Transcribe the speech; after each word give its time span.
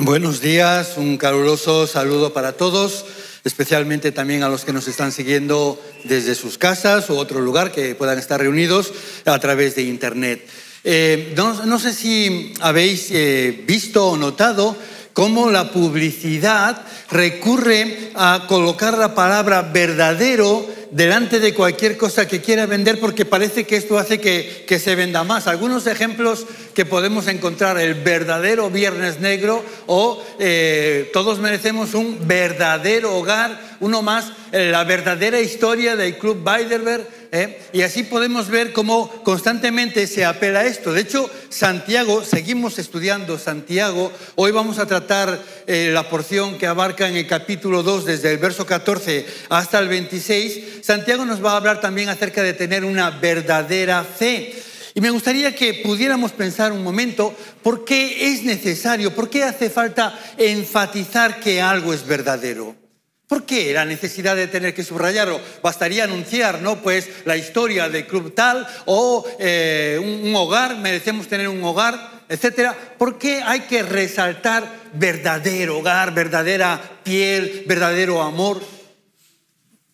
Buenos 0.00 0.40
días, 0.40 0.92
un 0.96 1.16
caluroso 1.16 1.88
saludo 1.88 2.32
para 2.32 2.52
todos, 2.52 3.04
especialmente 3.42 4.12
también 4.12 4.44
a 4.44 4.48
los 4.48 4.64
que 4.64 4.72
nos 4.72 4.86
están 4.86 5.10
siguiendo 5.10 5.82
desde 6.04 6.36
sus 6.36 6.56
casas 6.56 7.10
o 7.10 7.18
otro 7.18 7.40
lugar 7.40 7.72
que 7.72 7.96
puedan 7.96 8.16
estar 8.16 8.38
reunidos 8.38 8.92
a 9.24 9.36
través 9.40 9.74
de 9.74 9.82
Internet. 9.82 10.46
Eh, 10.84 11.34
no, 11.36 11.80
sé 11.80 11.92
si 11.92 12.54
habéis 12.60 13.08
eh, 13.10 13.64
visto 13.66 14.06
o 14.06 14.16
notado 14.16 14.76
cómo 15.14 15.50
la 15.50 15.72
publicidad 15.72 16.80
recurre 17.10 18.12
a 18.14 18.44
colocar 18.46 18.96
la 18.96 19.16
palabra 19.16 19.62
verdadero 19.62 20.64
delante 20.90 21.40
de 21.40 21.54
cualquier 21.54 21.96
cosa 21.96 22.26
que 22.26 22.40
quiera 22.40 22.66
vender 22.66 22.98
porque 23.00 23.24
parece 23.24 23.64
que 23.64 23.76
esto 23.76 23.98
hace 23.98 24.20
que, 24.20 24.64
que, 24.66 24.78
se 24.78 24.94
venda 24.94 25.24
más. 25.24 25.46
Algunos 25.46 25.86
ejemplos 25.86 26.46
que 26.74 26.86
podemos 26.86 27.26
encontrar, 27.26 27.78
el 27.78 27.94
verdadero 27.94 28.70
Viernes 28.70 29.20
Negro 29.20 29.64
o 29.86 30.22
eh, 30.38 31.10
todos 31.12 31.38
merecemos 31.38 31.94
un 31.94 32.26
verdadero 32.26 33.16
hogar, 33.16 33.60
uno 33.80 34.02
más, 34.02 34.32
eh, 34.52 34.70
la 34.70 34.84
verdadera 34.84 35.40
historia 35.40 35.96
del 35.96 36.16
Club 36.16 36.38
Bilderberg 36.44 37.06
¿eh? 37.32 37.60
Y 37.72 37.82
así 37.82 38.02
podemos 38.02 38.48
ver 38.48 38.72
cómo 38.72 39.08
constantemente 39.22 40.06
se 40.06 40.24
apela 40.24 40.60
a 40.60 40.66
esto. 40.66 40.92
De 40.92 41.02
hecho, 41.02 41.30
Santiago, 41.48 42.24
seguimos 42.24 42.78
estudiando 42.78 43.38
Santiago. 43.38 44.12
Hoy 44.34 44.50
vamos 44.50 44.78
a 44.78 44.86
tratar 44.86 45.42
eh, 45.66 45.90
la 45.92 46.08
porción 46.08 46.58
que 46.58 46.66
abarca 46.66 47.08
en 47.08 47.16
el 47.16 47.26
capítulo 47.26 47.82
2, 47.82 48.04
desde 48.04 48.32
el 48.32 48.38
verso 48.38 48.66
14 48.66 49.26
hasta 49.48 49.78
el 49.78 49.88
26. 49.88 50.84
Santiago 50.84 51.24
nos 51.24 51.44
va 51.44 51.52
a 51.52 51.56
hablar 51.56 51.80
también 51.80 52.08
acerca 52.08 52.42
de 52.42 52.54
tener 52.54 52.84
una 52.84 53.10
verdadera 53.10 54.04
fe. 54.04 54.54
Y 54.94 55.00
me 55.00 55.10
gustaría 55.10 55.54
que 55.54 55.74
pudiéramos 55.74 56.32
pensar 56.32 56.72
un 56.72 56.82
momento 56.82 57.34
por 57.62 57.84
qué 57.84 58.32
es 58.32 58.42
necesario, 58.42 59.14
por 59.14 59.30
qué 59.30 59.44
hace 59.44 59.70
falta 59.70 60.18
enfatizar 60.36 61.38
que 61.40 61.60
algo 61.60 61.94
es 61.94 62.04
verdadero. 62.04 62.87
¿Por 63.28 63.44
qué 63.44 63.74
la 63.74 63.84
necesidad 63.84 64.34
de 64.36 64.46
tener 64.46 64.72
que 64.72 64.82
subrayarlo? 64.82 65.38
Bastaría 65.62 66.04
anunciar, 66.04 66.62
¿no? 66.62 66.80
Pues 66.80 67.10
la 67.26 67.36
historia 67.36 67.90
del 67.90 68.06
club 68.06 68.34
tal 68.34 68.66
o 68.86 69.22
eh, 69.38 70.00
un, 70.02 70.34
hogar, 70.34 70.78
merecemos 70.78 71.28
tener 71.28 71.46
un 71.46 71.62
hogar, 71.62 72.22
etcétera. 72.26 72.74
¿Por 72.96 73.18
qué 73.18 73.42
hay 73.42 73.60
que 73.60 73.82
resaltar 73.82 74.88
verdadero 74.94 75.78
hogar, 75.78 76.14
verdadera 76.14 76.80
piel, 77.04 77.64
verdadero 77.66 78.22
amor? 78.22 78.62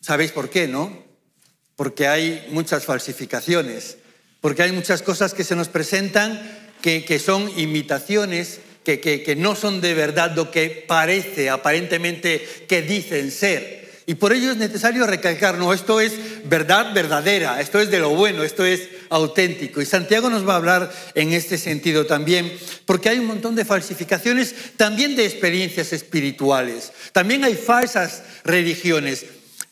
¿Sabéis 0.01 0.31
por 0.31 0.49
qué, 0.49 0.69
no? 0.69 0.97
Porque 1.75 2.07
hay 2.07 2.47
muchas 2.51 2.85
falsificaciones, 2.85 3.97
porque 4.41 4.63
hay 4.63 4.71
muchas 4.71 5.03
cosas 5.03 5.35
que 5.35 5.43
se 5.43 5.57
nos 5.57 5.69
presentan 5.69 6.41
que, 6.81 7.05
que 7.05 7.19
son 7.19 7.51
imitaciones 7.59 8.61
que, 8.85 9.35
no 9.37 9.57
son 9.57 9.81
de 9.81 9.95
verdad 9.95 10.33
lo 10.37 10.51
que 10.51 10.85
parece 10.87 11.51
aparentemente 11.51 12.47
que 12.69 12.83
dicen 12.83 13.31
ser. 13.31 13.85
Y 14.07 14.17
por 14.17 14.35
ello 14.35 14.51
es 14.51 14.59
necesario 14.59 15.07
recalcar, 15.07 15.57
no, 15.57 15.73
esto 15.73 15.99
es 15.99 16.13
verdad 16.45 16.93
verdadera, 16.93 17.59
esto 17.61 17.81
es 17.81 17.91
de 17.91 18.01
lo 18.01 18.11
bueno, 18.11 18.43
esto 18.43 18.67
es 18.67 18.83
auténtico. 19.09 19.81
Y 19.81 19.87
Santiago 19.87 20.29
nos 20.29 20.47
va 20.47 20.53
a 20.53 20.57
hablar 20.57 20.93
en 21.15 21.33
este 21.33 21.57
sentido 21.57 22.05
también, 22.05 22.53
porque 22.85 23.09
hay 23.09 23.19
un 23.19 23.27
montón 23.27 23.57
de 23.57 23.65
falsificaciones, 23.65 24.55
también 24.77 25.17
de 25.17 25.25
experiencias 25.25 25.95
espirituales, 25.95 26.93
también 27.13 27.45
hay 27.45 27.55
falsas 27.55 28.23
religiones. 28.45 29.25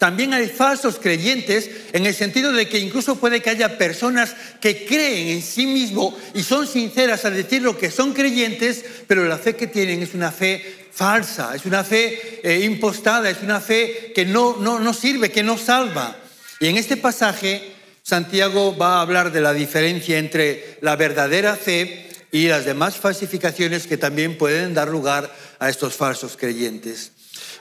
También 0.03 0.35
hay 0.35 0.49
falsos 0.49 0.99
creyentes 0.99 1.71
en 1.93 2.07
el 2.07 2.13
sentido 2.13 2.51
de 2.51 2.69
que 2.69 2.81
incluso 2.81 3.21
puede 3.21 3.41
que 3.41 3.51
haya 3.51 3.79
personas 3.79 4.35
que 4.61 4.85
creen 4.85 5.29
en 5.29 5.43
sí 5.43 5.65
mismo 5.65 6.19
y 6.35 6.43
son 6.43 6.67
sinceras 6.67 7.25
a 7.25 7.31
decir 7.31 7.63
lo 7.63 7.79
que 7.79 7.89
son 7.89 8.13
creyentes, 8.13 8.85
pero 9.07 9.29
la 9.29 9.39
fe 9.39 9.55
que 9.55 9.69
tienen 9.69 10.03
es 10.03 10.13
una 10.15 10.33
fe 10.33 10.89
falsa, 10.91 11.55
es 11.55 11.67
una 11.67 11.85
fe 11.85 12.41
eh, 12.43 12.65
impostada, 12.65 13.31
es 13.31 13.43
una 13.43 13.61
fe 13.61 14.11
que 14.13 14.25
no, 14.25 14.57
no, 14.57 14.81
no 14.81 14.93
sirve, 14.93 15.31
que 15.31 15.45
no 15.45 15.57
salva. 15.57 16.17
Y 16.59 16.67
en 16.67 16.79
este 16.79 16.97
pasaje 16.97 17.63
Santiago 18.03 18.77
va 18.77 18.97
a 18.97 19.03
hablar 19.03 19.31
de 19.31 19.41
la 19.41 19.53
diferencia 19.53 20.19
entre 20.19 20.79
la 20.81 20.97
verdadera 20.97 21.55
fe 21.55 22.11
y 22.33 22.49
las 22.49 22.65
demás 22.65 22.97
falsificaciones 22.97 23.87
que 23.87 23.99
también 23.99 24.37
pueden 24.37 24.75
dar 24.75 24.89
lugar 24.89 25.33
a 25.61 25.69
estos 25.69 25.95
falsos 25.95 26.37
creyentes. 26.37 27.12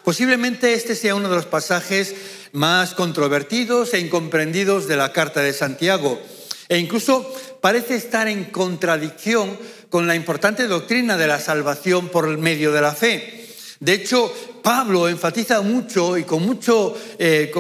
Posiblemente 0.04 0.74
este 0.74 0.96
sea 0.96 1.16
uno 1.16 1.30
de 1.30 1.36
los 1.36 1.46
pasajes 1.46 2.16
más 2.54 2.94
controvertidos 2.94 3.94
e 3.94 4.00
incomprendidos 4.00 4.88
de 4.88 4.98
la 4.98 5.14
carta 5.14 5.42
de 5.42 5.54
Santiago 5.54 6.20
e 6.68 6.78
incluso 6.80 7.34
parece 7.62 7.96
estar 7.96 8.28
en 8.28 8.46
contradicción 8.46 9.58
con 9.90 10.08
la 10.08 10.16
importante 10.16 10.68
doctrina 10.68 11.18
de 11.18 11.28
la 11.28 11.40
salvación 11.40 12.08
por 12.08 12.26
medio 12.38 12.72
de 12.72 12.82
la 12.82 12.94
fe. 12.94 13.46
De 13.80 13.94
hecho, 13.94 14.34
Pablo 14.64 15.10
enfatiza 15.10 15.62
mucho 15.62 16.18
y 16.18 16.24
con 16.24 16.44
mucho, 16.44 16.98
eh, 17.20 17.52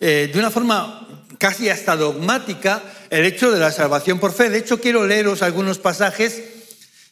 eh, 0.00 0.30
de 0.32 0.38
una 0.38 0.50
forma 0.50 1.24
casi 1.38 1.68
hasta 1.68 1.96
dogmática, 1.96 2.82
el 3.10 3.24
hecho 3.24 3.50
de 3.50 3.58
la 3.58 3.72
salvación 3.72 4.18
por 4.18 4.32
fe. 4.32 4.48
De 4.48 4.58
hecho, 4.58 4.80
quiero 4.80 5.06
leeros 5.06 5.42
algunos 5.42 5.78
pasajes 5.78 6.42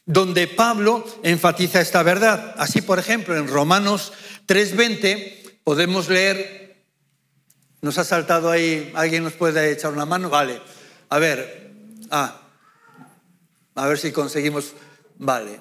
donde 0.07 0.47
Pablo 0.47 1.05
enfatiza 1.23 1.81
esta 1.81 2.03
verdad. 2.03 2.55
Así, 2.59 2.83
por 2.83 2.99
ejemplo, 2.99 3.37
en 3.37 3.49
Romanos 3.49 4.13
3.20 4.47 5.59
podemos 5.65 6.09
leer, 6.09 6.85
nos 7.81 7.99
ha 7.99 8.05
saltado 8.05 8.51
ahí, 8.51 8.93
¿alguien 8.95 9.25
nos 9.25 9.35
puede 9.35 9.73
echar 9.73 9.93
una 9.93 10.07
mano? 10.07 10.31
Vale, 10.31 10.61
a 11.09 11.19
ver, 11.19 11.73
ah, 12.11 12.41
a 13.75 13.87
ver 13.87 13.99
si 13.99 14.13
conseguimos, 14.13 14.73
vale, 15.19 15.61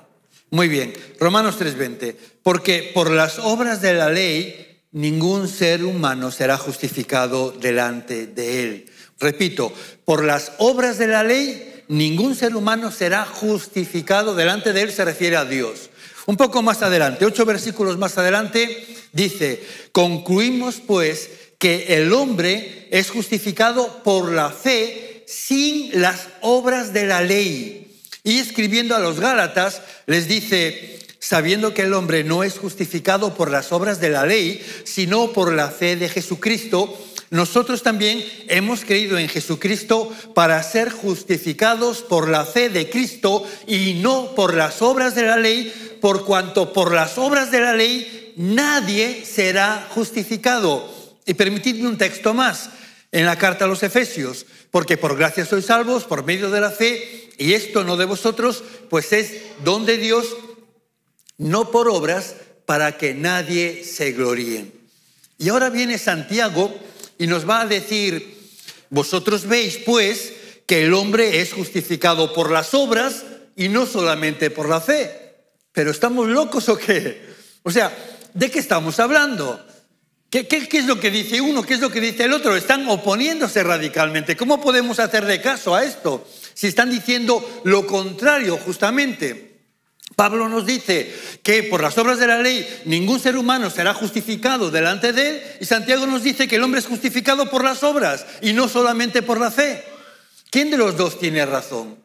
muy 0.49 0.67
bien, 0.67 0.93
Romanos 1.19 1.59
3.20, 1.59 2.15
porque 2.43 2.91
por 2.93 3.09
las 3.09 3.39
obras 3.39 3.81
de 3.81 3.93
la 3.93 4.09
ley 4.09 4.81
ningún 4.91 5.47
ser 5.47 5.83
humano 5.83 6.31
será 6.31 6.57
justificado 6.57 7.51
delante 7.51 8.27
de 8.27 8.63
él. 8.63 8.91
Repito, 9.19 9.73
por 10.05 10.23
las 10.23 10.51
obras 10.59 10.97
de 10.97 11.07
la 11.07 11.23
ley 11.23 11.83
ningún 11.87 12.35
ser 12.35 12.55
humano 12.55 12.91
será 12.91 13.25
justificado 13.25 14.35
delante 14.35 14.73
de 14.73 14.81
él, 14.81 14.91
se 14.91 15.05
refiere 15.05 15.35
a 15.35 15.45
Dios. 15.45 15.89
Un 16.25 16.37
poco 16.37 16.61
más 16.61 16.81
adelante, 16.81 17.25
ocho 17.25 17.45
versículos 17.45 17.97
más 17.97 18.17
adelante, 18.17 18.85
dice, 19.11 19.61
concluimos 19.91 20.75
pues 20.85 21.29
que 21.57 21.97
el 21.97 22.13
hombre 22.13 22.87
es 22.91 23.09
justificado 23.09 24.03
por 24.03 24.31
la 24.31 24.49
fe 24.49 25.23
sin 25.27 26.01
las 26.01 26.27
obras 26.41 26.93
de 26.93 27.05
la 27.05 27.21
ley. 27.21 27.99
Y 28.23 28.39
escribiendo 28.39 28.95
a 28.95 28.99
los 28.99 29.19
Gálatas, 29.19 29.81
les 30.05 30.27
dice, 30.27 30.99
sabiendo 31.19 31.73
que 31.73 31.83
el 31.83 31.93
hombre 31.93 32.23
no 32.23 32.43
es 32.43 32.57
justificado 32.57 33.33
por 33.33 33.51
las 33.51 33.71
obras 33.71 33.99
de 33.99 34.09
la 34.09 34.25
ley, 34.25 34.65
sino 34.85 35.33
por 35.33 35.53
la 35.53 35.69
fe 35.69 35.95
de 35.95 36.09
Jesucristo, 36.09 36.97
nosotros 37.33 37.81
también 37.81 38.23
hemos 38.47 38.85
creído 38.85 39.17
en 39.17 39.27
Jesucristo 39.27 40.15
para 40.35 40.61
ser 40.61 40.91
justificados 40.91 42.03
por 42.03 42.29
la 42.29 42.45
fe 42.45 42.69
de 42.69 42.91
Cristo 42.91 43.43
y 43.65 43.95
no 44.03 44.35
por 44.35 44.53
las 44.53 44.83
obras 44.83 45.15
de 45.15 45.23
la 45.23 45.37
ley, 45.37 45.97
por 45.99 46.25
cuanto 46.25 46.73
por 46.73 46.93
las 46.93 47.17
obras 47.17 47.49
de 47.49 47.59
la 47.59 47.73
ley 47.73 48.35
nadie 48.37 49.25
será 49.25 49.87
justificado. 49.95 50.93
Y 51.25 51.33
permitidme 51.33 51.87
un 51.87 51.97
texto 51.97 52.35
más 52.35 52.69
en 53.11 53.25
la 53.25 53.35
carta 53.35 53.65
a 53.65 53.67
los 53.67 53.81
Efesios, 53.81 54.45
porque 54.69 54.97
por 54.97 55.17
gracia 55.17 55.43
sois 55.43 55.65
salvos 55.65 56.03
por 56.03 56.23
medio 56.23 56.51
de 56.51 56.61
la 56.61 56.69
fe, 56.69 57.31
y 57.39 57.53
esto 57.53 57.83
no 57.83 57.97
de 57.97 58.05
vosotros, 58.05 58.63
pues 58.91 59.11
es 59.11 59.41
don 59.63 59.87
de 59.87 59.97
Dios, 59.97 60.37
no 61.39 61.71
por 61.71 61.89
obras, 61.89 62.35
para 62.67 62.95
que 62.95 63.15
nadie 63.15 63.83
se 63.83 64.11
gloríe. 64.11 64.71
Y 65.39 65.49
ahora 65.49 65.71
viene 65.71 65.97
Santiago 65.97 66.71
y 67.23 67.27
nos 67.27 67.49
va 67.49 67.61
a 67.61 67.65
decir, 67.65 68.37
vosotros 68.89 69.47
veis 69.47 69.77
pues 69.85 70.33
que 70.65 70.83
el 70.83 70.93
hombre 70.93 71.39
es 71.39 71.53
justificado 71.53 72.33
por 72.33 72.51
las 72.51 72.73
obras 72.73 73.23
y 73.55 73.69
no 73.69 73.85
solamente 73.85 74.49
por 74.49 74.67
la 74.67 74.81
fe. 74.81 75.37
¿Pero 75.71 75.91
estamos 75.91 76.27
locos 76.27 76.67
o 76.67 76.77
qué? 76.77 77.21
O 77.63 77.71
sea, 77.71 77.95
¿de 78.33 78.51
qué 78.51 78.59
estamos 78.59 78.99
hablando? 78.99 79.57
¿Qué, 80.29 80.67
es 80.69 80.85
lo 80.85 80.99
que 80.99 81.11
dice 81.11 81.39
uno? 81.39 81.63
¿Qué 81.63 81.75
es 81.75 81.79
lo 81.79 81.89
que 81.89 82.01
dice 82.01 82.25
el 82.25 82.33
otro? 82.33 82.57
Están 82.57 82.89
oponiéndose 82.89 83.63
radicalmente. 83.63 84.35
¿Cómo 84.35 84.59
podemos 84.59 84.99
hacerle 84.99 85.39
caso 85.39 85.73
a 85.73 85.85
esto? 85.85 86.27
Si 86.53 86.67
están 86.67 86.91
diciendo 86.91 87.61
lo 87.63 87.87
contrario, 87.87 88.57
justamente. 88.57 89.52
Pablo 90.15 90.47
nos 90.49 90.65
dice 90.65 91.13
que 91.41 91.63
por 91.63 91.81
las 91.81 91.97
obras 91.97 92.19
de 92.19 92.27
la 92.27 92.39
ley 92.39 92.67
ningún 92.85 93.19
ser 93.19 93.35
humano 93.35 93.69
será 93.69 93.93
justificado 93.93 94.71
delante 94.71 95.13
de 95.13 95.29
él 95.29 95.43
y 95.59 95.65
Santiago 95.65 96.05
nos 96.05 96.23
dice 96.23 96.47
que 96.47 96.57
el 96.57 96.63
hombre 96.63 96.79
es 96.79 96.87
justificado 96.87 97.49
por 97.49 97.63
las 97.63 97.83
obras 97.83 98.25
y 98.41 98.53
no 98.53 98.67
solamente 98.67 99.21
por 99.21 99.39
la 99.39 99.51
fe. 99.51 99.83
¿Quién 100.49 100.69
de 100.69 100.77
los 100.77 100.97
dos 100.97 101.19
tiene 101.19 101.45
razón? 101.45 101.97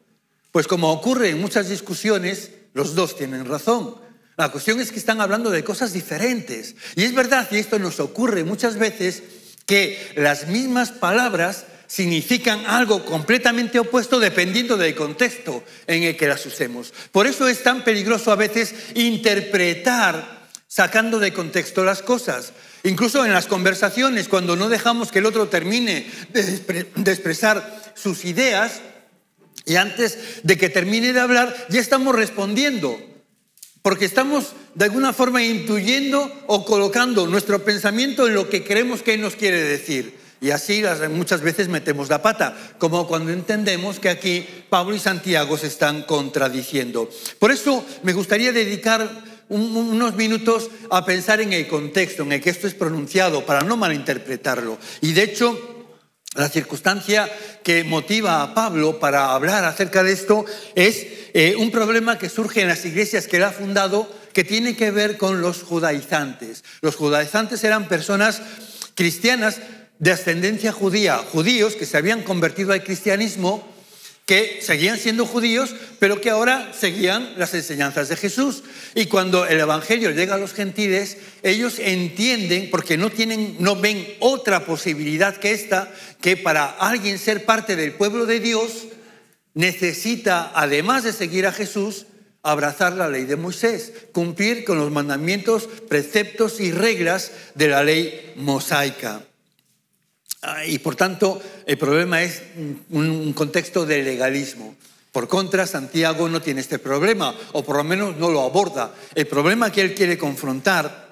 Pues 0.52 0.66
como 0.66 0.90
ocurre 0.90 1.30
en 1.30 1.40
muchas 1.40 1.68
discusiones, 1.68 2.50
los 2.72 2.94
dos 2.94 3.16
tienen 3.16 3.44
razón. 3.44 3.96
La 4.38 4.50
cuestión 4.50 4.80
es 4.80 4.92
que 4.92 4.98
están 4.98 5.20
hablando 5.20 5.50
de 5.50 5.64
cosas 5.64 5.92
diferentes. 5.92 6.76
Y 6.94 7.02
es 7.02 7.14
verdad, 7.14 7.48
y 7.50 7.56
esto 7.56 7.78
nos 7.78 8.00
ocurre 8.00 8.44
muchas 8.44 8.78
veces, 8.78 9.22
que 9.66 10.12
las 10.16 10.46
mismas 10.46 10.92
palabras 10.92 11.66
significan 11.88 12.66
algo 12.66 13.04
completamente 13.04 13.78
opuesto 13.78 14.20
dependiendo 14.20 14.76
del 14.76 14.94
contexto 14.94 15.64
en 15.86 16.04
el 16.04 16.16
que 16.16 16.28
las 16.28 16.44
usemos. 16.46 16.92
Por 17.10 17.26
eso 17.26 17.48
es 17.48 17.62
tan 17.62 17.82
peligroso 17.82 18.30
a 18.30 18.36
veces 18.36 18.74
interpretar 18.94 20.38
sacando 20.68 21.18
de 21.18 21.32
contexto 21.32 21.82
las 21.82 22.02
cosas. 22.02 22.52
Incluso 22.84 23.24
en 23.24 23.32
las 23.32 23.46
conversaciones, 23.46 24.28
cuando 24.28 24.54
no 24.54 24.68
dejamos 24.68 25.10
que 25.10 25.18
el 25.18 25.26
otro 25.26 25.48
termine 25.48 26.06
de, 26.28 27.10
expresar 27.10 27.92
sus 27.96 28.24
ideas, 28.24 28.82
y 29.64 29.76
antes 29.76 30.18
de 30.44 30.56
que 30.56 30.68
termine 30.68 31.12
de 31.12 31.20
hablar, 31.20 31.66
ya 31.70 31.80
estamos 31.80 32.14
respondiendo. 32.14 33.00
Porque 33.82 34.04
estamos 34.04 34.52
de 34.74 34.84
alguna 34.84 35.12
forma 35.12 35.42
intuyendo 35.42 36.44
o 36.46 36.64
colocando 36.64 37.26
nuestro 37.26 37.64
pensamiento 37.64 38.26
en 38.26 38.34
lo 38.34 38.48
que 38.48 38.64
creemos 38.64 39.02
que 39.02 39.16
nos 39.16 39.34
quiere 39.34 39.62
decir. 39.62 40.27
Y 40.40 40.50
así 40.50 40.82
muchas 41.10 41.40
veces 41.40 41.68
metemos 41.68 42.08
la 42.08 42.22
pata, 42.22 42.56
como 42.78 43.06
cuando 43.08 43.32
entendemos 43.32 43.98
que 43.98 44.08
aquí 44.08 44.46
Pablo 44.68 44.94
y 44.94 44.98
Santiago 45.00 45.58
se 45.58 45.66
están 45.66 46.02
contradiciendo. 46.02 47.10
Por 47.38 47.50
eso 47.50 47.84
me 48.02 48.12
gustaría 48.12 48.52
dedicar 48.52 49.24
unos 49.48 50.14
minutos 50.14 50.70
a 50.90 51.04
pensar 51.04 51.40
en 51.40 51.52
el 51.52 51.66
contexto 51.66 52.22
en 52.22 52.32
el 52.32 52.40
que 52.40 52.50
esto 52.50 52.66
es 52.66 52.74
pronunciado, 52.74 53.44
para 53.44 53.62
no 53.62 53.76
malinterpretarlo. 53.76 54.78
Y 55.00 55.12
de 55.12 55.22
hecho, 55.22 55.86
la 56.34 56.48
circunstancia 56.48 57.28
que 57.64 57.82
motiva 57.84 58.42
a 58.42 58.54
Pablo 58.54 59.00
para 59.00 59.32
hablar 59.32 59.64
acerca 59.64 60.02
de 60.02 60.12
esto 60.12 60.44
es 60.74 61.06
eh, 61.34 61.56
un 61.56 61.70
problema 61.70 62.18
que 62.18 62.28
surge 62.28 62.60
en 62.60 62.68
las 62.68 62.84
iglesias 62.84 63.26
que 63.26 63.38
él 63.38 63.44
ha 63.44 63.50
fundado 63.50 64.08
que 64.32 64.44
tiene 64.44 64.76
que 64.76 64.90
ver 64.90 65.16
con 65.16 65.40
los 65.40 65.62
judaizantes. 65.62 66.62
Los 66.80 66.96
judaizantes 66.96 67.64
eran 67.64 67.88
personas 67.88 68.40
cristianas 68.94 69.60
de 69.98 70.12
ascendencia 70.12 70.72
judía, 70.72 71.18
judíos 71.18 71.74
que 71.74 71.86
se 71.86 71.96
habían 71.96 72.22
convertido 72.22 72.72
al 72.72 72.84
cristianismo, 72.84 73.66
que 74.26 74.58
seguían 74.60 74.98
siendo 74.98 75.24
judíos, 75.24 75.74
pero 75.98 76.20
que 76.20 76.28
ahora 76.28 76.72
seguían 76.78 77.32
las 77.38 77.54
enseñanzas 77.54 78.10
de 78.10 78.16
Jesús. 78.16 78.62
Y 78.94 79.06
cuando 79.06 79.46
el 79.46 79.58
Evangelio 79.58 80.10
llega 80.10 80.34
a 80.34 80.38
los 80.38 80.52
gentiles, 80.52 81.16
ellos 81.42 81.78
entienden, 81.78 82.68
porque 82.70 82.98
no, 82.98 83.08
tienen, 83.08 83.56
no 83.58 83.76
ven 83.76 84.06
otra 84.20 84.66
posibilidad 84.66 85.34
que 85.34 85.52
esta, 85.52 85.90
que 86.20 86.36
para 86.36 86.66
alguien 86.66 87.18
ser 87.18 87.46
parte 87.46 87.74
del 87.74 87.92
pueblo 87.92 88.26
de 88.26 88.40
Dios, 88.40 88.88
necesita, 89.54 90.52
además 90.54 91.04
de 91.04 91.14
seguir 91.14 91.46
a 91.46 91.52
Jesús, 91.52 92.04
abrazar 92.42 92.92
la 92.92 93.08
ley 93.08 93.24
de 93.24 93.36
Moisés, 93.36 93.92
cumplir 94.12 94.64
con 94.64 94.78
los 94.78 94.90
mandamientos, 94.90 95.68
preceptos 95.88 96.60
y 96.60 96.70
reglas 96.70 97.32
de 97.54 97.68
la 97.68 97.82
ley 97.82 98.34
mosaica. 98.36 99.27
Ah, 100.42 100.64
y 100.64 100.78
por 100.78 100.94
tanto, 100.94 101.42
el 101.66 101.78
problema 101.78 102.22
es 102.22 102.42
un 102.90 103.32
contexto 103.32 103.84
de 103.84 104.02
legalismo. 104.02 104.76
Por 105.12 105.26
contra, 105.26 105.66
Santiago 105.66 106.28
no 106.28 106.42
tiene 106.42 106.60
este 106.60 106.78
problema, 106.78 107.34
o 107.52 107.64
por 107.64 107.76
lo 107.76 107.84
menos 107.84 108.16
no 108.16 108.30
lo 108.30 108.42
aborda. 108.42 108.94
El 109.14 109.26
problema 109.26 109.72
que 109.72 109.80
él 109.80 109.94
quiere 109.94 110.18
confrontar 110.18 111.08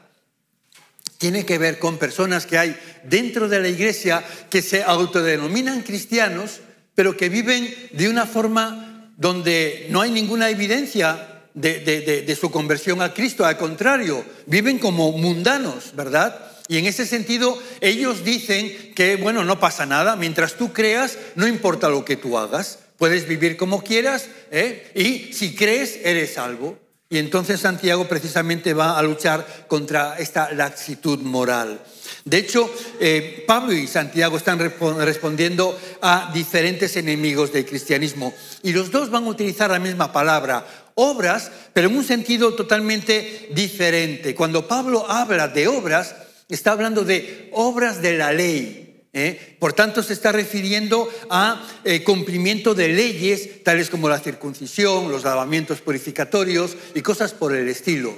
tiene 1.19 1.47
que 1.47 1.59
ver 1.59 1.79
con 1.79 1.99
personas 1.99 2.47
que 2.47 2.59
hay 2.59 2.77
dentro 3.05 3.49
de 3.49 3.61
la 3.61 3.69
iglesia 3.69 4.23
que 4.51 4.63
se 4.63 4.83
autodenominan 4.83 5.83
cristianos, 5.83 6.61
pero 6.95 7.17
que 7.17 7.29
viven 7.29 7.75
de 7.93 8.09
una 8.09 8.27
forma 8.27 9.11
donde 9.17 9.87
no 9.91 10.03
hay 10.03 10.11
ninguna 10.11 10.51
evidencia 10.51 11.43
de, 11.55 11.81
de 12.25 12.37
su 12.37 12.51
conversión 12.51 13.01
a 13.01 13.15
Cristo. 13.15 13.47
Al 13.47 13.57
contrario, 13.57 14.25
viven 14.47 14.79
como 14.79 15.11
mundanos, 15.13 15.97
¿verdad? 15.97 16.39
Y 16.69 16.79
en 16.79 16.87
ese 16.87 17.07
sentido, 17.07 17.57
ellos 17.81 18.25
dicen 18.25 18.93
que, 18.95 19.17
bueno, 19.17 19.45
no 19.45 19.61
pasa 19.61 19.87
nada, 19.87 20.17
mientras 20.17 20.55
tú 20.55 20.73
creas, 20.73 21.19
no 21.35 21.47
importa 21.47 21.89
lo 21.89 22.05
que 22.05 22.17
tú 22.17 22.39
hagas, 22.39 22.81
puedes 22.99 23.29
vivir 23.29 23.57
como 23.57 23.83
quieras, 23.83 24.29
¿eh? 24.51 24.91
y 24.95 25.33
si 25.33 25.55
crees, 25.55 26.01
eres 26.03 26.35
salvo. 26.35 26.79
Y 27.09 27.19
entonces 27.19 27.61
Santiago 27.61 28.09
precisamente 28.09 28.75
va 28.75 28.99
a 28.99 29.03
luchar 29.03 29.67
contra 29.69 30.19
esta 30.19 30.53
laxitud 30.53 31.21
moral. 31.21 31.81
De 32.25 32.39
hecho, 32.39 32.69
eh, 32.99 33.45
Pablo 33.47 33.73
y 33.73 33.87
Santiago 33.87 34.37
están 34.37 34.59
respondiendo 34.59 35.79
a 36.03 36.33
diferentes 36.35 36.97
enemigos 36.97 37.53
del 37.53 37.65
cristianismo 37.65 38.35
y 38.65 38.73
los 38.73 38.91
dos 38.91 39.09
van 39.09 39.25
a 39.25 39.29
utilizar 39.29 39.71
la 39.71 39.79
misma 39.79 40.13
palabra, 40.13 40.67
obras, 40.97 41.53
pero 41.73 41.89
en 41.89 41.97
un 41.97 42.03
sentido 42.03 42.55
totalmente 42.55 43.51
diferente. 43.53 44.35
Cuando 44.35 44.67
Pablo 44.67 45.09
habla 45.09 45.47
de 45.47 45.69
obras, 45.69 46.17
está 46.49 46.73
hablando 46.73 47.05
de 47.05 47.51
obras 47.53 48.03
de 48.03 48.17
la 48.17 48.33
ley. 48.33 48.87
¿eh? 49.13 49.57
Por 49.59 49.73
tanto, 49.73 50.03
se 50.03 50.13
está 50.13 50.31
refiriendo 50.31 51.09
a 51.31 51.67
eh, 51.85 52.05
cumplimiento 52.05 52.75
de 52.75 52.89
leyes 52.89 53.65
tales 53.65 53.89
como 53.89 54.09
la 54.09 54.21
circuncisión, 54.21 55.11
los 55.11 55.25
lavamientos 55.25 55.81
purificatorios 55.81 56.77
y 56.95 57.01
cosas 57.01 57.33
por 57.33 57.55
el 57.55 57.69
estilo. 57.69 58.17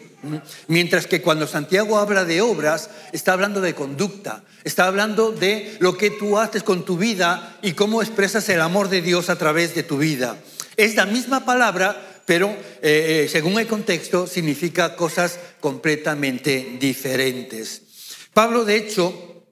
Mientras 0.66 1.06
que 1.06 1.22
cuando 1.22 1.46
Santiago 1.46 1.98
habla 1.98 2.24
de 2.24 2.40
obras, 2.40 2.90
está 3.12 3.32
hablando 3.32 3.60
de 3.60 3.74
conducta, 3.74 4.42
está 4.64 4.86
hablando 4.86 5.30
de 5.30 5.76
lo 5.78 5.96
que 5.96 6.10
tú 6.10 6.38
haces 6.38 6.64
con 6.64 6.84
tu 6.84 6.98
vida 6.98 7.56
y 7.62 7.72
cómo 7.72 8.02
expresas 8.02 8.48
el 8.48 8.60
amor 8.60 8.88
de 8.88 9.00
Dios 9.00 9.30
a 9.30 9.38
través 9.38 9.76
de 9.76 9.84
tu 9.84 9.98
vida. 9.98 10.36
Es 10.76 10.96
la 10.96 11.06
misma 11.06 11.44
palabra, 11.44 12.22
pero 12.26 12.54
eh, 12.82 13.28
según 13.30 13.58
el 13.60 13.68
contexto 13.68 14.26
significa 14.26 14.96
cosas 14.96 15.38
completamente 15.60 16.76
diferentes. 16.80 17.87
Pablo, 18.38 18.64
de 18.64 18.76
hecho, 18.76 19.42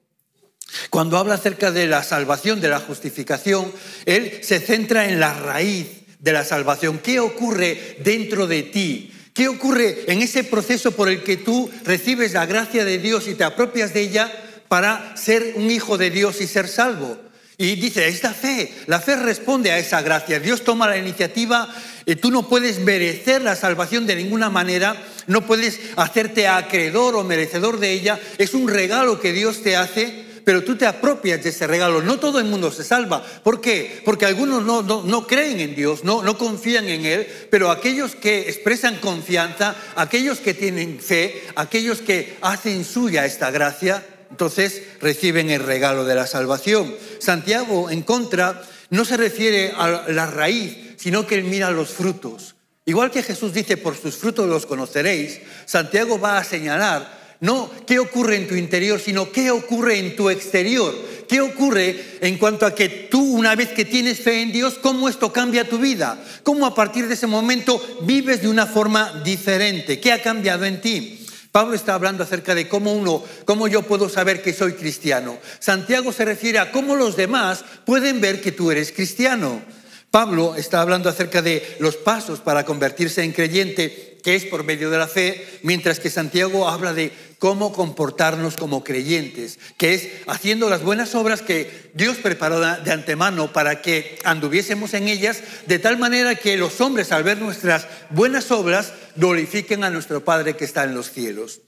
cuando 0.89 1.17
habla 1.17 1.33
acerca 1.33 1.71
de 1.71 1.87
la 1.87 2.03
salvación, 2.03 2.61
de 2.61 2.69
la 2.69 2.79
justificación, 2.79 3.69
él 4.05 4.39
se 4.43 4.61
centra 4.61 5.09
en 5.09 5.19
la 5.19 5.33
raíz 5.33 6.05
de 6.19 6.31
la 6.31 6.45
salvación. 6.45 6.99
¿Qué 6.99 7.19
ocurre 7.19 7.97
dentro 7.99 8.47
de 8.47 8.63
ti? 8.63 9.11
¿Qué 9.33 9.49
ocurre 9.49 10.05
en 10.07 10.21
ese 10.21 10.45
proceso 10.45 10.93
por 10.93 11.09
el 11.09 11.21
que 11.21 11.35
tú 11.35 11.69
recibes 11.83 12.31
la 12.31 12.45
gracia 12.45 12.85
de 12.85 12.97
Dios 12.97 13.27
y 13.27 13.35
te 13.35 13.43
apropias 13.43 13.93
de 13.93 14.03
ella 14.03 14.31
para 14.69 15.17
ser 15.17 15.55
un 15.57 15.69
hijo 15.69 15.97
de 15.97 16.09
Dios 16.09 16.39
y 16.39 16.47
ser 16.47 16.69
salvo? 16.69 17.17
Y 17.57 17.75
dice, 17.75 18.07
es 18.07 18.23
la 18.23 18.33
fe. 18.33 18.71
La 18.85 19.01
fe 19.01 19.17
responde 19.17 19.71
a 19.71 19.79
esa 19.79 20.01
gracia. 20.01 20.39
Dios 20.39 20.63
toma 20.63 20.87
la 20.87 20.97
iniciativa. 20.97 21.67
y 22.05 22.15
tú 22.15 22.31
no 22.31 22.47
puedes 22.47 22.79
merecer 22.79 23.41
la 23.41 23.57
salvación 23.57 24.07
de 24.07 24.15
ninguna 24.15 24.49
manera. 24.49 24.95
No 25.27 25.45
puedes 25.45 25.79
hacerte 25.97 26.47
acreedor 26.47 27.15
o 27.15 27.23
merecedor 27.23 27.79
de 27.79 27.91
ella. 27.91 28.19
Es 28.37 28.53
un 28.53 28.67
regalo 28.67 29.19
que 29.19 29.33
Dios 29.33 29.61
te 29.61 29.75
hace, 29.75 30.25
pero 30.45 30.63
tú 30.63 30.77
te 30.77 30.85
apropias 30.85 31.43
de 31.43 31.49
ese 31.49 31.67
regalo. 31.67 32.01
No 32.01 32.19
todo 32.19 32.39
el 32.39 32.45
mundo 32.45 32.71
se 32.71 32.85
salva. 32.85 33.21
¿Por 33.43 33.59
qué? 33.59 34.01
Porque 34.05 34.25
algunos 34.25 34.63
no, 34.63 34.81
no, 34.81 35.27
creen 35.27 35.59
en 35.59 35.75
Dios, 35.75 36.05
no, 36.05 36.23
no 36.23 36.37
confían 36.37 36.87
en 36.87 37.05
Él, 37.05 37.27
pero 37.51 37.69
aquellos 37.69 38.15
que 38.15 38.49
expresan 38.49 38.95
confianza, 38.99 39.75
aquellos 39.95 40.39
que 40.39 40.53
tienen 40.53 40.99
fe, 40.99 41.43
aquellos 41.55 41.99
que 41.99 42.37
hacen 42.41 42.85
suya 42.85 43.25
esta 43.25 43.51
gracia, 43.51 44.05
entonces 44.31 44.83
reciben 45.01 45.49
el 45.49 45.63
regalo 45.63 46.05
de 46.05 46.15
la 46.15 46.27
salvación. 46.27 46.95
Santiago, 47.19 47.89
en 47.89 48.01
contra, 48.03 48.63
no 48.89 49.03
se 49.03 49.17
refiere 49.17 49.73
a 49.75 50.05
la 50.09 50.27
raíz, 50.27 50.77
sino 50.97 51.27
que 51.27 51.41
mira 51.41 51.71
los 51.71 51.89
frutos. 51.89 52.56
Igual 52.87 53.11
que 53.11 53.21
Jesús 53.21 53.53
dice, 53.53 53.75
por 53.75 53.97
sus 53.97 54.15
frutos 54.15 54.47
los 54.47 54.65
conoceréis, 54.65 55.41
Santiago 55.65 56.17
va 56.19 56.37
a 56.37 56.43
señalar 56.45 57.35
no 57.41 57.69
qué 57.85 57.99
ocurre 57.99 58.37
en 58.37 58.47
tu 58.47 58.55
interior, 58.55 58.97
sino 58.99 59.29
qué 59.29 59.51
ocurre 59.51 59.99
en 59.99 60.15
tu 60.15 60.29
exterior. 60.29 60.95
¿Qué 61.27 61.41
ocurre 61.41 62.17
en 62.21 62.37
cuanto 62.37 62.65
a 62.65 62.73
que 62.73 62.87
tú, 62.87 63.21
una 63.21 63.53
vez 63.55 63.69
que 63.73 63.83
tienes 63.83 64.21
fe 64.21 64.41
en 64.41 64.53
Dios, 64.53 64.79
cómo 64.81 65.09
esto 65.09 65.33
cambia 65.33 65.67
tu 65.67 65.77
vida? 65.77 66.17
¿Cómo 66.43 66.65
a 66.65 66.73
partir 66.73 67.09
de 67.09 67.15
ese 67.15 67.27
momento 67.27 67.99
vives 68.03 68.41
de 68.41 68.47
una 68.47 68.65
forma 68.65 69.21
diferente? 69.25 69.99
¿Qué 69.99 70.13
ha 70.13 70.23
cambiado 70.23 70.63
en 70.63 70.79
ti? 70.79 71.25
Pablo 71.51 71.75
está 71.75 71.93
hablando 71.93 72.23
acerca 72.23 72.55
de 72.55 72.69
cómo 72.69 72.93
uno, 72.93 73.21
cómo 73.43 73.67
yo 73.67 73.81
puedo 73.81 74.07
saber 74.07 74.41
que 74.41 74.53
soy 74.53 74.73
cristiano. 74.73 75.37
Santiago 75.59 76.13
se 76.13 76.23
refiere 76.23 76.59
a 76.59 76.71
cómo 76.71 76.95
los 76.95 77.17
demás 77.17 77.65
pueden 77.85 78.21
ver 78.21 78.39
que 78.39 78.53
tú 78.53 78.71
eres 78.71 78.93
cristiano. 78.93 79.61
Pablo 80.11 80.55
está 80.55 80.81
hablando 80.81 81.09
acerca 81.09 81.41
de 81.41 81.75
los 81.79 81.95
pasos 81.95 82.39
para 82.39 82.63
convertirse 82.63 83.23
en 83.23 83.33
creyente, 83.33 84.17
que 84.23 84.35
es 84.35 84.45
por 84.45 84.63
medio 84.63 84.89
de 84.89 84.97
la 84.97 85.07
fe, 85.07 85.59
mientras 85.63 85.99
que 85.99 86.09
Santiago 86.09 86.67
habla 86.67 86.93
de 86.93 87.11
cómo 87.39 87.71
comportarnos 87.71 88.55
como 88.55 88.83
creyentes, 88.83 89.59
que 89.77 89.93
es 89.93 90.09
haciendo 90.27 90.69
las 90.69 90.81
buenas 90.81 91.13
obras 91.13 91.41
que 91.41 91.91
Dios 91.93 92.17
preparó 92.17 92.59
de 92.59 92.91
antemano 92.91 93.53
para 93.53 93.81
que 93.81 94.17
anduviésemos 94.23 94.93
en 94.93 95.07
ellas, 95.07 95.43
de 95.67 95.79
tal 95.79 95.97
manera 95.97 96.35
que 96.35 96.57
los 96.57 96.81
hombres 96.81 97.11
al 97.11 97.23
ver 97.23 97.37
nuestras 97.37 97.87
buenas 98.09 98.49
obras 98.51 98.93
glorifiquen 99.15 99.83
a 99.83 99.89
nuestro 99.89 100.23
Padre 100.23 100.55
que 100.55 100.65
está 100.65 100.83
en 100.83 100.95
los 100.95 101.11
cielos. 101.11 101.61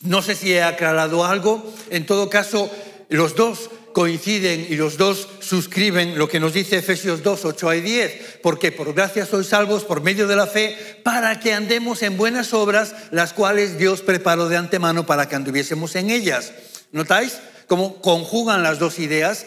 No 0.00 0.22
sé 0.22 0.34
si 0.34 0.52
he 0.52 0.62
aclarado 0.62 1.24
algo, 1.24 1.72
en 1.90 2.06
todo 2.06 2.30
caso, 2.30 2.70
los 3.08 3.34
dos 3.34 3.70
coinciden 3.94 4.66
y 4.68 4.76
los 4.76 4.98
dos 4.98 5.28
suscriben 5.38 6.18
lo 6.18 6.28
que 6.28 6.40
nos 6.40 6.52
dice 6.52 6.76
Efesios 6.76 7.22
2, 7.22 7.44
8 7.46 7.74
y 7.74 7.80
10, 7.80 8.40
porque 8.42 8.72
por 8.72 8.92
gracia 8.92 9.24
sois 9.24 9.46
salvos 9.46 9.84
por 9.84 10.02
medio 10.02 10.26
de 10.26 10.36
la 10.36 10.46
fe, 10.46 11.00
para 11.02 11.40
que 11.40 11.54
andemos 11.54 12.02
en 12.02 12.18
buenas 12.18 12.52
obras, 12.52 12.94
las 13.12 13.32
cuales 13.32 13.78
Dios 13.78 14.02
preparó 14.02 14.50
de 14.50 14.58
antemano 14.58 15.06
para 15.06 15.28
que 15.28 15.36
anduviésemos 15.36 15.94
en 15.94 16.10
ellas. 16.10 16.52
¿Notáis 16.92 17.38
cómo 17.68 18.02
conjugan 18.02 18.62
las 18.62 18.78
dos 18.78 18.98
ideas? 18.98 19.46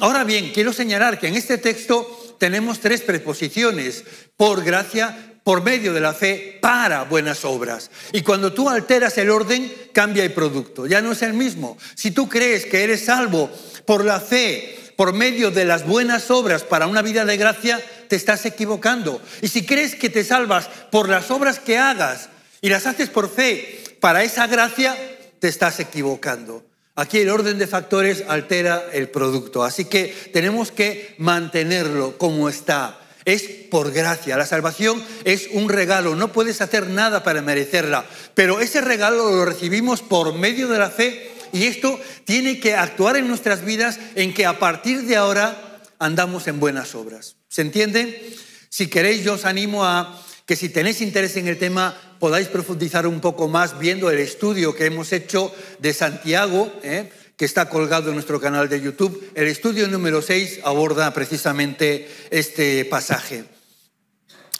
Ahora 0.00 0.24
bien, 0.24 0.50
quiero 0.52 0.72
señalar 0.72 1.20
que 1.20 1.28
en 1.28 1.36
este 1.36 1.56
texto 1.56 2.36
tenemos 2.38 2.80
tres 2.80 3.00
preposiciones, 3.00 4.04
por 4.36 4.64
gracia, 4.64 5.33
por 5.44 5.62
medio 5.62 5.92
de 5.92 6.00
la 6.00 6.14
fe, 6.14 6.58
para 6.60 7.04
buenas 7.04 7.44
obras. 7.44 7.90
Y 8.12 8.22
cuando 8.22 8.52
tú 8.52 8.68
alteras 8.68 9.16
el 9.18 9.30
orden, 9.30 9.72
cambia 9.92 10.24
el 10.24 10.32
producto, 10.32 10.86
ya 10.86 11.02
no 11.02 11.12
es 11.12 11.22
el 11.22 11.34
mismo. 11.34 11.76
Si 11.94 12.10
tú 12.10 12.28
crees 12.28 12.64
que 12.64 12.82
eres 12.82 13.04
salvo 13.04 13.50
por 13.84 14.04
la 14.04 14.20
fe, 14.20 14.80
por 14.96 15.12
medio 15.12 15.50
de 15.50 15.66
las 15.66 15.86
buenas 15.86 16.30
obras 16.30 16.62
para 16.62 16.86
una 16.86 17.02
vida 17.02 17.24
de 17.24 17.36
gracia, 17.36 17.80
te 18.08 18.16
estás 18.16 18.46
equivocando. 18.46 19.20
Y 19.42 19.48
si 19.48 19.66
crees 19.66 19.94
que 19.94 20.08
te 20.08 20.24
salvas 20.24 20.68
por 20.90 21.08
las 21.08 21.30
obras 21.30 21.58
que 21.58 21.78
hagas 21.78 22.30
y 22.60 22.70
las 22.70 22.86
haces 22.86 23.10
por 23.10 23.28
fe 23.30 23.82
para 24.00 24.24
esa 24.24 24.46
gracia, 24.46 24.96
te 25.40 25.48
estás 25.48 25.78
equivocando. 25.78 26.64
Aquí 26.96 27.18
el 27.18 27.28
orden 27.28 27.58
de 27.58 27.66
factores 27.66 28.24
altera 28.28 28.84
el 28.92 29.10
producto, 29.10 29.64
así 29.64 29.86
que 29.86 30.30
tenemos 30.32 30.70
que 30.70 31.16
mantenerlo 31.18 32.16
como 32.16 32.48
está. 32.48 33.00
Es 33.24 33.42
por 33.70 33.90
gracia. 33.92 34.36
La 34.36 34.46
salvación 34.46 35.02
es 35.24 35.48
un 35.52 35.68
regalo, 35.68 36.14
no 36.14 36.32
puedes 36.32 36.60
hacer 36.60 36.88
nada 36.88 37.22
para 37.22 37.42
merecerla, 37.42 38.04
pero 38.34 38.60
ese 38.60 38.80
regalo 38.80 39.30
lo 39.30 39.44
recibimos 39.44 40.02
por 40.02 40.34
medio 40.34 40.68
de 40.68 40.78
la 40.78 40.90
fe 40.90 41.30
y 41.52 41.64
esto 41.64 41.98
tiene 42.24 42.60
que 42.60 42.74
actuar 42.74 43.16
en 43.16 43.28
nuestras 43.28 43.64
vidas 43.64 43.98
en 44.14 44.34
que 44.34 44.44
a 44.44 44.58
partir 44.58 45.02
de 45.02 45.16
ahora 45.16 45.80
andamos 45.98 46.48
en 46.48 46.60
buenas 46.60 46.94
obras. 46.94 47.36
¿Se 47.48 47.62
entiende? 47.62 48.34
Si 48.68 48.88
queréis, 48.88 49.22
yo 49.22 49.34
os 49.34 49.44
animo 49.44 49.84
a 49.84 50.20
que 50.46 50.56
si 50.56 50.68
tenéis 50.68 51.00
interés 51.00 51.36
en 51.36 51.48
el 51.48 51.58
tema 51.58 51.96
podáis 52.18 52.48
profundizar 52.48 53.06
un 53.06 53.20
poco 53.20 53.48
más 53.48 53.78
viendo 53.78 54.10
el 54.10 54.18
estudio 54.18 54.74
que 54.74 54.86
hemos 54.86 55.12
hecho 55.12 55.54
de 55.78 55.94
Santiago, 55.94 56.72
¿eh? 56.82 57.10
Que 57.36 57.44
está 57.44 57.68
colgado 57.68 58.08
en 58.08 58.14
nuestro 58.14 58.40
canal 58.40 58.68
de 58.68 58.80
YouTube. 58.80 59.30
El 59.34 59.46
estudio 59.46 59.88
número 59.88 60.22
6 60.22 60.60
aborda 60.64 61.12
precisamente 61.12 62.08
este 62.30 62.84
pasaje. 62.84 63.44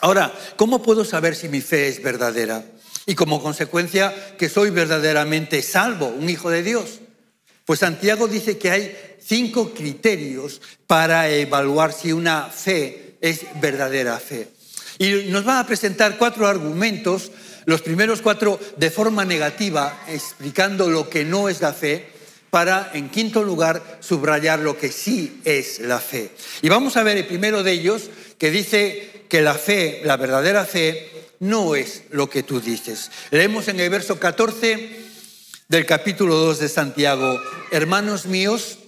Ahora, 0.00 0.34
¿cómo 0.56 0.82
puedo 0.82 1.04
saber 1.04 1.36
si 1.36 1.48
mi 1.48 1.60
fe 1.60 1.88
es 1.88 2.02
verdadera? 2.02 2.64
y 3.06 3.14
como 3.14 3.42
consecuencia 3.42 4.14
que 4.38 4.48
soy 4.48 4.70
verdaderamente 4.70 5.62
salvo, 5.62 6.06
un 6.06 6.28
hijo 6.28 6.50
de 6.50 6.62
Dios. 6.62 7.00
Pues 7.64 7.80
Santiago 7.80 8.28
dice 8.28 8.58
que 8.58 8.70
hay 8.70 9.16
cinco 9.20 9.72
criterios 9.72 10.60
para 10.86 11.30
evaluar 11.30 11.92
si 11.92 12.12
una 12.12 12.44
fe 12.44 13.16
es 13.20 13.40
verdadera 13.60 14.18
fe. 14.18 14.48
Y 14.98 15.30
nos 15.30 15.46
va 15.46 15.60
a 15.60 15.66
presentar 15.66 16.18
cuatro 16.18 16.46
argumentos, 16.46 17.32
los 17.64 17.82
primeros 17.82 18.22
cuatro 18.22 18.60
de 18.76 18.90
forma 18.90 19.24
negativa, 19.24 20.04
explicando 20.08 20.88
lo 20.88 21.08
que 21.08 21.24
no 21.24 21.48
es 21.48 21.60
la 21.60 21.72
fe, 21.72 22.12
para, 22.54 22.92
en 22.94 23.08
quinto 23.08 23.42
lugar, 23.42 23.99
subrayar 23.99 24.61
lo 24.61 24.78
que 24.78 24.92
sí 24.92 25.40
es 25.42 25.80
la 25.80 25.99
fe. 25.99 26.30
Y 26.62 26.68
vamos 26.68 26.96
a 26.96 27.02
ver 27.02 27.16
el 27.16 27.26
primero 27.26 27.64
de 27.64 27.73
ellos, 27.73 28.02
que 28.38 28.52
dice 28.52 29.25
que 29.28 29.42
la 29.42 29.54
fe, 29.54 30.02
la 30.04 30.16
verdadera 30.16 30.64
fe, 30.64 31.11
no 31.40 31.75
es 31.75 32.04
lo 32.11 32.30
que 32.30 32.44
tú 32.44 32.61
dices. 32.61 33.11
Leemos 33.32 33.66
en 33.66 33.80
el 33.80 33.90
verso 33.90 34.20
14 34.20 34.88
del 35.66 35.84
capítulo 35.84 36.37
2 36.37 36.61
de 36.61 36.68
Santiago, 36.68 37.40
hermanos 37.73 38.26
míos, 38.26 38.78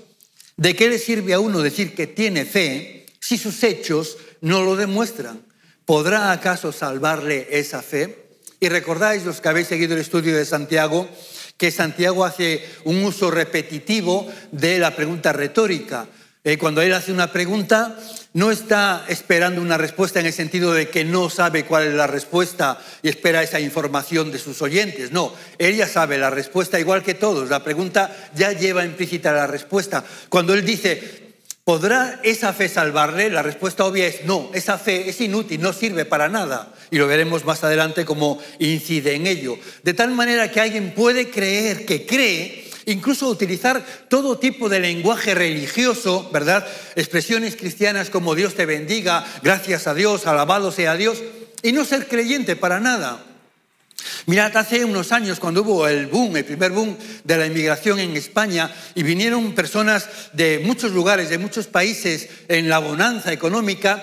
¿de 0.57 0.77
qué 0.77 0.89
le 0.89 1.01
sirve 1.01 1.35
a 1.35 1.41
uno 1.41 1.61
decir 1.61 1.97
que 1.97 2.07
tiene 2.07 2.45
fe 2.45 3.07
si 3.19 3.37
sus 3.37 3.65
hechos 3.65 4.17
no 4.43 4.63
lo 4.63 4.77
demuestran? 4.77 5.45
¿Podrá 5.85 6.31
acaso 6.31 6.71
salvarle 6.71 7.49
esa 7.51 7.83
fe? 7.83 8.29
Y 8.61 8.69
recordáis 8.69 9.25
los 9.25 9.41
que 9.41 9.49
habéis 9.49 9.67
seguido 9.67 9.95
el 9.95 10.03
estudio 10.03 10.37
de 10.37 10.45
Santiago, 10.45 11.09
que 11.57 11.71
Santiago 11.71 12.25
hace 12.25 12.65
un 12.85 13.05
uso 13.05 13.31
repetitivo 13.31 14.31
de 14.53 14.79
la 14.79 14.95
pregunta 14.95 15.33
retórica. 15.33 16.07
Eh, 16.45 16.59
cuando 16.59 16.81
él 16.81 16.93
hace 16.93 17.11
una 17.11 17.33
pregunta, 17.33 17.99
no 18.35 18.53
está 18.53 19.05
esperando 19.09 19.61
una 19.61 19.79
respuesta 19.79 20.21
en 20.21 20.27
el 20.27 20.33
sentido 20.33 20.73
de 20.73 20.89
que 20.89 21.05
no 21.05 21.29
sabe 21.29 21.65
cuál 21.65 21.89
es 21.89 21.95
la 21.95 22.07
respuesta 22.07 22.79
y 23.03 23.09
espera 23.09 23.43
esa 23.43 23.59
información 23.59 24.31
de 24.31 24.39
sus 24.39 24.63
oyentes. 24.63 25.11
No, 25.11 25.33
él 25.59 25.75
ya 25.75 25.89
sabe 25.89 26.19
la 26.19 26.31
respuesta 26.31 26.79
igual 26.79 27.03
que 27.03 27.15
todos. 27.15 27.51
La 27.51 27.65
pregunta 27.65 28.15
ya 28.35 28.53
lleva 28.53 28.85
implícita 28.85 29.33
la 29.33 29.49
respuesta. 29.49 30.05
Cuando 30.29 30.55
él 30.55 30.65
dice, 30.65 31.26
¿podrá 31.67 32.21
esa 32.23 32.53
fe 32.53 32.69
salvarle? 32.69 33.29
La 33.29 33.43
respuesta 33.43 33.85
obvia 33.85 34.07
es 34.07 34.25
no, 34.25 34.53
esa 34.55 34.79
fe 34.79 35.09
es 35.09 35.21
inútil, 35.21 35.61
no 35.61 35.73
sirve 35.73 36.05
para 36.05 36.29
nada. 36.29 36.73
Y 36.93 36.97
lo 36.99 37.09
veremos 37.09 37.45
más 37.45 37.65
adelante 37.65 38.05
cómo 38.05 38.39
incide 38.61 39.17
en 39.17 39.27
ello. 39.27 39.59
De 39.83 39.93
tal 39.93 40.13
manera 40.13 40.49
que 40.53 40.61
alguien 40.61 40.95
puede 40.95 41.29
creer 41.29 41.85
que 41.85 42.07
cree 42.07 42.71
incluso 42.85 43.29
utilizar 43.29 43.85
todo 44.09 44.39
tipo 44.39 44.69
de 44.69 44.79
lenguaje 44.79 45.35
religioso, 45.35 46.31
¿verdad? 46.33 46.65
Expresiones 46.95 47.57
cristianas 47.57 48.11
como 48.11 48.37
Dios 48.37 48.55
te 48.55 48.65
bendiga, 48.65 49.27
gracias 49.43 49.89
a 49.89 49.95
Dios, 49.95 50.29
alabado 50.29 50.71
sea 50.71 50.95
Dios, 50.95 51.19
y 51.65 51.73
no 51.73 51.85
ser 51.85 52.07
creyente 52.07 52.55
para 52.55 52.79
nada. 52.79 53.25
Mirad, 54.27 54.57
hace 54.57 54.85
unos 54.85 55.13
años 55.13 55.39
cuando 55.39 55.63
hubo 55.63 55.87
el 55.87 56.09
boom, 56.09 56.37
el 56.37 56.45
primer 56.45 56.73
boom 56.73 56.97
de 57.23 57.37
la 57.37 57.47
inmigración 57.47 58.01
en 58.01 58.17
España 58.17 58.75
y 58.97 59.05
vinieron 59.05 59.55
personas 59.55 60.09
de 60.33 60.61
muchos 60.65 60.91
lugares, 60.91 61.31
de 61.31 61.39
muchos 61.39 61.69
países 61.69 62.29
en 62.49 62.69
la 62.69 62.81
bonanza 62.81 63.33
económica, 63.33 64.03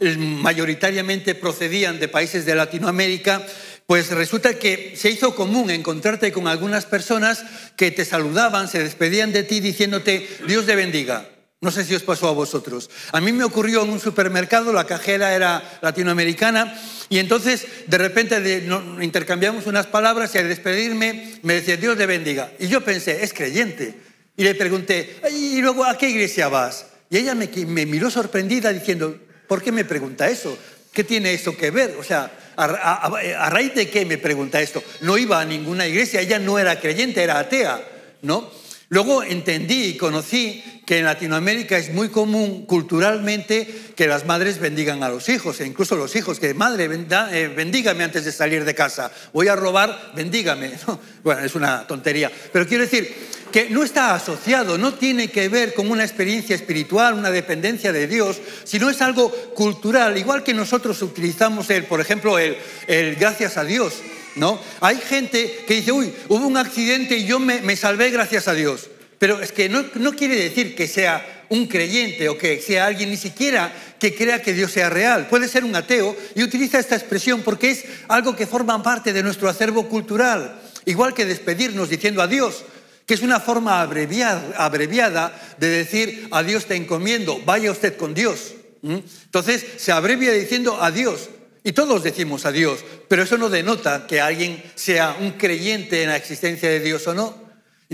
mayoritariamente 0.00 1.34
procedían 1.34 1.98
de 1.98 2.06
países 2.06 2.46
de 2.46 2.54
Latinoamérica, 2.54 3.42
pues 3.86 4.10
resulta 4.10 4.60
que 4.60 4.94
se 4.96 5.10
hizo 5.10 5.34
común 5.34 5.70
encontrarte 5.70 6.30
con 6.30 6.46
algunas 6.46 6.86
personas 6.86 7.44
que 7.74 7.90
te 7.90 8.04
saludaban, 8.04 8.68
se 8.68 8.78
despedían 8.78 9.32
de 9.32 9.42
ti 9.42 9.58
diciéndote 9.58 10.28
Dios 10.46 10.66
te 10.66 10.76
bendiga. 10.76 11.33
No 11.64 11.70
sé 11.70 11.82
si 11.82 11.94
os 11.94 12.02
pasó 12.02 12.28
a 12.28 12.32
vosotros. 12.32 12.90
A 13.10 13.22
mí 13.22 13.32
me 13.32 13.42
ocurrió 13.42 13.84
en 13.84 13.88
un 13.88 13.98
supermercado, 13.98 14.70
la 14.70 14.84
cajera 14.84 15.34
era 15.34 15.78
latinoamericana 15.80 16.78
y 17.08 17.18
entonces 17.18 17.66
de 17.86 17.96
repente 17.96 18.66
intercambiamos 19.00 19.66
unas 19.66 19.86
palabras 19.86 20.34
y 20.34 20.38
al 20.38 20.48
despedirme 20.48 21.38
me 21.40 21.54
decía 21.54 21.78
Dios 21.78 21.96
te 21.96 22.04
bendiga. 22.04 22.52
Y 22.58 22.68
yo 22.68 22.82
pensé, 22.82 23.24
es 23.24 23.32
creyente. 23.32 23.94
Y 24.36 24.44
le 24.44 24.54
pregunté, 24.54 25.16
¿y 25.32 25.62
luego 25.62 25.86
a 25.86 25.96
qué 25.96 26.10
iglesia 26.10 26.48
vas? 26.48 26.84
Y 27.08 27.16
ella 27.16 27.34
me, 27.34 27.48
miró 27.86 28.10
sorprendida 28.10 28.70
diciendo, 28.70 29.18
¿por 29.48 29.62
qué 29.62 29.72
me 29.72 29.86
pregunta 29.86 30.28
eso? 30.28 30.58
¿Qué 30.92 31.02
tiene 31.02 31.32
eso 31.32 31.56
que 31.56 31.70
ver? 31.70 31.96
O 31.98 32.04
sea, 32.04 32.30
¿A, 32.56 33.48
raíz 33.48 33.74
de 33.74 33.88
qué 33.88 34.04
me 34.04 34.18
pregunta 34.18 34.60
esto? 34.60 34.84
No 35.00 35.16
iba 35.16 35.40
a 35.40 35.46
ninguna 35.46 35.86
iglesia, 35.86 36.20
ella 36.20 36.38
no 36.38 36.58
era 36.58 36.78
creyente, 36.78 37.22
era 37.22 37.38
atea, 37.38 37.82
¿no? 38.20 38.50
Luego 38.90 39.22
entendí 39.22 39.84
y 39.86 39.96
conocí 39.96 40.62
que 40.84 40.98
en 40.98 41.04
Latinoamérica 41.04 41.78
es 41.78 41.92
muy 41.92 42.08
común 42.08 42.66
culturalmente 42.66 43.92
que 43.96 44.06
las 44.06 44.26
madres 44.26 44.58
bendigan 44.58 45.02
a 45.02 45.08
los 45.08 45.28
hijos, 45.28 45.60
e 45.60 45.66
incluso 45.66 45.96
los 45.96 46.14
hijos, 46.16 46.38
que 46.38 46.52
madre, 46.54 46.84
eh, 46.84 47.52
bendígame 47.54 48.04
antes 48.04 48.24
de 48.24 48.32
salir 48.32 48.64
de 48.64 48.74
casa, 48.74 49.10
voy 49.32 49.48
a 49.48 49.56
robar, 49.56 50.12
bendígame. 50.14 50.72
Bueno, 51.22 51.42
es 51.42 51.54
una 51.54 51.86
tontería, 51.86 52.30
pero 52.52 52.66
quiero 52.66 52.84
decir 52.84 53.14
que 53.50 53.70
no 53.70 53.82
está 53.82 54.14
asociado, 54.14 54.76
no 54.76 54.94
tiene 54.94 55.28
que 55.30 55.48
ver 55.48 55.72
con 55.72 55.90
una 55.90 56.04
experiencia 56.04 56.54
espiritual, 56.54 57.14
una 57.14 57.30
dependencia 57.30 57.92
de 57.92 58.06
Dios, 58.06 58.40
sino 58.64 58.90
es 58.90 59.00
algo 59.00 59.30
cultural, 59.54 60.18
igual 60.18 60.42
que 60.42 60.52
nosotros 60.52 61.00
utilizamos 61.00 61.70
el, 61.70 61.84
por 61.84 62.00
ejemplo, 62.00 62.38
el, 62.38 62.58
el 62.88 63.14
gracias 63.16 63.56
a 63.56 63.64
Dios. 63.64 63.94
¿no? 64.36 64.60
Hay 64.80 64.96
gente 64.96 65.64
que 65.66 65.74
dice, 65.74 65.92
uy, 65.92 66.12
hubo 66.28 66.46
un 66.46 66.56
accidente 66.56 67.16
y 67.16 67.26
yo 67.26 67.38
me, 67.38 67.76
salvé 67.76 68.10
gracias 68.10 68.48
a 68.48 68.54
Dios. 68.54 68.88
Pero 69.18 69.40
es 69.40 69.52
que 69.52 69.68
no, 69.68 70.12
quiere 70.16 70.36
decir 70.36 70.74
que 70.74 70.88
sea 70.88 71.46
un 71.48 71.66
creyente 71.66 72.28
o 72.28 72.36
que 72.36 72.60
sea 72.60 72.86
alguien 72.86 73.10
ni 73.10 73.16
siquiera 73.16 73.72
que 73.98 74.14
crea 74.14 74.42
que 74.42 74.52
Dios 74.52 74.72
sea 74.72 74.90
real. 74.90 75.28
Puede 75.28 75.48
ser 75.48 75.64
un 75.64 75.76
ateo 75.76 76.16
y 76.34 76.42
utiliza 76.42 76.78
esta 76.78 76.96
expresión 76.96 77.42
porque 77.42 77.70
es 77.70 77.84
algo 78.08 78.34
que 78.34 78.46
forma 78.46 78.82
parte 78.82 79.12
de 79.12 79.22
nuestro 79.22 79.48
acervo 79.48 79.88
cultural. 79.88 80.60
Igual 80.84 81.14
que 81.14 81.24
despedirnos 81.24 81.88
diciendo 81.88 82.20
adiós, 82.20 82.64
que 83.06 83.14
es 83.14 83.22
una 83.22 83.40
forma 83.40 83.80
abreviada, 83.80 85.56
de 85.58 85.68
decir 85.68 86.28
adiós 86.30 86.66
te 86.66 86.74
encomiendo, 86.74 87.40
vaya 87.44 87.70
usted 87.70 87.96
con 87.96 88.14
Dios. 88.14 88.54
Entonces 88.82 89.64
se 89.76 89.92
abrevia 89.92 90.32
diciendo 90.32 90.78
adiós. 90.80 91.28
Y 91.66 91.72
todos 91.72 92.02
decimos 92.02 92.44
a 92.44 92.52
Dios, 92.52 92.84
pero 93.08 93.22
eso 93.22 93.38
no 93.38 93.48
denota 93.48 94.06
que 94.06 94.20
alguien 94.20 94.62
sea 94.74 95.16
un 95.18 95.32
creyente 95.32 96.02
en 96.02 96.10
la 96.10 96.16
existencia 96.16 96.68
de 96.68 96.80
Dios 96.80 97.06
o 97.06 97.14
no. 97.14 97.43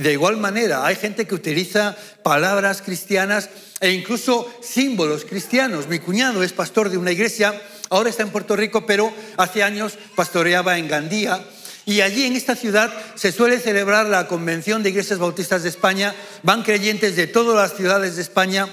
De 0.01 0.15
igual 0.15 0.39
manera, 0.39 0.87
hay 0.87 0.97
gente 0.97 1.27
que 1.27 1.35
utiliza 1.35 1.95
palabras 2.23 2.81
cristianas 2.81 3.51
e 3.81 3.91
incluso 3.91 4.51
símbolos 4.63 5.27
cristianos. 5.27 5.89
Mi 5.89 5.99
cuñado 5.99 6.43
es 6.43 6.55
pastor 6.55 6.89
de 6.89 6.97
una 6.97 7.13
iglesia, 7.13 7.61
ahora 7.91 8.09
está 8.09 8.23
en 8.23 8.31
Puerto 8.31 8.57
Rico, 8.57 8.87
pero 8.87 9.13
hace 9.37 9.63
años 9.63 9.99
pastoreaba 10.17 10.79
en 10.79 10.89
Gandía. 10.89 11.45
Y 11.85 12.01
allí 12.01 12.25
en 12.25 12.35
esta 12.35 12.57
ciudad 12.57 12.91
se 13.15 13.31
suele 13.31 13.61
celebrar 13.61 14.07
la 14.07 14.27
Convención 14.27 14.83
de 14.83 14.89
Iglesias 14.89 15.19
Bautistas 15.19 15.65
de 15.65 15.69
España. 15.69 16.15
Van 16.45 16.63
creyentes 16.63 17.15
de 17.15 17.27
todas 17.27 17.55
las 17.55 17.77
ciudades 17.77 18.17
de 18.17 18.23
España 18.23 18.71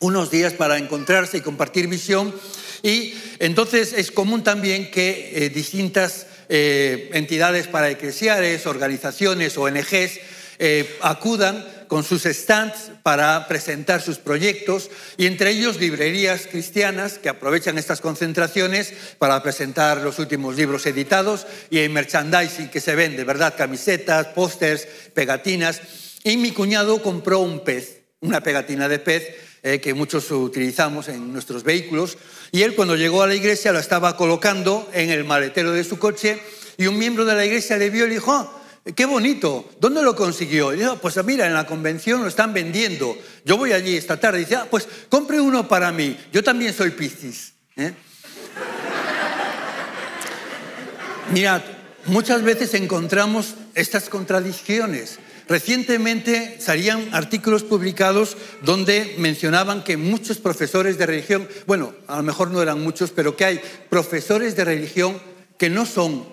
unos 0.00 0.32
días 0.32 0.54
para 0.54 0.76
encontrarse 0.76 1.36
y 1.36 1.42
compartir 1.42 1.86
visión. 1.86 2.34
Y 2.82 3.14
entonces 3.38 3.92
es 3.92 4.10
común 4.10 4.42
también 4.42 4.90
que 4.90 5.34
eh, 5.36 5.50
distintas 5.50 6.26
eh, 6.48 7.10
entidades 7.12 7.68
paraeclesiales, 7.68 8.66
organizaciones, 8.66 9.56
ONGs, 9.56 10.18
eh, 10.64 10.96
acudan 11.00 11.66
con 11.88 12.04
sus 12.04 12.22
stands 12.22 12.92
para 13.02 13.48
presentar 13.48 14.00
sus 14.00 14.18
proyectos 14.18 14.90
y 15.16 15.26
entre 15.26 15.50
ellos 15.50 15.80
librerías 15.80 16.46
cristianas 16.46 17.18
que 17.18 17.28
aprovechan 17.28 17.78
estas 17.78 18.00
concentraciones 18.00 18.94
para 19.18 19.42
presentar 19.42 19.98
los 20.02 20.20
últimos 20.20 20.54
libros 20.54 20.86
editados 20.86 21.48
y 21.68 21.78
el 21.78 21.90
merchandising 21.90 22.68
que 22.68 22.80
se 22.80 22.94
vende, 22.94 23.24
¿verdad? 23.24 23.56
Camisetas, 23.58 24.28
pósters, 24.28 24.86
pegatinas. 25.14 25.80
Y 26.22 26.36
mi 26.36 26.52
cuñado 26.52 27.02
compró 27.02 27.40
un 27.40 27.64
pez, 27.64 28.02
una 28.20 28.40
pegatina 28.40 28.88
de 28.88 29.00
pez 29.00 29.34
eh, 29.64 29.80
que 29.80 29.94
muchos 29.94 30.30
utilizamos 30.30 31.08
en 31.08 31.32
nuestros 31.32 31.64
vehículos. 31.64 32.16
Y 32.52 32.62
él 32.62 32.76
cuando 32.76 32.94
llegó 32.94 33.24
a 33.24 33.26
la 33.26 33.34
iglesia 33.34 33.72
lo 33.72 33.80
estaba 33.80 34.16
colocando 34.16 34.88
en 34.92 35.10
el 35.10 35.24
maletero 35.24 35.72
de 35.72 35.82
su 35.82 35.98
coche 35.98 36.40
y 36.76 36.86
un 36.86 36.96
miembro 36.98 37.24
de 37.24 37.34
la 37.34 37.44
iglesia 37.44 37.76
le 37.78 37.90
vio 37.90 38.04
y 38.04 38.10
le 38.10 38.14
dijo, 38.14 38.32
ah, 38.32 38.61
qué 38.94 39.06
bonito, 39.06 39.70
¿dónde 39.80 40.02
lo 40.02 40.16
consiguió? 40.16 40.70
Dijo, 40.70 40.96
pues 40.96 41.22
mira, 41.24 41.46
en 41.46 41.54
la 41.54 41.66
convención 41.66 42.22
lo 42.22 42.28
están 42.28 42.52
vendiendo. 42.52 43.16
Yo 43.44 43.56
voy 43.56 43.72
allí 43.72 43.96
esta 43.96 44.18
tarde. 44.18 44.38
Y 44.38 44.44
dice, 44.44 44.56
ah, 44.56 44.66
pues 44.70 44.88
compre 45.08 45.40
uno 45.40 45.68
para 45.68 45.92
mí. 45.92 46.18
Yo 46.32 46.42
también 46.42 46.74
soy 46.74 46.90
Piscis. 46.90 47.52
¿eh? 47.76 47.92
Mirad, 51.32 51.62
muchas 52.06 52.42
veces 52.42 52.74
encontramos 52.74 53.54
estas 53.74 54.08
contradicciones. 54.08 55.18
Recientemente 55.48 56.56
salían 56.60 57.08
artículos 57.12 57.62
publicados 57.62 58.36
donde 58.62 59.14
mencionaban 59.18 59.84
que 59.84 59.96
muchos 59.96 60.38
profesores 60.38 60.98
de 60.98 61.06
religión, 61.06 61.48
bueno, 61.66 61.94
a 62.06 62.16
lo 62.16 62.22
mejor 62.22 62.50
no 62.50 62.62
eran 62.62 62.80
muchos, 62.80 63.10
pero 63.10 63.36
que 63.36 63.44
hay 63.44 63.60
profesores 63.90 64.56
de 64.56 64.64
religión 64.64 65.20
que 65.58 65.68
no 65.68 65.84
son 65.84 66.26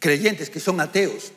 creyentes, 0.00 0.50
que 0.50 0.60
son 0.60 0.80
ateos. 0.80 1.32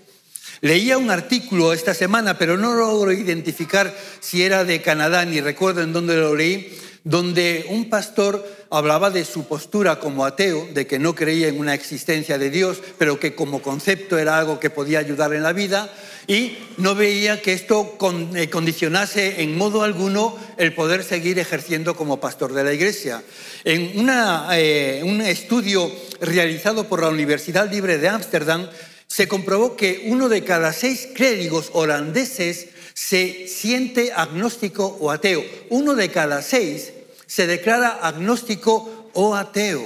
Leía 0.62 0.98
un 0.98 1.10
artículo 1.10 1.74
esta 1.74 1.93
semana, 1.93 2.38
pero 2.38 2.57
no 2.57 2.74
logro 2.74 3.12
identificar 3.12 3.95
si 4.19 4.43
era 4.43 4.63
de 4.63 4.81
Canadá, 4.81 5.25
ni 5.25 5.41
recuerdo 5.41 5.81
en 5.81 5.93
dónde 5.93 6.17
lo 6.17 6.36
leí, 6.36 6.77
donde 7.03 7.65
un 7.69 7.89
pastor 7.89 8.48
hablaba 8.69 9.10
de 9.10 9.25
su 9.25 9.48
postura 9.48 10.00
como 10.00 10.24
ateo, 10.24 10.67
de 10.74 10.86
que 10.86 11.00
no 11.00 11.15
creía 11.15 11.48
en 11.48 11.60
una 11.60 11.74
existencia 11.74 12.38
de 12.38 12.50
Dios, 12.50 12.81
pero 12.98 13.19
que 13.19 13.33
como 13.33 13.62
concepto 13.62 14.17
era 14.17 14.38
algo 14.38 14.60
que 14.60 14.69
podía 14.69 15.00
ayudar 15.00 15.33
en 15.33 15.43
la 15.43 15.53
vida, 15.53 15.91
y 16.27 16.57
no 16.77 16.93
veía 16.93 17.41
que 17.41 17.53
esto 17.53 17.98
eh, 18.36 18.50
condicionase 18.50 19.41
en 19.41 19.57
modo 19.57 19.81
alguno 19.81 20.38
el 20.57 20.74
poder 20.74 21.03
seguir 21.03 21.39
ejerciendo 21.39 21.95
como 21.95 22.19
pastor 22.19 22.53
de 22.53 22.63
la 22.63 22.74
iglesia. 22.74 23.24
En 23.63 24.07
eh, 24.53 25.01
un 25.03 25.21
estudio 25.21 25.91
realizado 26.19 26.88
por 26.88 27.01
la 27.01 27.10
Universidad 27.10 27.71
Libre 27.71 27.98
de 27.98 28.10
Ámsterdam, 28.10 28.67
se 29.12 29.27
comprobó 29.27 29.75
que 29.75 30.03
uno 30.06 30.30
de 30.30 30.46
cada 30.46 30.72
seis 30.72 31.06
clérigos 31.13 31.70
holandeses 31.74 32.70
se 32.94 33.46
siente 33.50 34.13
agnóstico 34.13 34.86
o 35.01 35.12
ateo. 35.12 35.44
Uno 35.70 35.96
de 35.96 36.10
cada 36.10 36.41
seis 36.41 36.94
se 37.27 37.46
declara 37.46 37.89
agnóstico 38.08 39.10
o 39.12 39.36
ateo. 39.36 39.86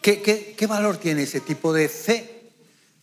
¿Qué, 0.00 0.20
qué 0.20 0.66
valor 0.66 0.96
tiene 0.96 1.22
ese 1.22 1.38
tipo 1.38 1.72
de 1.72 1.88
fe? 1.88 2.42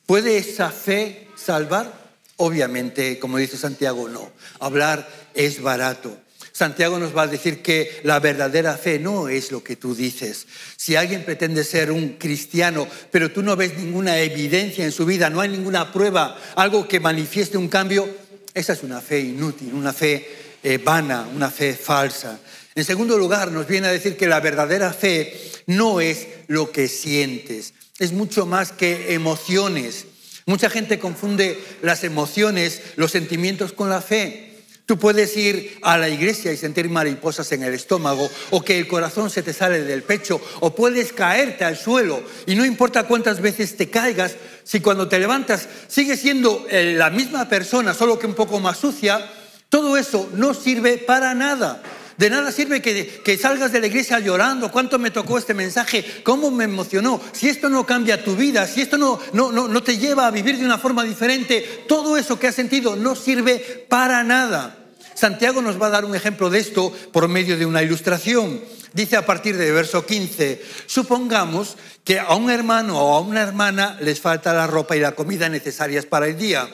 ¿Puede 0.05 0.35
esa 0.35 0.69
fe 0.69 1.29
salvar? 1.37 2.11
Obviamente, 2.35 3.19
como 3.19 3.37
dice 3.37 3.55
Santiago, 3.55 4.09
no. 4.09 4.29
Hablar 4.59 5.07
es 5.33 5.61
barato. 5.61 6.17
Santiago 6.59 6.99
nos 6.99 7.15
va 7.15 7.21
a 7.21 7.27
decir 7.27 7.61
que 7.61 8.01
la 8.03 8.19
verdadera 8.19 8.75
fe 8.75 8.99
no 8.99 9.29
es 9.29 9.49
lo 9.49 9.63
que 9.63 9.77
tú 9.77 9.95
dices. 9.95 10.45
Si 10.75 10.97
alguien 10.97 11.23
pretende 11.23 11.63
ser 11.63 11.89
un 11.89 12.17
cristiano, 12.17 12.85
pero 13.11 13.31
tú 13.31 13.41
no 13.41 13.55
ves 13.55 13.77
ninguna 13.77 14.19
evidencia 14.19 14.83
en 14.83 14.91
su 14.91 15.05
vida, 15.05 15.29
no 15.29 15.39
hay 15.39 15.47
ninguna 15.47 15.93
prueba, 15.93 16.37
algo 16.57 16.85
que 16.85 16.99
manifieste 16.99 17.57
un 17.57 17.69
cambio, 17.69 18.09
esa 18.53 18.73
es 18.73 18.83
una 18.83 18.99
fe 18.99 19.21
inútil, 19.21 19.73
una 19.73 19.93
fe 19.93 20.27
eh, 20.61 20.77
vana, 20.79 21.29
una 21.33 21.49
fe 21.49 21.73
falsa. 21.75 22.37
En 22.75 22.83
segundo 22.83 23.17
lugar, 23.17 23.53
nos 23.53 23.65
viene 23.65 23.87
a 23.87 23.93
decir 23.93 24.17
que 24.17 24.27
la 24.27 24.41
verdadera 24.41 24.91
fe 24.91 25.33
no 25.67 26.01
es 26.01 26.27
lo 26.47 26.73
que 26.73 26.89
sientes, 26.89 27.73
es 27.99 28.11
mucho 28.11 28.45
más 28.45 28.73
que 28.73 29.13
emociones. 29.13 30.07
Mucha 30.45 30.69
gente 30.69 30.99
confunde 30.99 31.57
las 31.83 32.03
emociones, 32.03 32.81
los 32.97 33.11
sentimientos 33.11 33.71
con 33.71 33.89
la 33.89 34.01
fe. 34.01 34.48
Tú 34.89 34.97
puedes 34.97 35.37
ir 35.37 35.77
a 35.83 35.99
la 35.99 36.09
iglesia 36.09 36.51
y 36.51 36.57
sentir 36.57 36.89
mariposas 36.89 37.51
en 37.51 37.61
el 37.61 37.75
estómago 37.75 38.27
o 38.49 38.63
que 38.63 38.79
el 38.79 38.87
corazón 38.87 39.29
se 39.29 39.43
te 39.43 39.53
sale 39.53 39.83
del 39.83 40.01
pecho 40.01 40.41
o 40.61 40.73
puedes 40.73 41.13
caerte 41.13 41.63
al 41.63 41.77
suelo 41.77 42.23
y 42.47 42.55
no 42.55 42.65
importa 42.65 43.03
cuántas 43.03 43.39
veces 43.39 43.77
te 43.77 43.91
caigas, 43.91 44.33
si 44.63 44.79
cuando 44.79 45.07
te 45.07 45.19
levantas 45.19 45.67
sigues 45.87 46.21
siendo 46.21 46.65
eh, 46.71 46.95
la 46.97 47.11
misma 47.11 47.47
persona, 47.47 47.93
solo 47.93 48.17
que 48.17 48.25
un 48.25 48.33
poco 48.33 48.59
más 48.59 48.79
sucia, 48.79 49.31
todo 49.69 49.95
eso 49.95 50.27
no 50.33 50.55
sirve 50.55 50.97
para 50.97 51.35
nada. 51.35 51.83
De 52.17 52.31
nada 52.31 52.51
sirve 52.51 52.81
que, 52.81 53.37
salgas 53.37 53.71
de 53.71 53.81
la 53.81 53.87
iglesia 53.87 54.19
llorando, 54.19 54.71
cuánto 54.71 54.97
me 54.97 55.11
tocó 55.11 55.37
este 55.37 55.53
mensaje, 55.53 56.23
cómo 56.23 56.49
me 56.49 56.63
emocionó. 56.63 57.21
Si 57.31 57.47
esto 57.47 57.69
no 57.69 57.85
cambia 57.85 58.23
tu 58.23 58.35
vida, 58.35 58.65
si 58.65 58.81
esto 58.81 58.97
no, 58.97 59.19
no, 59.33 59.51
no, 59.51 59.67
no 59.67 59.83
te 59.83 59.99
lleva 59.99 60.25
a 60.25 60.31
vivir 60.31 60.57
de 60.57 60.65
una 60.65 60.79
forma 60.79 61.03
diferente, 61.03 61.85
todo 61.87 62.17
eso 62.17 62.39
que 62.39 62.47
has 62.47 62.55
sentido 62.55 62.95
no 62.95 63.15
sirve 63.15 63.85
para 63.87 64.23
nada. 64.23 64.78
Santiago 65.19 65.61
nos 65.61 65.81
va 65.81 65.87
a 65.87 65.89
dar 65.89 66.05
un 66.05 66.15
ejemplo 66.15 66.49
de 66.49 66.59
esto 66.59 66.93
por 67.11 67.27
medio 67.27 67.57
de 67.57 67.65
una 67.65 67.83
ilustración. 67.83 68.63
Dice 68.93 69.17
a 69.17 69.25
partir 69.25 69.57
del 69.57 69.73
verso 69.73 70.05
15, 70.05 70.63
supongamos 70.85 71.75
que 72.05 72.21
a 72.21 72.35
un 72.35 72.49
hermano 72.49 72.97
o 72.97 73.17
a 73.17 73.19
una 73.19 73.41
hermana 73.41 73.97
les 73.99 74.21
falta 74.21 74.53
la 74.53 74.65
ropa 74.65 74.95
y 74.95 75.01
la 75.01 75.15
comida 75.15 75.49
necesarias 75.49 76.05
para 76.05 76.27
el 76.27 76.37
día. 76.37 76.73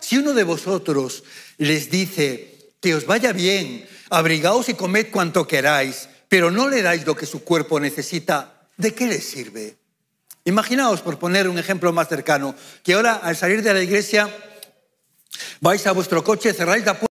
Si 0.00 0.18
uno 0.18 0.32
de 0.32 0.42
vosotros 0.42 1.22
les 1.58 1.88
dice 1.88 2.72
que 2.80 2.96
os 2.96 3.06
vaya 3.06 3.32
bien, 3.32 3.86
abrigaos 4.10 4.68
y 4.68 4.74
comed 4.74 5.12
cuanto 5.12 5.46
queráis, 5.46 6.08
pero 6.28 6.50
no 6.50 6.68
le 6.68 6.82
dais 6.82 7.06
lo 7.06 7.14
que 7.14 7.26
su 7.26 7.44
cuerpo 7.44 7.78
necesita, 7.78 8.66
¿de 8.76 8.92
qué 8.92 9.06
les 9.06 9.24
sirve? 9.24 9.76
Imaginaos, 10.44 11.00
por 11.00 11.20
poner 11.20 11.48
un 11.48 11.60
ejemplo 11.60 11.92
más 11.92 12.08
cercano, 12.08 12.56
que 12.82 12.94
ahora 12.94 13.14
al 13.22 13.36
salir 13.36 13.62
de 13.62 13.72
la 13.72 13.82
iglesia 13.82 14.28
vais 15.60 15.86
a 15.86 15.92
vuestro 15.92 16.24
coche, 16.24 16.52
cerráis 16.52 16.84
la 16.84 16.94
puerta, 16.94 17.13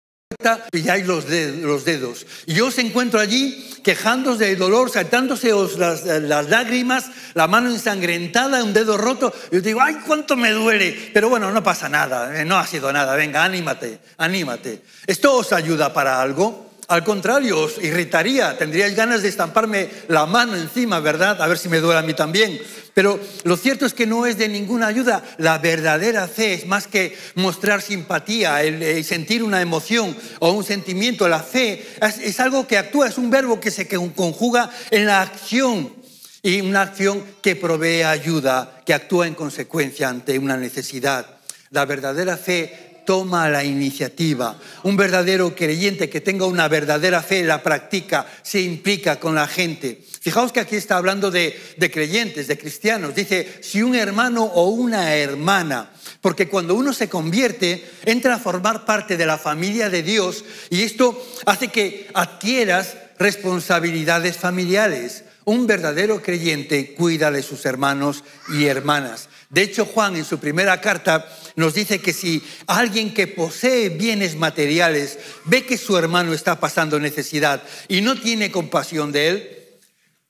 pilláis 0.72 1.06
los, 1.06 1.26
los 1.30 1.86
dedos. 1.86 2.26
Y 2.46 2.54
yo 2.54 2.68
os 2.68 2.78
encuentro 2.78 3.20
allí 3.20 3.70
quejándose 3.84 4.46
de 4.46 4.56
dolor, 4.56 4.90
saltándose 4.90 5.52
las, 5.78 6.06
las, 6.06 6.50
lágrimas, 6.50 7.06
la 7.34 7.48
mano 7.48 7.70
ensangrentada, 7.70 8.64
un 8.64 8.74
dedo 8.74 8.98
roto. 8.98 9.34
Y 9.52 9.58
os 9.58 9.64
digo, 9.64 9.82
ay, 9.82 9.96
cuánto 10.06 10.36
me 10.36 10.52
duele. 10.52 11.12
Pero 11.14 11.30
bueno, 11.30 11.52
no 11.52 11.64
pasa 11.64 11.90
nada, 11.90 12.40
eh, 12.40 12.46
no 12.46 12.58
ha 12.58 12.68
sido 12.68 12.92
nada. 12.92 13.16
Venga, 13.16 13.44
anímate, 13.44 14.00
anímate. 14.18 14.82
¿Esto 15.06 15.36
os 15.36 15.54
ayuda 15.54 15.94
para 15.94 16.22
algo? 16.22 16.72
Al 16.88 17.04
contrario, 17.04 17.62
os 17.62 17.82
irritaría, 17.82 18.58
tendríais 18.58 18.96
ganas 18.96 19.24
de 19.24 19.30
estamparme 19.30 19.90
la 20.08 20.28
mano 20.28 20.56
encima, 20.56 21.00
¿verdad? 21.00 21.42
A 21.42 21.48
ver 21.48 21.58
si 21.58 21.68
me 21.68 21.80
duele 21.80 22.00
a 22.00 22.04
mí 22.04 22.14
también. 22.14 22.60
Pero 22.96 23.20
lo 23.44 23.58
cierto 23.58 23.86
es 23.86 23.94
que 23.94 24.08
no 24.08 24.26
es 24.26 24.38
de 24.38 24.48
ninguna 24.48 24.88
ayuda. 24.88 25.22
La 25.38 25.58
verdadera 25.58 26.30
fe 26.30 26.54
es 26.54 26.66
más 26.66 26.88
que 26.88 27.14
mostrar 27.36 27.82
simpatía, 27.82 28.64
el, 28.64 29.04
sentir 29.04 29.44
una 29.44 29.62
emoción 29.62 30.16
o 30.40 30.54
un 30.54 30.64
sentimiento. 30.64 31.28
La 31.28 31.44
fe 31.44 31.86
es, 32.02 32.40
algo 32.40 32.66
que 32.66 32.78
actúa, 32.78 33.10
es 33.10 33.18
un 33.18 33.30
verbo 33.30 33.60
que 33.60 33.70
se 33.70 33.86
conjuga 33.90 34.72
en 34.92 35.08
la 35.08 35.22
acción 35.22 35.94
y 36.42 36.62
una 36.62 36.84
acción 36.84 37.22
que 37.42 37.58
provee 37.58 38.04
ayuda, 38.04 38.82
que 38.86 38.94
actúa 38.94 39.28
en 39.28 39.36
consecuencia 39.36 40.08
ante 40.08 40.40
una 40.40 40.56
necesidad. 40.56 41.26
La 41.72 41.84
verdadera 41.84 42.38
fe 42.38 43.02
toma 43.06 43.50
la 43.50 43.66
iniciativa. 43.66 44.58
Un 44.84 44.96
verdadero 44.96 45.54
creyente 45.54 46.10
que 46.10 46.22
tenga 46.22 46.46
una 46.46 46.70
verdadera 46.70 47.22
fe, 47.22 47.44
la 47.44 47.62
practica, 47.62 48.26
se 48.42 48.62
implica 48.62 49.20
con 49.20 49.36
la 49.36 49.48
gente. 49.48 50.02
Fijaos 50.26 50.52
que 50.52 50.60
aquí 50.60 50.76
está 50.76 50.98
hablando 50.98 51.30
de, 51.30 51.56
creyentes, 51.94 52.48
de 52.48 52.58
cristianos. 52.58 53.14
Dice, 53.14 53.60
si 53.62 53.84
un 53.84 53.94
hermano 53.94 54.44
o 54.44 54.70
una 54.70 55.14
hermana, 55.14 55.92
porque 56.20 56.48
cuando 56.48 56.74
uno 56.74 56.94
se 56.94 57.08
convierte, 57.08 57.88
entra 58.06 58.34
a 58.34 58.40
formar 58.40 58.86
parte 58.86 59.18
de 59.18 59.28
la 59.28 59.38
familia 59.38 59.88
de 59.92 60.02
Dios 60.02 60.44
y 60.72 60.82
esto 60.82 61.24
hace 61.46 61.68
que 61.68 62.10
adquieras 62.16 62.98
responsabilidades 63.20 64.38
familiares. 64.38 65.26
Un 65.44 65.68
verdadero 65.68 66.24
creyente 66.24 66.96
cuida 66.96 67.30
de 67.30 67.44
sus 67.44 67.64
hermanos 67.68 68.24
y 68.50 68.66
hermanas. 68.66 69.30
De 69.52 69.62
hecho, 69.62 69.86
Juan 69.86 70.16
en 70.16 70.26
su 70.26 70.40
primera 70.40 70.82
carta 70.82 71.24
nos 71.56 71.76
dice 71.76 72.02
que 72.02 72.14
si 72.14 72.42
alguien 72.66 73.14
que 73.14 73.28
posee 73.28 73.90
bienes 73.90 74.36
materiales 74.36 75.20
ve 75.44 75.68
que 75.68 75.78
su 75.78 75.96
hermano 75.96 76.34
está 76.34 76.60
pasando 76.60 77.00
necesidad 77.00 77.62
y 77.88 78.02
no 78.02 78.20
tiene 78.20 78.50
compasión 78.50 79.12
de 79.12 79.28
él, 79.28 79.55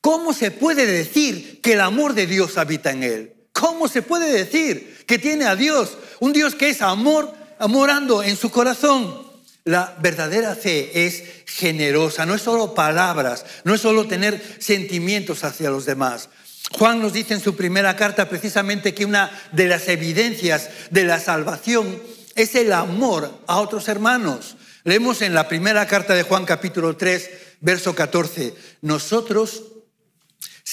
¿cómo 0.05 0.33
se 0.33 0.51
puede 0.51 0.85
decir 0.85 1.61
que 1.61 1.73
el 1.73 1.81
amor 1.81 2.13
de 2.13 2.27
Dios 2.27 2.59
habita 2.59 2.91
en 2.91 3.01
él? 3.01 3.33
¿Cómo 3.51 3.87
se 3.87 4.03
puede 4.03 4.31
decir 4.31 5.03
que 5.07 5.17
tiene 5.17 5.45
a 5.45 5.55
Dios, 5.55 5.97
un 6.19 6.31
Dios 6.31 6.53
que 6.53 6.69
es 6.69 6.83
amor, 6.83 7.33
morando 7.67 8.21
en 8.21 8.37
su 8.37 8.51
corazón? 8.51 9.25
La 9.63 9.95
verdadera 9.99 10.53
fe 10.53 11.07
es 11.07 11.23
generosa, 11.47 12.23
no 12.27 12.35
es 12.35 12.43
solo 12.43 12.75
palabras, 12.75 13.47
no 13.63 13.73
es 13.73 13.81
solo 13.81 14.05
tener 14.05 14.39
sentimientos 14.59 15.43
hacia 15.43 15.71
los 15.71 15.87
demás. 15.87 16.29
Juan 16.73 17.01
nos 17.01 17.11
dice 17.11 17.33
en 17.33 17.41
su 17.41 17.55
primera 17.55 17.95
carta 17.95 18.29
precisamente 18.29 18.93
que 18.93 19.05
una 19.05 19.31
de 19.53 19.67
las 19.67 19.87
evidencias 19.87 20.69
de 20.91 21.03
la 21.03 21.19
salvación 21.19 21.99
es 22.35 22.53
el 22.53 22.73
amor 22.73 23.39
a 23.47 23.57
otros 23.57 23.87
hermanos. 23.87 24.55
Leemos 24.83 25.23
en 25.23 25.33
la 25.33 25.47
primera 25.47 25.87
carta 25.87 26.13
de 26.13 26.21
Juan 26.21 26.45
capítulo 26.45 26.95
3, 26.95 27.27
verso 27.61 27.95
14, 27.95 28.53
nosotros 28.81 29.63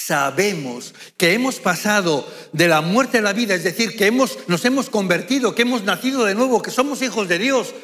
sabemos 0.06 0.94
que 1.16 1.32
hemos 1.32 1.60
pasado 1.60 2.26
de 2.52 2.68
la 2.68 2.80
muerte 2.80 3.18
a 3.18 3.22
la 3.22 3.32
vida, 3.32 3.54
es 3.54 3.64
decir, 3.64 3.96
que 3.96 4.06
hemos, 4.06 4.38
nos 4.48 4.64
hemos 4.64 4.90
convertido, 4.90 5.54
que 5.54 5.62
hemos 5.62 5.84
nacido 5.84 6.24
de 6.24 6.34
nuevo, 6.34 6.62
que 6.62 6.70
somos 6.70 7.02
hijos 7.02 7.28
de 7.28 7.38
Dios, 7.38 7.74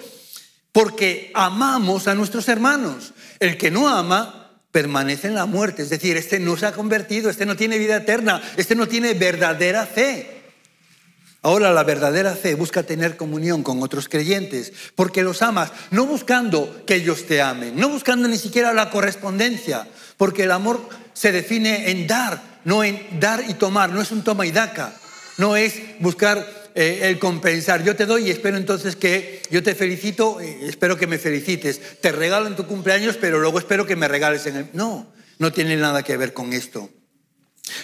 porque 0.73 1.31
amamos 1.35 2.09
a 2.09 2.15
nuestros 2.15 2.49
hermanos. 2.49 3.13
El 3.39 3.57
que 3.57 3.71
no 3.71 3.89
ama 3.89 4.53
permanece 4.71 5.29
en 5.29 5.35
la 5.35 5.47
muerte, 5.47 5.83
es 5.83 5.91
decir, 5.91 6.17
este 6.17 6.41
no 6.41 6.57
se 6.57 6.67
ha 6.67 6.73
convertido, 6.73 7.31
este 7.31 7.47
no 7.47 7.57
tiene 7.57 7.79
vida 7.79 7.97
eterna, 7.97 8.43
este 8.57 8.75
no 8.75 8.89
tiene 8.89 9.15
verdadera 9.15 9.87
fe. 9.87 10.39
Ahora 11.43 11.73
la 11.73 11.85
verdadera 11.85 12.35
fe 12.35 12.55
busca 12.55 12.83
tener 12.83 13.17
comunión 13.17 13.63
con 13.63 13.81
otros 13.83 14.09
creyentes, 14.09 14.73
porque 14.97 15.23
los 15.23 15.41
amas, 15.41 15.71
no 15.93 16.05
buscando 16.05 16.85
que 16.85 16.97
ellos 16.97 17.27
te 17.27 17.41
amen, 17.41 17.77
no 17.77 17.89
buscando 17.89 18.27
ni 18.27 18.39
siquiera 18.39 18.75
la 18.75 18.91
correspondencia, 18.91 19.87
porque 20.19 20.43
el 20.43 20.51
amor 20.51 20.87
se 21.15 21.33
define 21.33 21.91
en 21.91 22.07
dar, 22.07 22.61
no 22.65 22.85
en 22.85 23.19
dar 23.19 23.43
y 23.49 23.55
tomar, 23.55 23.91
no 23.91 24.03
es 24.03 24.11
un 24.11 24.23
toma 24.23 24.45
y 24.45 24.51
daca, 24.51 24.93
no 25.39 25.57
es 25.57 25.75
buscar 26.01 26.47
eh, 26.75 27.09
el 27.09 27.19
compensar. 27.19 27.83
Yo 27.83 27.97
te 27.97 28.05
doy 28.05 28.27
y 28.27 28.31
espero 28.31 28.59
entonces 28.59 28.95
que 28.95 29.43
yo 29.51 29.63
te 29.63 29.75
felicito, 29.75 30.41
eh, 30.41 30.59
espero 30.63 30.99
que 30.99 31.07
me 31.07 31.19
felicites, 31.19 31.81
te 32.01 32.13
regalo 32.13 32.47
en 32.47 32.57
tu 32.57 32.67
cumpleaños, 32.67 33.17
pero 33.19 33.39
luego 33.39 33.59
espero 33.59 33.87
que 33.87 33.97
me 33.97 34.09
regales 34.09 34.45
en 34.47 34.57
el... 34.57 34.69
No, 34.75 35.11
no 35.39 35.53
tiene 35.53 35.77
nada 35.77 36.03
que 36.03 36.17
ver 36.17 36.35
con 36.35 36.53
esto. 36.53 36.91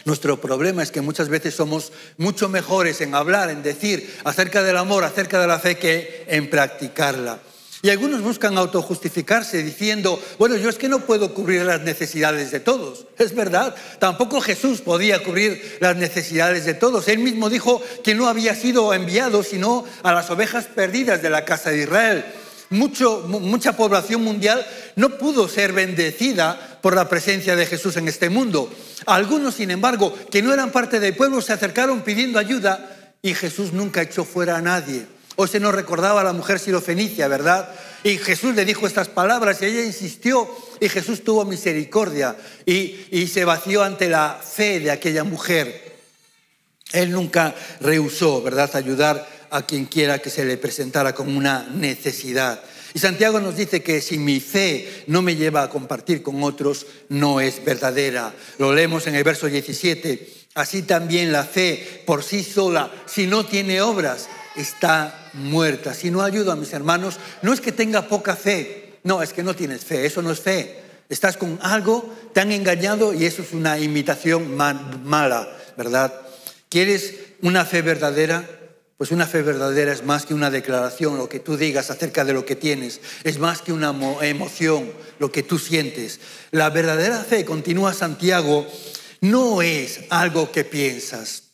Nuestro 0.05 0.40
problema 0.40 0.83
es 0.83 0.90
que 0.90 1.01
muchas 1.01 1.29
veces 1.29 1.55
somos 1.55 1.92
mucho 2.16 2.49
mejores 2.49 3.01
en 3.01 3.14
hablar, 3.14 3.51
en 3.51 3.62
decir 3.62 4.14
acerca 4.25 4.62
del 4.62 4.77
amor, 4.77 5.05
acerca 5.05 5.40
de 5.40 5.47
la 5.47 5.59
fe, 5.59 5.77
que 5.77 6.25
en 6.29 6.51
practicarla. 6.51 7.38
Y 7.85 7.90
algunos 7.90 8.23
buscan 8.23 8.57
autojustificarse 8.57 9.62
diciendo, 9.62 10.18
bueno, 10.38 10.57
yo 10.57 10.70
es 10.70 10.79
que 10.79 10.88
no 10.88 11.01
puedo 11.01 11.35
cubrir 11.35 11.66
las 11.66 11.83
necesidades 11.83 12.51
de 12.51 12.61
todos. 12.61 13.05
Es 13.18 13.35
verdad, 13.35 13.75
tampoco 13.99 14.40
Jesús 14.40 14.81
podía 14.81 15.23
cubrir 15.23 15.77
las 15.81 15.94
necesidades 15.94 16.64
de 16.64 16.73
todos. 16.73 17.09
Él 17.09 17.18
mismo 17.18 17.51
dijo 17.51 17.83
que 18.03 18.14
no 18.14 18.27
había 18.27 18.55
sido 18.55 18.94
enviado 18.94 19.42
sino 19.42 19.85
a 20.03 20.14
las 20.14 20.31
ovejas 20.31 20.64
perdidas 20.64 21.20
de 21.20 21.29
la 21.29 21.44
casa 21.44 21.68
de 21.68 21.83
Israel 21.83 22.25
mucha 22.70 23.77
población 23.77 24.25
mundial 24.25 24.66
no 24.97 25.18
pudo 25.18 25.47
ser 25.49 25.73
bendecida 25.73 26.79
por 26.81 26.97
la 26.97 27.09
presencia 27.09 27.55
de 27.55 27.66
Jesús 27.66 27.99
en 27.99 28.09
este 28.09 28.31
mundo. 28.31 28.73
Algunos, 29.07 29.57
sin 29.57 29.70
embargo, 29.70 30.14
que 30.31 30.42
no 30.42 30.53
eran 30.53 30.73
parte 30.73 31.01
del 31.01 31.14
pueblo, 31.14 31.42
se 31.42 31.53
acercaron 31.53 32.01
pidiendo 32.01 32.38
ayuda 32.38 33.12
y 33.23 33.35
Jesús 33.35 33.75
nunca 33.75 34.03
echó 34.03 34.25
fuera 34.25 34.57
a 34.57 34.62
nadie. 34.62 35.13
Hoy 35.37 35.49
se 35.49 35.59
nos 35.59 35.75
recordaba 35.75 36.20
a 36.20 36.25
la 36.25 36.33
mujer 36.33 36.61
sirofenicia, 36.61 37.27
¿verdad? 37.27 37.68
Y 38.05 38.18
Jesús 38.18 38.55
le 38.55 38.64
dijo 38.64 38.87
estas 38.87 39.09
palabras 39.09 39.61
y 39.61 39.64
ella 39.64 39.83
insistió 39.83 40.49
y 40.79 40.88
Jesús 40.88 41.25
tuvo 41.25 41.44
misericordia 41.44 42.37
y, 42.64 43.27
se 43.27 43.44
vació 43.44 43.83
ante 43.83 44.09
la 44.09 44.40
fe 44.40 44.79
de 44.79 44.90
aquella 44.90 45.25
mujer. 45.25 45.94
Él 46.92 47.11
nunca 47.11 47.55
rehusó, 47.81 48.42
¿verdad?, 48.42 48.70
ayudar 48.77 49.27
a 49.51 49.62
quien 49.62 49.87
quiera 49.87 50.18
que 50.18 50.31
se 50.31 50.44
le 50.44 50.57
presentara 50.57 51.14
como 51.14 51.37
una 51.37 51.66
necesidad. 51.68 52.62
Y 52.92 53.01
Santiago 53.01 53.40
nos 53.40 53.57
dice 53.57 53.83
que 53.83 54.01
si 54.01 54.18
mi 54.18 54.38
fe 54.38 55.05
no 55.09 55.20
me 55.20 55.35
lleva 55.35 55.62
a 55.62 55.70
compartir 55.70 56.23
con 56.23 56.42
otros, 56.44 56.87
no 57.09 57.40
es 57.40 57.64
verdadera. 57.64 58.33
Lo 58.59 58.73
leemos 58.73 59.09
en 59.09 59.16
el 59.16 59.25
verso 59.25 59.47
17. 59.47 60.29
Así 60.55 60.83
también 60.83 61.33
la 61.33 61.42
fe 61.42 62.03
por 62.07 62.23
sí 62.23 62.44
sola, 62.44 62.92
si 63.07 63.27
no 63.27 63.44
tiene 63.47 63.81
obras, 63.83 64.29
está 64.55 65.24
muerta. 65.35 65.94
Si 65.94 66.11
no 66.11 66.23
ayudo 66.23 66.53
a 66.53 66.57
mis 66.57 66.73
hermanos, 66.73 67.18
no 67.42 67.53
es 67.53 67.61
que 67.61 67.73
tenga 67.73 68.09
poca 68.09 68.37
fe, 68.37 68.99
no, 69.03 69.23
es 69.23 69.33
que 69.33 69.42
no 69.42 69.55
tienes 69.55 69.85
fe, 69.85 70.07
eso 70.07 70.23
no 70.23 70.31
es 70.31 70.40
fe. 70.40 70.81
Estás 71.09 71.37
con 71.37 71.59
algo, 71.62 72.12
te 72.33 72.40
han 72.40 72.53
engañado 72.53 73.12
y 73.12 73.27
eso 73.27 73.42
es 73.42 73.53
una 73.53 73.79
imitación 73.79 74.57
mala, 74.57 75.49
¿verdad? 75.77 76.12
¿Quieres 76.68 77.14
una 77.42 77.64
fe 77.64 77.83
verdadera? 77.83 78.49
Pues 78.97 79.11
una 79.11 79.27
fe 79.27 79.42
verdadera 79.42 79.92
es 79.92 80.05
más 80.05 80.25
que 80.25 80.35
una 80.35 80.51
declaración, 80.51 81.18
lo 81.18 81.29
que 81.29 81.40
tú 81.40 81.57
digas 81.57 81.90
acerca 81.90 82.25
de 82.25 82.33
lo 82.33 82.47
que 82.47 82.57
tienes, 82.57 83.01
es 83.25 83.38
más 83.38 83.61
que 83.61 83.73
una 83.73 83.94
emoción, 84.23 84.90
lo 85.18 85.31
que 85.31 85.42
tú 85.42 85.59
sientes. 85.59 86.20
La 86.53 86.70
verdadera 86.70 87.18
fe, 87.18 87.44
continúa 87.44 87.92
Santiago, 87.92 88.66
no 89.20 89.62
es 89.62 90.01
algo 90.11 90.53
que 90.53 90.64
piensas. 90.64 91.51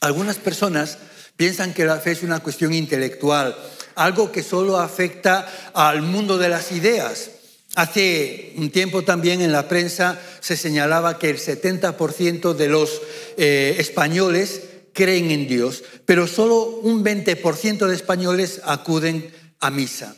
Algunas 0.00 0.36
personas 0.36 0.98
piensan 1.38 1.72
que 1.72 1.84
la 1.84 2.00
fe 2.00 2.10
es 2.10 2.24
una 2.24 2.40
cuestión 2.40 2.74
intelectual, 2.74 3.56
algo 3.94 4.32
que 4.32 4.42
solo 4.42 4.76
afecta 4.76 5.48
al 5.72 6.02
mundo 6.02 6.36
de 6.36 6.48
las 6.48 6.72
ideas. 6.72 7.30
Hace 7.76 8.54
un 8.56 8.70
tiempo 8.70 9.04
también 9.04 9.40
en 9.40 9.52
la 9.52 9.68
prensa 9.68 10.20
se 10.40 10.56
señalaba 10.56 11.16
que 11.16 11.30
el 11.30 11.38
70% 11.38 12.54
de 12.54 12.68
los 12.68 13.00
eh, 13.36 13.76
españoles 13.78 14.62
creen 14.92 15.30
en 15.30 15.46
Dios, 15.46 15.84
pero 16.04 16.26
solo 16.26 16.80
un 16.82 17.04
20% 17.04 17.86
de 17.86 17.94
españoles 17.94 18.60
acuden 18.64 19.32
a 19.60 19.70
misa. 19.70 20.16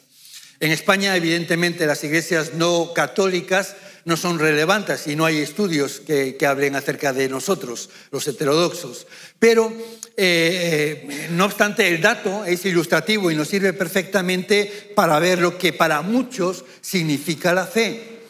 En 0.59 0.71
España, 0.71 1.15
evidentemente, 1.15 1.85
las 1.85 2.03
iglesias 2.03 2.55
no 2.55 2.95
católicas 2.95 3.77
no 4.05 4.17
son 4.17 4.39
relevantes 4.39 5.07
y 5.07 5.17
no 5.17 5.25
hay 5.25 5.39
estudios 5.39 6.01
que, 6.01 6.37
hablen 6.47 6.77
acerca 6.77 7.13
de 7.13 7.29
nosotros, 7.29 7.91
los 8.11 8.27
heterodoxos. 8.27 9.07
Pero, 9.39 9.73
eh, 10.17 11.07
eh, 11.09 11.29
no 11.33 11.45
obstante, 11.45 11.89
el 11.89 12.01
dato 12.01 12.45
es 12.45 12.65
ilustrativo 12.65 13.31
y 13.31 13.35
nos 13.35 13.49
sirve 13.49 13.73
perfectamente 13.73 14.93
para 14.95 15.19
ver 15.19 15.41
lo 15.41 15.59
que 15.59 15.73
para 15.73 16.03
muchos 16.03 16.65
significa 16.81 17.53
la 17.53 17.67
fe. 17.67 18.21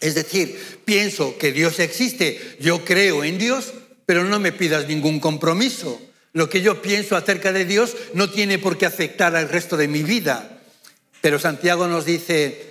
Es 0.00 0.14
decir, 0.14 0.80
pienso 0.84 1.36
que 1.36 1.52
Dios 1.52 1.78
existe, 1.78 2.56
yo 2.58 2.84
creo 2.84 3.22
en 3.22 3.38
Dios, 3.38 3.74
pero 4.06 4.24
no 4.24 4.40
me 4.40 4.52
pidas 4.52 4.88
ningún 4.88 5.20
compromiso. 5.20 6.00
Lo 6.32 6.48
que 6.48 6.62
yo 6.62 6.80
pienso 6.80 7.16
acerca 7.16 7.52
de 7.52 7.64
Dios 7.64 7.96
no 8.14 8.30
tiene 8.30 8.58
por 8.58 8.78
qué 8.78 8.86
afectar 8.86 9.34
al 9.36 9.48
resto 9.48 9.76
de 9.76 9.88
mi 9.88 10.02
vida. 10.02 10.60
Pero 11.20 11.38
Santiago 11.38 11.86
nos 11.86 12.06
dice, 12.06 12.69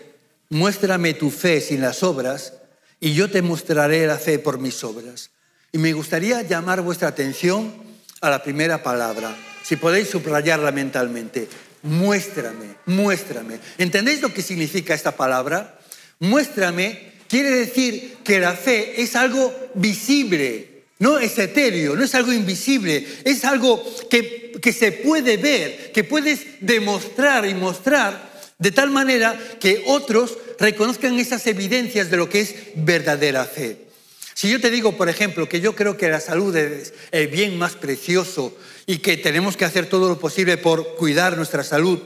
muéstrame 0.50 1.14
tu 1.14 1.30
fe 1.30 1.62
sin 1.62 1.82
las 1.82 2.04
obras 2.04 2.54
y 3.00 3.14
yo 3.14 3.30
te 3.30 3.42
mostraré 3.42 4.06
la 4.08 4.18
fe 4.18 4.40
por 4.40 4.60
mis 4.60 4.84
obras. 4.84 5.32
Y 5.72 5.78
me 5.78 5.94
gustaría 5.94 6.42
llamar 6.42 6.82
vuestra 6.82 7.08
atención 7.08 7.74
a 8.22 8.30
la 8.30 8.44
primera 8.44 8.84
palabra, 8.84 9.36
si 9.64 9.76
podéis 9.76 10.10
subrayarla 10.10 10.72
mentalmente. 10.72 11.48
Muéstrame, 11.84 12.76
muéstrame. 12.86 13.60
¿Entendéis 13.78 14.22
lo 14.22 14.34
que 14.34 14.42
significa 14.42 14.94
esta 14.94 15.16
palabra? 15.16 15.80
Muéstrame 16.20 17.14
quiere 17.30 17.52
decir 17.52 18.18
que 18.24 18.40
la 18.40 18.54
fe 18.54 19.02
es 19.02 19.16
algo 19.16 19.54
visible, 19.76 20.84
no 20.98 21.20
es 21.20 21.38
etéreo, 21.38 21.96
no 21.96 22.04
es 22.04 22.16
algo 22.16 22.34
invisible, 22.34 23.08
es 23.24 23.46
algo 23.46 23.82
que, 24.10 24.52
que, 24.62 24.74
se 24.74 24.92
puede 24.92 25.38
ver, 25.38 25.92
que 25.94 26.04
puedes 26.04 26.42
demostrar 26.60 27.46
y 27.46 27.54
mostrar 27.54 28.29
de 28.60 28.72
tal 28.72 28.92
manera 28.92 29.40
que 29.60 29.84
otros 29.88 30.38
reconozcan 30.60 31.18
esas 31.18 31.48
evidencias 31.48 32.12
de 32.12 32.18
lo 32.18 32.30
que 32.30 32.42
es 32.42 32.56
verdadera 32.76 33.46
fe. 33.46 33.88
Si 34.34 34.50
yo 34.50 34.62
te 34.62 34.70
digo, 34.70 34.96
por 34.96 35.10
ejemplo, 35.10 35.50
que 35.50 35.62
yo 35.62 35.76
creo 35.76 35.98
que 35.98 36.10
la 36.10 36.20
salud 36.20 36.56
es 36.56 36.94
el 37.12 37.28
bien 37.28 37.58
más 37.58 37.76
precioso 37.76 38.56
y 38.86 39.00
que 39.00 39.18
tenemos 39.18 39.58
que 39.58 39.66
hacer 39.66 39.88
todo 39.88 40.08
lo 40.08 40.20
posible 40.20 40.58
por 40.58 40.96
cuidar 40.96 41.36
nuestra 41.36 41.64
salud, 41.64 42.00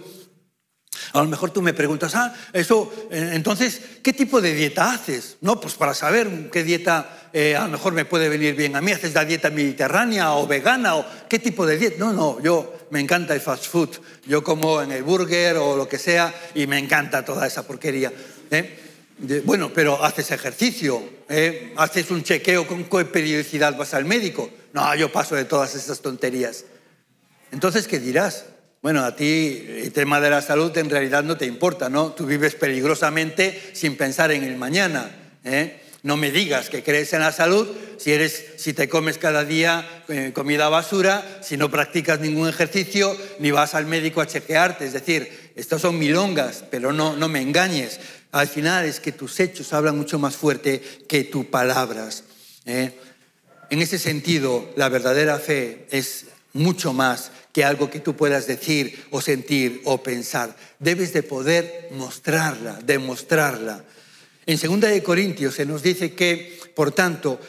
a 1.12 1.22
lo 1.22 1.28
mejor 1.28 1.52
tú 1.52 1.62
me 1.62 1.74
preguntas, 1.74 2.16
ah, 2.16 2.34
eso, 2.54 2.92
eh, 3.12 3.32
entonces, 3.34 3.82
¿qué 4.02 4.14
tipo 4.14 4.42
de 4.42 4.54
dieta 4.54 4.92
haces? 4.92 5.38
No, 5.42 5.60
pues 5.60 5.74
para 5.76 5.94
saber 5.94 6.50
qué 6.52 6.64
dieta 6.64 7.30
eh, 7.34 7.56
a 7.56 7.64
lo 7.64 7.70
mejor 7.70 7.94
me 7.94 8.06
puede 8.06 8.30
venir 8.30 8.56
bien 8.56 8.76
a 8.76 8.82
mí. 8.82 8.92
¿Haces 8.92 9.16
la 9.16 9.26
dieta 9.26 9.50
mediterránea 9.50 10.34
o 10.34 10.46
vegana 10.46 10.96
o 10.96 11.06
qué 11.28 11.40
tipo 11.40 11.66
de 11.66 11.78
dieta? 11.80 11.98
No, 11.98 12.14
no, 12.14 12.40
yo 12.42 12.83
me 12.94 13.00
encanta 13.00 13.34
el 13.34 13.42
fast 13.42 13.66
food. 13.66 13.90
Yo 14.28 14.44
como 14.44 14.80
en 14.80 14.92
el 14.92 15.02
burger 15.02 15.58
o 15.58 15.76
lo 15.76 15.88
que 15.88 15.98
sea 15.98 16.32
y 16.54 16.68
me 16.68 16.78
encanta 16.78 17.26
toda 17.26 17.48
esa 17.48 17.66
porquería. 17.66 18.14
¿eh? 18.52 18.80
Bueno, 19.46 19.72
pero 19.74 20.04
haces 20.04 20.30
ejercicio, 20.30 21.02
haces 21.76 22.12
un 22.12 22.22
chequeo 22.22 22.68
con 22.68 22.84
qué 22.84 23.06
periodicidad 23.06 23.76
vas 23.76 23.96
al 23.96 24.06
médico. 24.06 24.48
No, 24.74 24.94
yo 24.94 25.12
paso 25.12 25.34
de 25.34 25.46
todas 25.46 25.74
esas 25.74 26.02
tonterías. 26.02 26.66
Entonces, 27.52 27.88
¿qué 27.88 27.98
dirás? 27.98 28.46
Bueno, 28.84 29.04
a 29.04 29.16
ti 29.16 29.66
el 29.70 29.92
tema 29.92 30.20
de 30.20 30.30
la 30.30 30.44
salud 30.44 30.78
en 30.78 30.92
realidad 30.92 31.24
no 31.24 31.36
te 31.36 31.48
importa, 31.48 31.90
¿no? 31.90 32.12
Tú 32.12 32.28
vives 32.28 32.54
peligrosamente 32.54 33.72
sin 33.74 33.98
pensar 33.98 34.32
en 34.32 34.44
el 34.44 34.56
mañana. 34.56 35.10
¿eh? 35.44 35.82
No 36.04 36.18
me 36.18 36.32
digas 36.32 36.70
que 36.70 36.84
crees 36.84 37.14
en 37.14 37.22
la 37.22 37.32
salud 37.32 37.66
si, 37.98 38.12
eres, 38.12 38.46
si 38.58 38.74
te 38.74 38.90
comes 38.90 39.18
cada 39.18 39.46
día 39.46 40.04
eh, 40.10 40.32
comida 40.34 40.68
basura, 40.68 41.40
si 41.42 41.56
no 41.56 41.72
practicas 41.72 42.20
ningún 42.20 42.50
ejercicio, 42.50 43.16
ni 43.40 43.52
vas 43.52 43.74
al 43.74 43.86
médico 43.86 44.20
a 44.20 44.28
chequearte. 44.28 44.86
Es 44.86 44.92
decir, 44.92 45.52
estos 45.56 45.82
son 45.82 45.98
milongas, 45.98 46.66
pero 46.70 46.92
no, 46.92 47.16
no 47.16 47.30
me 47.30 47.42
engañes. 47.42 48.02
Al 48.34 48.50
final 48.50 48.84
es 48.84 49.00
que 49.00 49.14
tus 49.14 49.40
hechos 49.40 49.72
hablan 49.72 49.98
mucho 49.98 50.20
más 50.20 50.36
fuerte 50.36 50.84
que 51.08 51.24
tus 51.24 51.46
palabras. 51.46 52.26
¿eh? 52.66 52.92
En 53.70 53.82
ese 53.82 53.98
sentido, 53.98 54.74
la 54.76 54.90
verdadera 54.90 55.40
fe 55.40 55.88
es 55.90 56.26
mucho 56.52 56.92
más 56.92 57.32
que 57.54 57.64
algo 57.64 57.90
que 57.90 58.02
tú 58.02 58.16
puedas 58.16 58.46
decir 58.46 59.06
o 59.12 59.22
sentir 59.22 59.82
o 59.86 60.04
pensar. 60.04 60.54
Debes 60.80 61.14
de 61.14 61.24
poder 61.24 61.90
mostrarla, 61.92 62.80
demostrarla. 62.84 63.86
En 64.46 64.60
2 64.60 64.82
de 64.82 65.04
Corintios 65.04 65.56
se 65.56 65.66
nos 65.66 65.84
dice 65.84 66.14
que, 66.14 66.60
por 66.76 66.92
tanto, 66.92 67.40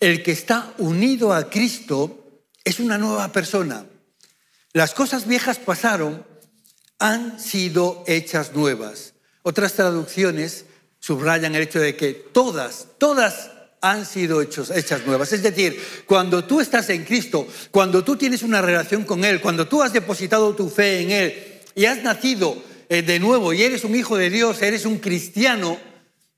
el 0.00 0.22
que 0.22 0.32
está 0.32 0.74
unido 0.78 1.32
a 1.32 1.48
Cristo 1.48 2.42
es 2.64 2.80
una 2.80 2.98
nueva 2.98 3.32
persona. 3.32 3.86
Las 4.72 4.94
cosas 4.94 5.26
viejas 5.26 5.58
pasaron, 5.58 6.24
han 6.98 7.38
sido 7.40 8.04
hechas 8.06 8.54
nuevas. 8.54 9.14
Otras 9.42 9.74
traducciones 9.74 10.66
subrayan 10.98 11.54
el 11.54 11.62
hecho 11.62 11.80
de 11.80 11.96
que 11.96 12.12
todas, 12.12 12.86
todas 12.98 13.50
han 13.80 14.06
sido 14.06 14.40
hechas 14.40 15.04
nuevas. 15.04 15.32
Es 15.32 15.42
decir, 15.42 15.80
cuando 16.06 16.44
tú 16.44 16.60
estás 16.60 16.88
en 16.90 17.04
Cristo, 17.04 17.46
cuando 17.70 18.04
tú 18.04 18.16
tienes 18.16 18.42
una 18.42 18.62
relación 18.62 19.04
con 19.04 19.24
Él, 19.24 19.40
cuando 19.40 19.66
tú 19.66 19.82
has 19.82 19.92
depositado 19.92 20.54
tu 20.54 20.70
fe 20.70 21.00
en 21.00 21.10
Él 21.10 21.60
y 21.74 21.86
has 21.86 22.02
nacido 22.02 22.56
eh, 22.88 23.02
de 23.02 23.18
nuevo 23.18 23.52
y 23.52 23.62
eres 23.62 23.84
un 23.84 23.96
hijo 23.96 24.16
de 24.16 24.30
Dios, 24.30 24.62
eres 24.62 24.86
un 24.86 24.98
cristiano, 24.98 25.78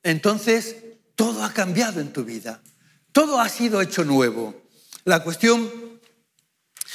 entonces 0.05 0.77
todo 1.17 1.43
ha 1.43 1.53
cambiado 1.53 2.01
en 2.01 2.12
tu 2.12 2.25
vida. 2.25 2.62
Todo 3.11 3.40
ha 3.40 3.49
sido 3.49 3.81
hecho 3.81 4.05
nuevo. 4.05 4.55
La 5.05 5.23
cuestión, 5.23 5.71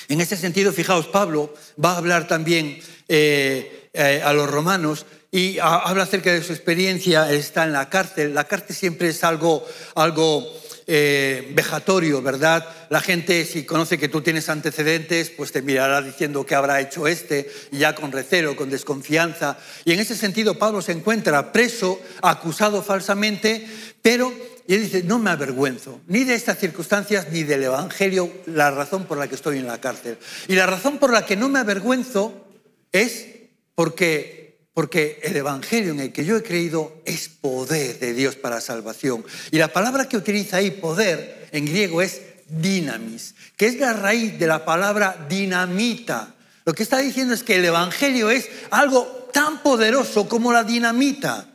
en 0.08 0.22
ese 0.22 0.38
sentido, 0.38 0.72
fijaos, 0.72 1.08
Pablo 1.08 1.54
va 1.84 1.93
a 1.93 1.98
hablar 1.98 2.28
también 2.28 2.80
eh, 3.08 3.89
eh, 3.93 4.22
a 4.24 4.32
los 4.34 4.50
romanos 4.50 5.06
y 5.32 5.60
habla 5.60 6.04
acerca 6.04 6.34
de 6.34 6.43
su 6.43 6.54
experiencia, 6.54 7.32
está 7.32 7.63
en 7.63 7.74
la 7.74 7.89
cárcel. 7.89 8.34
La 8.34 8.45
cárcel 8.45 8.76
siempre 8.76 9.10
es 9.10 9.24
algo, 9.24 9.65
algo 9.95 10.48
eh, 10.91 11.52
vejatorio, 11.54 12.19
¿verdad? 12.23 12.67
La 12.89 12.99
gente, 12.99 13.45
si 13.45 13.63
conoce 13.63 13.99
que 13.99 14.10
tú 14.10 14.21
tienes 14.21 14.49
antecedentes, 14.49 15.30
pues 15.30 15.52
te 15.52 15.62
mirará 15.62 16.02
diciendo 16.02 16.43
que 16.47 16.56
habrá 16.56 16.82
hecho 16.82 17.06
este, 17.06 17.47
ya 17.71 17.93
con 17.93 18.12
recelo, 18.12 18.56
con 18.56 18.71
desconfianza. 18.71 19.60
Y 19.86 19.91
en 19.91 19.99
ese 19.99 20.15
sentido, 20.15 20.58
Pablo 20.58 20.82
se 20.82 20.93
encuentra 20.93 21.52
preso, 21.52 22.02
acusado 22.23 22.82
falsamente, 22.82 23.67
pero 24.02 24.34
y 24.65 24.73
él 24.73 24.82
dice, 24.82 25.04
no 25.04 25.19
me 25.19 25.30
avergüenzo 25.30 26.02
ni 26.08 26.23
de 26.23 26.34
estas 26.34 26.58
circunstancias 26.58 27.28
ni 27.32 27.43
del 27.43 27.63
Evangelio, 27.63 28.32
la 28.47 28.71
razón 28.71 29.06
por 29.06 29.19
la 29.19 29.28
que 29.28 29.36
estoy 29.36 29.60
en 29.60 29.67
la 29.67 29.80
cárcel. 29.80 30.17
Y 30.47 30.56
la 30.56 30.65
razón 30.65 30.97
por 30.97 31.13
la 31.13 31.23
que 31.23 31.36
no 31.36 31.49
me 31.49 31.60
avergüenzo 31.60 32.47
es 32.91 33.28
porque 33.75 34.48
porque 34.80 35.20
el 35.24 35.36
Evangelio 35.36 35.92
en 35.92 36.00
el 36.00 36.13
que 36.13 36.24
yo 36.24 36.38
he 36.38 36.42
creído 36.42 37.02
es 37.04 37.28
poder 37.28 38.00
de 38.00 38.13
Dios 38.13 38.38
para 38.38 38.62
salvación. 38.62 39.26
Y 39.52 39.58
la 39.58 39.74
palabra 39.74 40.08
que 40.08 40.15
utiliza 40.15 40.56
ahí, 40.56 40.72
poder, 40.72 41.50
en 41.52 41.65
griego 41.65 42.02
es 42.02 42.22
dinamis, 42.48 43.36
que 43.58 43.65
es 43.65 43.78
la 43.78 43.92
raíz 43.92 44.39
de 44.39 44.48
la 44.48 44.63
palabra 44.63 45.26
dinamita. 45.28 46.34
Lo 46.63 46.72
que 46.72 46.84
está 46.84 47.00
diciendo 47.00 47.34
es 47.34 47.44
que 47.44 47.58
el 47.58 47.65
Evangelio 47.65 48.32
es 48.32 48.48
algo 48.72 49.28
tan 49.34 49.62
poderoso 49.62 50.30
como 50.30 50.54
la 50.54 50.63
dinamita. 50.63 51.50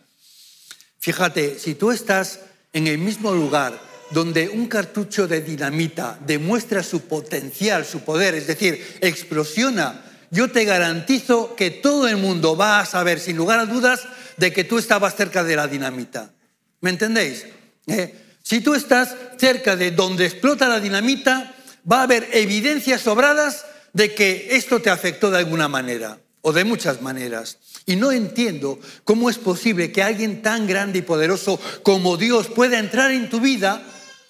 Fíjate, 0.98 1.58
si 1.58 1.76
tú 1.76 1.92
estás 1.92 2.40
en 2.74 2.88
el 2.88 2.98
mismo 2.98 3.32
lugar 3.32 3.80
donde 4.10 4.50
un 4.50 4.66
cartucho 4.66 5.26
de 5.26 5.40
dinamita 5.40 6.18
demuestra 6.26 6.82
su 6.82 7.00
potencial, 7.00 7.86
su 7.86 8.00
poder, 8.00 8.34
es 8.34 8.46
decir, 8.46 8.98
explosiona 9.00 10.03
yo 10.34 10.50
te 10.50 10.64
garantizo 10.64 11.54
que 11.54 11.70
todo 11.70 12.08
el 12.08 12.16
mundo 12.16 12.56
va 12.56 12.80
a 12.80 12.86
saber, 12.86 13.20
sin 13.20 13.36
lugar 13.36 13.60
a 13.60 13.66
dudas, 13.66 14.02
de 14.36 14.52
que 14.52 14.64
tú 14.64 14.78
estabas 14.78 15.14
cerca 15.14 15.44
de 15.44 15.54
la 15.54 15.68
dinamita. 15.68 16.32
¿Me 16.80 16.90
entendéis? 16.90 17.46
Eh, 17.86 18.14
si 18.42 18.60
tú 18.60 18.74
estás 18.74 19.14
cerca 19.38 19.76
de 19.76 19.92
donde 19.92 20.26
explota 20.26 20.68
la 20.68 20.80
dinamita, 20.80 21.54
va 21.90 22.00
a 22.00 22.02
haber 22.02 22.28
evidencias 22.32 23.02
sobradas 23.02 23.64
de 23.92 24.12
que 24.12 24.48
esto 24.50 24.82
te 24.82 24.90
afectó 24.90 25.30
de 25.30 25.38
alguna 25.38 25.68
manera 25.68 26.18
o 26.42 26.52
de 26.52 26.64
muchas 26.64 27.00
maneras. 27.00 27.58
Y 27.86 27.94
no 27.94 28.10
entiendo 28.10 28.80
cómo 29.04 29.30
es 29.30 29.38
posible 29.38 29.92
que 29.92 30.02
alguien 30.02 30.42
tan 30.42 30.66
grande 30.66 30.98
y 30.98 31.02
poderoso 31.02 31.60
como 31.84 32.16
Dios 32.16 32.48
pueda 32.48 32.80
entrar 32.80 33.12
en 33.12 33.30
tu 33.30 33.38
vida 33.38 33.82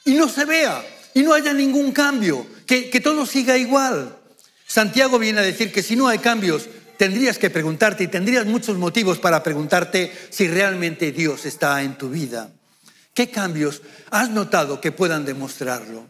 y 0.05 0.13
no 0.13 0.29
se 0.29 0.45
vea 0.45 0.85
y 1.15 1.23
no 1.23 1.33
haya 1.33 1.55
ningún 1.55 1.93
cambio, 1.93 2.47
que, 2.67 2.91
que 2.91 3.01
todo 3.01 3.25
siga 3.25 3.57
igual. 3.57 4.19
Santiago 4.75 5.21
viene 5.21 5.39
a 5.39 5.45
decir 5.45 5.71
que 5.71 5.85
si 5.85 5.95
no 5.95 6.09
hay 6.09 6.19
cambios, 6.19 6.67
tendrías 6.97 7.39
que 7.39 7.49
preguntarte 7.49 8.03
y 8.03 8.09
tendrías 8.09 8.45
muchos 8.45 8.77
motivos 8.77 9.21
para 9.21 9.41
preguntarte 9.41 10.11
si 10.31 10.49
realmente 10.49 11.13
Dios 11.13 11.47
está 11.47 11.81
en 11.85 11.97
tu 11.97 12.11
vida. 12.11 12.51
¿Qué 13.15 13.31
cambios 13.31 13.83
has 14.11 14.31
notado 14.31 14.81
que 14.81 14.91
puedan 14.91 15.25
demostrarlo? 15.25 16.09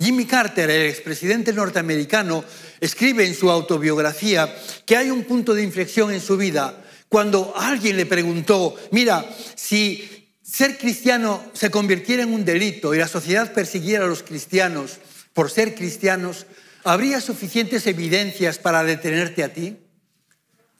Jimmy 0.00 0.24
Carter, 0.24 0.70
el 0.70 0.88
expresidente 0.88 1.52
norteamericano, 1.52 2.42
escribe 2.80 3.26
en 3.26 3.34
su 3.34 3.50
autobiografía 3.50 4.56
que 4.86 4.96
hay 4.96 5.10
un 5.10 5.24
punto 5.24 5.52
de 5.52 5.62
inflexión 5.62 6.10
en 6.10 6.22
su 6.22 6.38
vida 6.38 6.84
cuando 7.10 7.52
alguien 7.54 7.98
le 7.98 8.06
preguntó, 8.06 8.76
mira, 8.92 9.26
si 9.56 10.32
ser 10.42 10.78
cristiano 10.78 11.44
se 11.52 11.70
convirtiera 11.70 12.22
en 12.22 12.32
un 12.32 12.46
delito 12.46 12.94
y 12.94 12.98
la 12.98 13.08
sociedad 13.08 13.52
persiguiera 13.52 14.06
a 14.06 14.08
los 14.08 14.22
cristianos 14.22 15.00
por 15.34 15.50
ser 15.50 15.74
cristianos, 15.74 16.46
¿habría 16.86 17.20
suficientes 17.20 17.86
evidencias 17.86 18.58
para 18.58 18.84
detenerte 18.84 19.42
a 19.42 19.52
ti? 19.52 19.76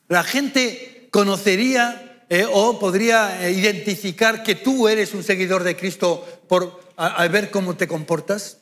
La 0.09 0.23
gente 0.23 1.09
conocería 1.11 2.25
eh, 2.29 2.47
o 2.49 2.79
podría 2.79 3.47
eh, 3.47 3.53
identificar 3.53 4.43
que 4.43 4.55
tú 4.55 4.89
eres 4.89 5.15
un 5.15 5.25
seguidor 5.25 5.65
de 5.65 5.77
Cristo 5.77 6.25
por, 6.49 6.81
al 6.97 7.29
ver 7.29 7.51
cómo 7.51 7.77
te 7.77 7.89
comportas. 7.89 8.59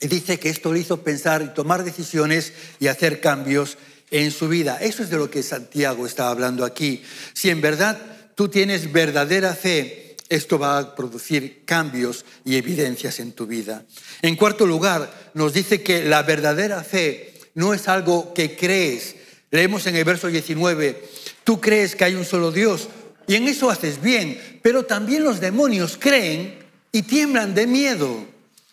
Y 0.00 0.08
dice 0.08 0.38
que 0.38 0.48
esto 0.48 0.72
le 0.72 0.80
hizo 0.80 1.02
pensar 1.02 1.42
y 1.42 1.54
tomar 1.54 1.84
decisiones 1.84 2.54
y 2.78 2.86
hacer 2.86 3.20
cambios 3.20 3.76
en 4.10 4.30
su 4.30 4.48
vida. 4.48 4.78
Eso 4.80 5.02
es 5.02 5.10
de 5.10 5.18
lo 5.18 5.30
que 5.30 5.42
Santiago 5.42 6.06
está 6.06 6.30
hablando 6.30 6.64
aquí. 6.64 7.02
Si 7.34 7.50
en 7.50 7.60
verdad 7.60 7.98
tú 8.34 8.48
tienes 8.48 8.90
verdadera 8.92 9.54
fe, 9.54 10.16
esto 10.30 10.58
va 10.58 10.78
a 10.78 10.94
producir 10.94 11.64
cambios 11.66 12.24
y 12.44 12.56
evidencias 12.56 13.18
en 13.18 13.32
tu 13.32 13.46
vida. 13.46 13.84
En 14.22 14.36
cuarto 14.36 14.64
lugar, 14.64 15.12
nos 15.34 15.52
dice 15.52 15.82
que 15.82 16.04
la 16.04 16.22
verdadera 16.22 16.82
fe 16.82 17.34
no 17.54 17.74
es 17.74 17.88
algo 17.88 18.34
que 18.34 18.56
crees. 18.56 19.16
Leemos 19.50 19.86
en 19.86 19.96
el 19.96 20.04
verso 20.04 20.28
19, 20.28 21.04
tú 21.44 21.60
crees 21.60 21.96
que 21.96 22.04
hay 22.04 22.14
un 22.14 22.24
solo 22.24 22.52
Dios 22.52 22.88
y 23.26 23.34
en 23.34 23.48
eso 23.48 23.70
haces 23.70 24.00
bien, 24.00 24.58
pero 24.62 24.84
también 24.84 25.24
los 25.24 25.40
demonios 25.40 25.96
creen 25.98 26.58
y 26.92 27.02
tiemblan 27.02 27.54
de 27.54 27.66
miedo. 27.66 28.26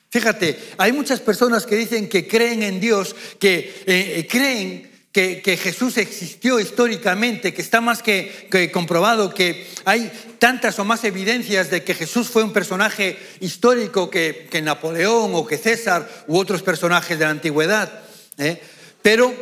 Fíjate, 0.09 0.57
hay 0.77 0.93
muchas 0.93 1.19
personas 1.19 1.65
que 1.65 1.75
dicen 1.75 2.07
que 2.07 2.27
creen 2.27 2.63
en 2.63 2.79
Dios, 2.79 3.15
que 3.39 3.83
eh, 3.85 4.27
creen 4.29 4.86
que, 5.17 5.57
Jesús 5.57 5.97
existió 5.97 6.59
históricamente, 6.59 7.51
que 7.51 7.63
está 7.63 7.81
más 7.81 8.03
que, 8.03 8.69
comprobado, 8.71 9.33
que 9.33 9.65
hay 9.83 10.11
tantas 10.37 10.77
o 10.77 10.85
más 10.85 11.03
evidencias 11.05 11.71
de 11.71 11.83
que 11.83 11.95
Jesús 11.95 12.29
fue 12.29 12.43
un 12.43 12.53
personaje 12.53 13.17
histórico 13.39 14.11
que, 14.11 14.47
Napoleón 14.61 15.31
o 15.33 15.47
que 15.47 15.57
César 15.57 16.07
u 16.27 16.37
otros 16.37 16.61
personajes 16.61 17.17
de 17.17 17.25
la 17.25 17.31
antigüedad. 17.31 18.03
¿eh? 18.37 18.61
Pero 19.01 19.33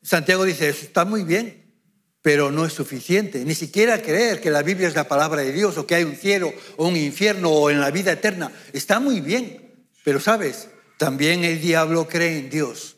Santiago 0.00 0.44
dice, 0.44 0.70
eso 0.70 0.86
está 0.86 1.04
muy 1.04 1.24
bien, 1.24 1.74
pero 2.22 2.50
no 2.50 2.64
es 2.64 2.72
suficiente. 2.72 3.44
Ni 3.44 3.54
siquiera 3.54 4.00
creer 4.00 4.40
que 4.40 4.50
la 4.50 4.62
Biblia 4.62 4.88
es 4.88 4.94
la 4.94 5.08
palabra 5.08 5.42
de 5.42 5.52
Dios 5.52 5.76
o 5.76 5.86
que 5.86 5.96
hay 5.96 6.04
un 6.04 6.16
cielo 6.16 6.54
o 6.78 6.88
un 6.88 6.96
infierno 6.96 7.50
o 7.50 7.68
en 7.68 7.82
la 7.82 7.90
vida 7.90 8.12
eterna. 8.12 8.50
Está 8.72 8.98
muy 8.98 9.20
bien, 9.20 9.74
pero 10.04 10.20
sabes, 10.20 10.68
también 10.96 11.44
el 11.44 11.60
diablo 11.60 12.08
cree 12.08 12.38
en 12.38 12.48
Dios. 12.48 12.96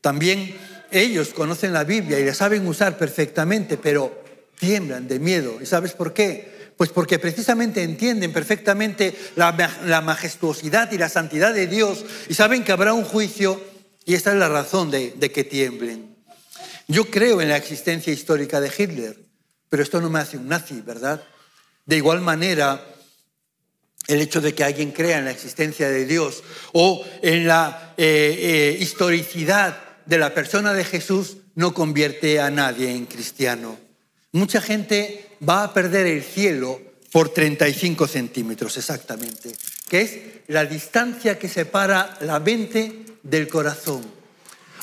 También 0.00 0.54
ellos 0.90 1.28
conocen 1.30 1.72
la 1.72 1.84
Biblia 1.84 2.18
y 2.18 2.24
la 2.24 2.34
saben 2.34 2.66
usar 2.66 2.96
perfectamente, 2.98 3.76
pero 3.76 4.22
tiemblan 4.58 5.08
de 5.08 5.18
miedo. 5.18 5.58
¿Y 5.60 5.66
sabes 5.66 5.92
por 5.92 6.12
qué? 6.12 6.72
Pues 6.76 6.90
porque 6.90 7.18
precisamente 7.18 7.82
entienden 7.82 8.32
perfectamente 8.32 9.14
la, 9.34 10.00
majestuosidad 10.02 10.92
y 10.92 10.98
la 10.98 11.08
santidad 11.08 11.54
de 11.54 11.66
Dios 11.66 12.04
y 12.28 12.34
saben 12.34 12.64
que 12.64 12.72
habrá 12.72 12.92
un 12.92 13.04
juicio 13.04 13.62
y 14.04 14.14
esta 14.14 14.32
es 14.32 14.38
la 14.38 14.48
razón 14.48 14.90
de, 14.90 15.14
de 15.16 15.32
que 15.32 15.44
tiemblen. 15.44 16.14
Yo 16.86 17.10
creo 17.10 17.40
en 17.40 17.48
la 17.48 17.56
existencia 17.56 18.12
histórica 18.12 18.60
de 18.60 18.70
Hitler, 18.76 19.16
pero 19.68 19.82
esto 19.82 20.00
no 20.00 20.10
me 20.10 20.20
hace 20.20 20.36
un 20.36 20.48
nazi, 20.48 20.80
¿verdad? 20.82 21.22
De 21.86 21.96
igual 21.96 22.20
manera, 22.20 22.84
el 24.06 24.20
hecho 24.20 24.40
de 24.40 24.54
que 24.54 24.64
alguien 24.64 24.92
crea 24.92 25.18
en 25.18 25.24
la 25.24 25.30
existencia 25.30 25.88
de 25.88 26.04
Dios 26.04 26.42
o 26.72 27.04
en 27.22 27.46
la 27.46 27.94
eh, 27.96 28.36
eh, 28.38 28.78
historicidad 28.80 29.85
de 30.06 30.18
la 30.18 30.32
persona 30.32 30.72
de 30.72 30.84
Jesús 30.84 31.38
no 31.54 31.74
convierte 31.74 32.40
a 32.40 32.50
nadie 32.50 32.90
en 32.92 33.06
cristiano. 33.06 33.76
Mucha 34.32 34.60
gente 34.60 35.26
va 35.46 35.64
a 35.64 35.74
perder 35.74 36.06
el 36.06 36.22
cielo 36.22 36.80
por 37.12 37.30
35 37.30 38.06
centímetros 38.06 38.76
exactamente, 38.76 39.52
que 39.88 40.00
es 40.00 40.18
la 40.48 40.64
distancia 40.64 41.38
que 41.38 41.48
separa 41.48 42.16
la 42.20 42.40
mente 42.40 43.04
del 43.22 43.48
corazón. 43.48 44.04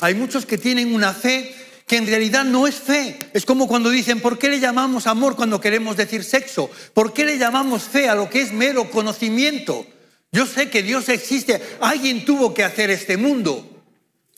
Hay 0.01 0.15
muchos 0.15 0.45
que 0.45 0.57
tienen 0.57 0.93
una 0.93 1.13
fe 1.13 1.55
que 1.88 1.97
en 1.97 2.07
realidad 2.07 2.43
no 2.45 2.65
es 2.65 2.75
fe. 2.75 3.19
Es 3.33 3.45
como 3.45 3.67
cuando 3.67 3.89
dicen, 3.89 4.19
¿por 4.19 4.39
qué 4.39 4.49
le 4.49 4.59
llamamos 4.59 5.05
amor 5.05 5.36
cuando 5.36 5.62
queremos 5.62 5.97
decir 5.97 6.23
sexo? 6.23 6.69
¿Por 6.93 7.13
qué 7.13 7.25
le 7.25 7.38
llamamos 7.38 7.83
fe 7.83 8.09
a 8.09 8.15
lo 8.15 8.29
que 8.29 8.41
es 8.41 8.51
mero 8.51 8.89
conocimiento? 8.89 9.86
Yo 10.31 10.47
sé 10.47 10.69
que 10.69 10.81
Dios 10.81 11.09
existe, 11.09 11.62
alguien 11.79 12.25
tuvo 12.25 12.53
que 12.53 12.63
hacer 12.63 12.89
este 12.89 13.17
mundo, 13.17 13.72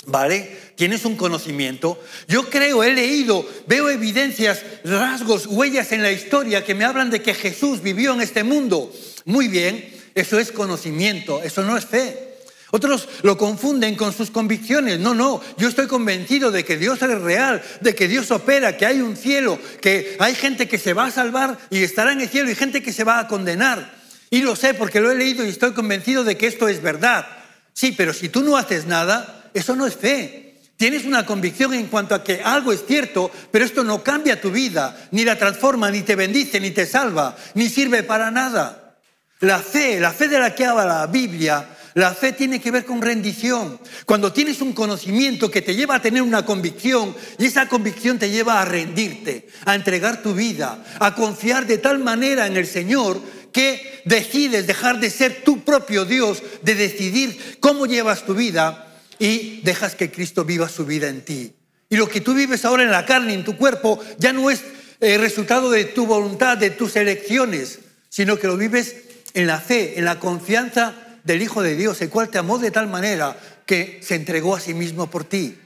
¿vale? 0.05 0.65
tienes 0.75 1.05
un 1.05 1.15
conocimiento. 1.15 2.01
Yo 2.27 2.49
creo, 2.49 2.83
he 2.83 2.93
leído, 2.93 3.47
veo 3.67 3.89
evidencias, 3.89 4.61
rasgos, 4.83 5.47
huellas 5.47 5.91
en 5.91 6.03
la 6.03 6.11
historia 6.11 6.63
que 6.63 6.75
me 6.75 6.85
hablan 6.85 7.09
de 7.09 7.21
que 7.21 7.33
Jesús 7.33 7.81
vivió 7.81 8.13
en 8.13 8.21
este 8.21 8.43
mundo. 8.43 8.91
Muy 9.25 9.47
bien, 9.47 9.93
eso 10.13 10.39
es 10.39 10.51
conocimiento, 10.51 11.41
eso 11.41 11.63
no 11.63 11.77
es 11.77 11.85
fe. 11.85 12.35
Otros 12.71 13.07
lo 13.21 13.37
confunden 13.37 13.95
con 13.95 14.11
sus 14.11 14.31
convicciones. 14.31 14.99
No, 14.99 15.15
no, 15.15 15.41
yo 15.57 15.69
estoy 15.69 15.87
convencido 15.87 16.51
de 16.51 16.65
que 16.65 16.77
Dios 16.77 17.01
es 17.01 17.21
real, 17.21 17.61
de 17.79 17.95
que 17.95 18.07
Dios 18.07 18.31
opera, 18.31 18.75
que 18.75 18.85
hay 18.85 18.99
un 18.99 19.15
cielo, 19.15 19.57
que 19.79 20.17
hay 20.19 20.35
gente 20.35 20.67
que 20.67 20.77
se 20.77 20.93
va 20.93 21.05
a 21.05 21.11
salvar 21.11 21.57
y 21.69 21.83
estará 21.83 22.11
en 22.11 22.21
el 22.21 22.29
cielo 22.29 22.51
y 22.51 22.55
gente 22.55 22.83
que 22.83 22.91
se 22.91 23.05
va 23.05 23.19
a 23.19 23.27
condenar. 23.27 23.95
Y 24.29 24.41
lo 24.41 24.55
sé 24.57 24.73
porque 24.73 24.99
lo 24.99 25.11
he 25.11 25.15
leído 25.15 25.45
y 25.45 25.49
estoy 25.49 25.71
convencido 25.71 26.25
de 26.25 26.35
que 26.35 26.47
esto 26.47 26.67
es 26.67 26.81
verdad. 26.81 27.25
Sí, 27.71 27.93
pero 27.95 28.13
si 28.13 28.27
tú 28.27 28.41
no 28.41 28.57
haces 28.57 28.85
nada, 28.85 29.44
eso 29.55 29.75
no 29.75 29.87
es 29.87 29.95
fe. 29.95 30.59
Tienes 30.75 31.05
una 31.05 31.25
convicción 31.25 31.73
en 31.73 31.87
cuanto 31.87 32.13
a 32.13 32.23
que 32.23 32.41
algo 32.43 32.73
es 32.73 32.85
cierto, 32.85 33.31
pero 33.49 33.63
esto 33.63 33.85
no 33.85 34.03
cambia 34.03 34.41
tu 34.41 34.51
vida, 34.51 35.07
ni 35.11 35.23
la 35.23 35.37
transforma, 35.37 35.89
ni 35.89 36.01
te 36.01 36.17
bendice, 36.17 36.59
ni 36.59 36.71
te 36.71 36.85
salva, 36.85 37.37
ni 37.53 37.69
sirve 37.69 38.03
para 38.03 38.29
nada. 38.29 38.97
La 39.39 39.59
fe, 39.59 40.01
la 40.01 40.11
fe 40.11 40.27
de 40.27 40.39
la 40.39 40.53
que 40.53 40.65
habla 40.65 40.85
la 40.85 41.07
Biblia, 41.07 41.69
la 41.93 42.13
fe 42.13 42.33
tiene 42.33 42.59
que 42.59 42.71
ver 42.71 42.83
con 42.83 43.01
rendición. 43.01 43.79
Cuando 44.05 44.33
tienes 44.33 44.59
un 44.59 44.73
conocimiento 44.73 45.49
que 45.49 45.61
te 45.61 45.75
lleva 45.75 45.95
a 45.95 46.01
tener 46.01 46.21
una 46.21 46.45
convicción 46.45 47.15
y 47.39 47.45
esa 47.45 47.69
convicción 47.69 48.19
te 48.19 48.29
lleva 48.29 48.61
a 48.61 48.65
rendirte, 48.65 49.47
a 49.63 49.75
entregar 49.75 50.21
tu 50.21 50.33
vida, 50.33 50.83
a 50.99 51.15
confiar 51.15 51.65
de 51.65 51.77
tal 51.77 51.99
manera 51.99 52.47
en 52.47 52.57
el 52.57 52.67
Señor 52.67 53.21
que 53.53 54.01
decides 54.03 54.67
dejar 54.67 54.99
de 54.99 55.09
ser 55.09 55.45
tu 55.45 55.63
propio 55.63 56.03
Dios, 56.03 56.43
de 56.61 56.75
decidir 56.75 57.57
cómo 57.61 57.85
llevas 57.85 58.25
tu 58.25 58.33
vida 58.33 58.84
y 59.19 59.61
dejas 59.61 59.95
que 59.95 60.11
Cristo 60.11 60.45
viva 60.45 60.69
su 60.69 60.85
vida 60.85 61.07
en 61.07 61.23
ti. 61.23 61.53
Y 61.89 61.97
lo 61.97 62.09
que 62.09 62.21
tú 62.21 62.33
vives 62.33 62.65
ahora 62.65 62.83
en 62.83 62.91
la 62.91 63.05
carne, 63.05 63.33
en 63.33 63.43
tu 63.43 63.55
cuerpo, 63.57 63.99
ya 64.17 64.33
no 64.33 64.49
es 64.49 64.63
el 64.99 65.11
eh, 65.11 65.17
resultado 65.17 65.69
de 65.69 65.85
tu 65.85 66.05
voluntad, 66.05 66.57
de 66.57 66.71
tus 66.71 66.95
elecciones, 66.95 67.79
sino 68.09 68.37
que 68.37 68.47
lo 68.47 68.57
vives 68.57 68.95
en 69.33 69.47
la 69.47 69.59
fe, 69.59 69.99
en 69.99 70.05
la 70.05 70.19
confianza 70.19 70.95
del 71.23 71.41
Hijo 71.41 71.61
de 71.61 71.75
Dios, 71.75 72.01
el 72.01 72.09
cual 72.09 72.29
te 72.29 72.37
amó 72.37 72.57
de 72.57 72.71
tal 72.71 72.87
manera 72.87 73.37
que 73.65 73.99
se 74.01 74.15
entregó 74.15 74.55
a 74.55 74.59
sí 74.59 74.73
mismo 74.73 75.09
por 75.09 75.25
ti. 75.25 75.57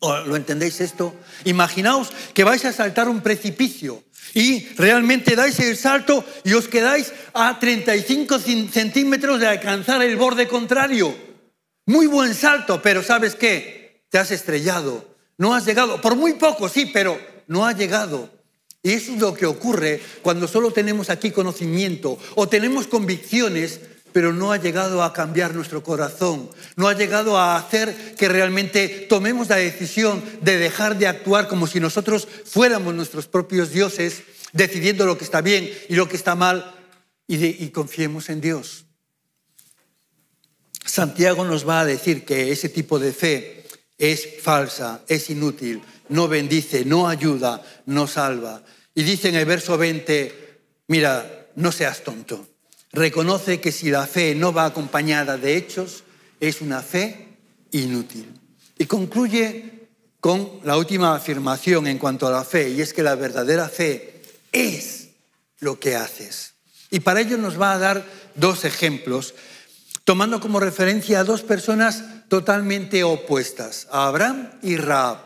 ¿Lo 0.00 0.36
entendéis 0.36 0.80
esto? 0.80 1.16
Imaginaos 1.44 2.10
que 2.32 2.44
vais 2.44 2.64
a 2.64 2.72
saltar 2.72 3.08
un 3.08 3.20
precipicio 3.20 4.04
y 4.34 4.68
realmente 4.76 5.34
dais 5.34 5.58
el 5.58 5.76
salto 5.76 6.24
y 6.44 6.52
os 6.52 6.68
quedáis 6.68 7.12
a 7.34 7.58
35 7.58 8.38
centímetros 8.38 9.40
de 9.40 9.48
alcanzar 9.48 10.02
el 10.02 10.16
borde 10.16 10.46
contrario. 10.46 11.27
Muy 11.88 12.06
buen 12.06 12.34
salto, 12.34 12.82
pero 12.82 13.02
¿sabes 13.02 13.34
qué? 13.34 14.02
Te 14.10 14.18
has 14.18 14.30
estrellado. 14.30 15.08
No 15.38 15.54
has 15.54 15.64
llegado, 15.64 15.98
por 16.02 16.16
muy 16.16 16.34
poco, 16.34 16.68
sí, 16.68 16.90
pero 16.92 17.18
no 17.46 17.64
has 17.64 17.78
llegado. 17.78 18.28
Y 18.82 18.92
eso 18.92 19.14
es 19.14 19.18
lo 19.18 19.32
que 19.32 19.46
ocurre 19.46 20.02
cuando 20.20 20.46
solo 20.46 20.70
tenemos 20.70 21.08
aquí 21.08 21.30
conocimiento 21.30 22.18
o 22.34 22.46
tenemos 22.46 22.86
convicciones 22.86 23.80
pero 24.12 24.34
no 24.34 24.52
ha 24.52 24.58
llegado 24.58 25.02
a 25.02 25.12
cambiar 25.14 25.54
nuestro 25.54 25.82
corazón, 25.82 26.50
no 26.76 26.88
ha 26.88 26.94
llegado 26.94 27.38
a 27.38 27.56
hacer 27.56 28.14
que 28.16 28.28
realmente 28.28 29.06
tomemos 29.08 29.48
la 29.48 29.56
decisión 29.56 30.22
de 30.42 30.58
dejar 30.58 30.98
de 30.98 31.06
actuar 31.06 31.48
como 31.48 31.66
si 31.66 31.78
nosotros 31.78 32.26
fuéramos 32.44 32.94
nuestros 32.94 33.28
propios 33.28 33.70
dioses, 33.70 34.22
decidiendo 34.52 35.06
lo 35.06 35.16
que 35.16 35.24
está 35.24 35.40
bien 35.40 35.70
y 35.88 35.94
lo 35.94 36.08
que 36.08 36.16
está 36.16 36.34
mal, 36.34 36.74
y, 37.26 37.68
confiemos 37.68 38.28
en 38.28 38.40
Dios. 38.40 38.87
Santiago 40.88 41.44
nos 41.44 41.68
va 41.68 41.80
a 41.80 41.84
decir 41.84 42.24
que 42.24 42.50
ese 42.50 42.68
tipo 42.68 42.98
de 42.98 43.12
fe 43.12 43.64
es 43.98 44.40
falsa, 44.42 45.02
es 45.08 45.30
inútil, 45.30 45.82
no 46.08 46.28
bendice, 46.28 46.84
no 46.84 47.08
ayuda, 47.08 47.62
no 47.86 48.06
salva. 48.06 48.62
Y 48.94 49.02
dice 49.02 49.28
en 49.28 49.36
el 49.36 49.44
verso 49.44 49.76
20, 49.76 50.60
mira, 50.88 51.46
no 51.56 51.72
seas 51.72 52.02
tonto 52.02 52.46
reconoce 52.92 53.60
que 53.60 53.72
si 53.72 53.90
la 53.90 54.06
fe 54.06 54.34
no 54.34 54.52
va 54.52 54.66
acompañada 54.66 55.36
de 55.36 55.56
hechos, 55.56 56.04
es 56.40 56.60
una 56.60 56.82
fe 56.82 57.28
inútil. 57.70 58.32
Y 58.78 58.86
concluye 58.86 59.88
con 60.20 60.60
la 60.64 60.76
última 60.76 61.14
afirmación 61.14 61.86
en 61.86 61.98
cuanto 61.98 62.26
a 62.26 62.30
la 62.30 62.44
fe, 62.44 62.70
y 62.70 62.80
es 62.80 62.92
que 62.92 63.02
la 63.02 63.14
verdadera 63.14 63.68
fe 63.68 64.22
es 64.52 65.08
lo 65.60 65.78
que 65.78 65.96
haces. 65.96 66.54
Y 66.90 67.00
para 67.00 67.20
ello 67.20 67.36
nos 67.36 67.60
va 67.60 67.72
a 67.72 67.78
dar 67.78 68.04
dos 68.34 68.64
ejemplos, 68.64 69.34
tomando 70.08 70.40
como 70.40 70.58
referencia 70.58 71.20
a 71.20 71.24
dos 71.24 71.42
personas 71.42 72.02
totalmente 72.28 73.04
opuestas, 73.04 73.86
a 73.92 74.06
Abraham 74.06 74.48
y 74.62 74.78
Raab. 74.78 75.18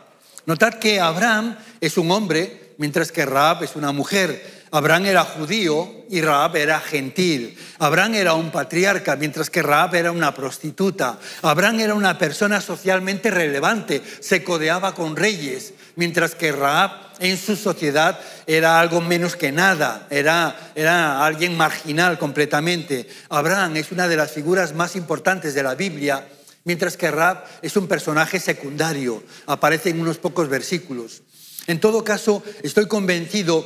Notad 0.45 0.73
que 0.73 0.99
Abraham 0.99 1.55
es 1.79 1.97
un 1.97 2.11
hombre, 2.11 2.73
mientras 2.77 3.09
que 3.09 3.25
Raab 3.25 3.63
es 3.63 3.77
una 3.77 3.93
mujer. 3.93 4.65
Abraham 4.71 5.05
era 5.05 5.23
judío 5.23 6.03
y 6.09 6.19
Raab 6.19 6.57
era 6.57 6.81
gentil. 6.81 7.57
Abraham 7.79 8.15
era 8.15 8.33
un 8.33 8.51
patriarca, 8.51 9.15
mientras 9.15 9.49
que 9.49 9.63
Raab 9.63 9.95
era 9.95 10.11
una 10.11 10.35
prostituta. 10.35 11.17
Abraham 11.43 11.79
era 11.79 11.93
una 11.93 12.17
persona 12.17 12.59
socialmente 12.59 13.31
relevante, 13.31 14.03
se 14.19 14.43
codeaba 14.43 14.93
con 14.93 15.15
reyes, 15.15 15.73
mientras 15.95 16.35
que 16.35 16.51
Raab 16.51 16.91
en 17.19 17.37
su 17.37 17.55
sociedad 17.55 18.19
era 18.47 18.79
algo 18.79 19.01
menos 19.01 19.35
que 19.35 19.51
nada, 19.51 20.07
era, 20.09 20.71
era 20.75 21.25
alguien 21.25 21.55
marginal 21.55 22.17
completamente. 22.17 23.07
Abraham 23.29 23.77
es 23.77 23.91
una 23.91 24.07
de 24.07 24.17
las 24.17 24.31
figuras 24.31 24.73
más 24.73 24.95
importantes 24.95 25.53
de 25.53 25.63
la 25.63 25.75
Biblia, 25.75 26.27
mientras 26.63 26.97
que 26.97 27.11
Raab 27.11 27.43
es 27.61 27.77
un 27.77 27.87
personaje 27.87 28.39
secundario, 28.39 29.23
aparece 29.45 29.89
en 29.89 30.01
unos 30.01 30.17
pocos 30.17 30.49
versículos. 30.49 31.21
En 31.67 31.79
todo 31.79 32.03
caso, 32.03 32.43
estoy 32.61 32.87
convencido 32.87 33.65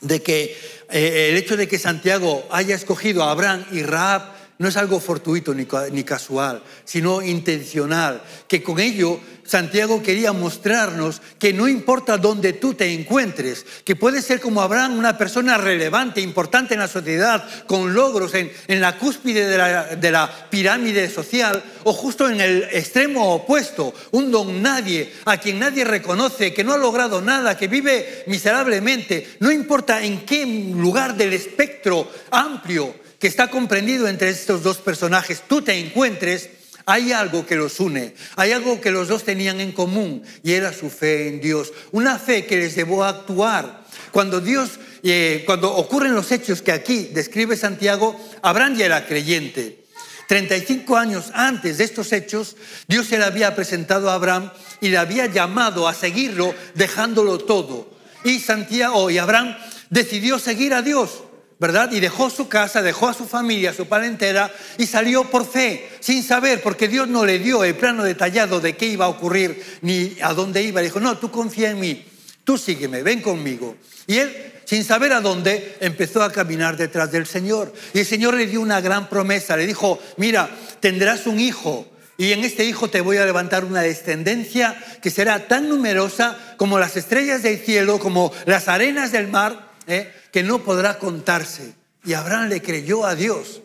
de 0.00 0.22
que 0.22 0.56
eh, 0.90 1.28
el 1.30 1.36
hecho 1.36 1.56
de 1.56 1.66
que 1.66 1.78
Santiago 1.78 2.46
haya 2.50 2.76
escogido 2.76 3.24
a 3.24 3.32
Abraham 3.32 3.64
y 3.72 3.82
Raab 3.82 4.37
no 4.58 4.68
es 4.68 4.76
algo 4.76 4.98
fortuito 4.98 5.54
ni, 5.54 6.04
casual, 6.04 6.62
sino 6.84 7.22
intencional, 7.22 8.22
que 8.48 8.62
con 8.62 8.80
ello 8.80 9.20
Santiago 9.44 10.02
quería 10.02 10.32
mostrarnos 10.32 11.22
que 11.38 11.52
no 11.52 11.68
importa 11.68 12.18
dónde 12.18 12.54
tú 12.54 12.74
te 12.74 12.92
encuentres, 12.92 13.64
que 13.84 13.96
puedes 13.96 14.24
ser 14.24 14.40
como 14.40 14.60
Abraham, 14.60 14.98
una 14.98 15.16
persona 15.16 15.56
relevante, 15.56 16.20
importante 16.20 16.74
en 16.74 16.80
la 16.80 16.88
sociedad, 16.88 17.48
con 17.66 17.94
logros 17.94 18.34
en, 18.34 18.50
la 18.80 18.98
cúspide 18.98 19.46
de 19.46 19.56
la, 19.56 19.96
de 19.96 20.10
la, 20.10 20.48
pirámide 20.50 21.08
social, 21.08 21.62
o 21.84 21.92
justo 21.92 22.28
en 22.28 22.40
el 22.40 22.64
extremo 22.72 23.34
opuesto, 23.34 23.94
un 24.10 24.30
don 24.30 24.60
nadie, 24.60 25.12
a 25.24 25.38
quien 25.38 25.60
nadie 25.60 25.84
reconoce, 25.84 26.52
que 26.52 26.64
no 26.64 26.74
ha 26.74 26.78
logrado 26.78 27.22
nada, 27.22 27.56
que 27.56 27.68
vive 27.68 28.24
miserablemente, 28.26 29.36
no 29.40 29.50
importa 29.50 30.02
en 30.02 30.26
qué 30.26 30.44
lugar 30.44 31.16
del 31.16 31.32
espectro 31.32 32.10
amplio 32.30 33.07
que 33.18 33.26
está 33.26 33.48
comprendido 33.50 34.08
entre 34.08 34.30
estos 34.30 34.62
dos 34.62 34.78
personajes, 34.78 35.42
tú 35.48 35.62
te 35.62 35.78
encuentres, 35.78 36.50
hay 36.86 37.12
algo 37.12 37.44
que 37.44 37.56
los 37.56 37.80
une, 37.80 38.14
hay 38.36 38.52
algo 38.52 38.80
que 38.80 38.90
los 38.90 39.08
dos 39.08 39.24
tenían 39.24 39.60
en 39.60 39.72
común 39.72 40.22
y 40.42 40.52
era 40.52 40.72
su 40.72 40.88
fe 40.88 41.28
en 41.28 41.40
Dios, 41.40 41.72
una 41.92 42.18
fe 42.18 42.46
que 42.46 42.56
les 42.56 42.74
llevó 42.74 43.04
a 43.04 43.10
actuar. 43.10 43.84
Cuando 44.10 44.40
Dios, 44.40 44.80
eh, 45.02 45.42
cuando 45.44 45.74
ocurren 45.74 46.14
los 46.14 46.32
hechos 46.32 46.62
que 46.62 46.72
aquí 46.72 47.10
describe 47.12 47.56
Santiago, 47.56 48.18
Abraham 48.40 48.76
ya 48.76 48.86
era 48.86 49.06
creyente. 49.06 49.84
35 50.28 50.96
años 50.96 51.30
antes 51.34 51.78
de 51.78 51.84
estos 51.84 52.12
hechos, 52.12 52.56
Dios 52.86 53.06
se 53.06 53.18
le 53.18 53.24
había 53.24 53.54
presentado 53.54 54.10
a 54.10 54.14
Abraham 54.14 54.50
y 54.80 54.88
le 54.88 54.98
había 54.98 55.26
llamado 55.26 55.88
a 55.88 55.94
seguirlo 55.94 56.54
dejándolo 56.74 57.38
todo. 57.38 57.90
Y 58.24 58.38
Santiago 58.38 59.10
y 59.10 59.18
Abraham 59.18 59.56
decidió 59.90 60.38
seguir 60.38 60.74
a 60.74 60.82
Dios. 60.82 61.22
¿Verdad? 61.58 61.90
Y 61.92 62.00
dejó 62.00 62.30
su 62.30 62.48
casa, 62.48 62.82
dejó 62.82 63.08
a 63.08 63.14
su 63.14 63.26
familia, 63.26 63.70
a 63.70 63.74
su 63.74 63.86
parentela 63.86 64.50
y 64.76 64.86
salió 64.86 65.24
por 65.24 65.46
fe, 65.46 65.88
sin 66.00 66.22
saber, 66.22 66.62
porque 66.62 66.88
Dios 66.88 67.08
no 67.08 67.24
le 67.24 67.38
dio 67.38 67.64
el 67.64 67.74
plano 67.74 68.04
detallado 68.04 68.60
de 68.60 68.76
qué 68.76 68.86
iba 68.86 69.06
a 69.06 69.08
ocurrir 69.08 69.62
ni 69.82 70.16
a 70.22 70.32
dónde 70.34 70.62
iba. 70.62 70.80
dijo, 70.80 71.00
no, 71.00 71.18
tú 71.18 71.30
confía 71.30 71.70
en 71.70 71.80
mí, 71.80 72.04
tú 72.44 72.56
sígueme, 72.58 73.02
ven 73.02 73.20
conmigo. 73.20 73.76
Y 74.06 74.18
él, 74.18 74.52
sin 74.64 74.84
saber 74.84 75.12
a 75.12 75.20
dónde, 75.20 75.76
empezó 75.80 76.22
a 76.22 76.32
caminar 76.32 76.76
detrás 76.76 77.10
del 77.10 77.26
Señor. 77.26 77.72
Y 77.92 78.00
el 78.00 78.06
Señor 78.06 78.34
le 78.34 78.46
dio 78.46 78.60
una 78.60 78.80
gran 78.80 79.08
promesa, 79.08 79.56
le 79.56 79.66
dijo, 79.66 79.98
mira, 80.16 80.48
tendrás 80.80 81.26
un 81.26 81.40
hijo. 81.40 81.88
Y 82.16 82.32
en 82.32 82.44
este 82.44 82.64
hijo 82.64 82.88
te 82.88 83.00
voy 83.00 83.16
a 83.16 83.24
levantar 83.24 83.64
una 83.64 83.82
descendencia 83.82 84.76
que 85.02 85.10
será 85.10 85.46
tan 85.46 85.68
numerosa 85.68 86.36
como 86.56 86.78
las 86.78 86.96
estrellas 86.96 87.42
del 87.42 87.58
cielo, 87.58 87.98
como 87.98 88.32
las 88.44 88.66
arenas 88.66 89.12
del 89.12 89.28
mar, 89.28 89.70
¿eh? 89.86 90.12
Que 90.32 90.42
no 90.42 90.64
podrá 90.64 90.98
contarse. 90.98 91.74
Y 92.04 92.14
Abraham 92.14 92.48
le 92.48 92.62
creyó 92.62 93.04
a 93.04 93.14
Dios. 93.14 93.62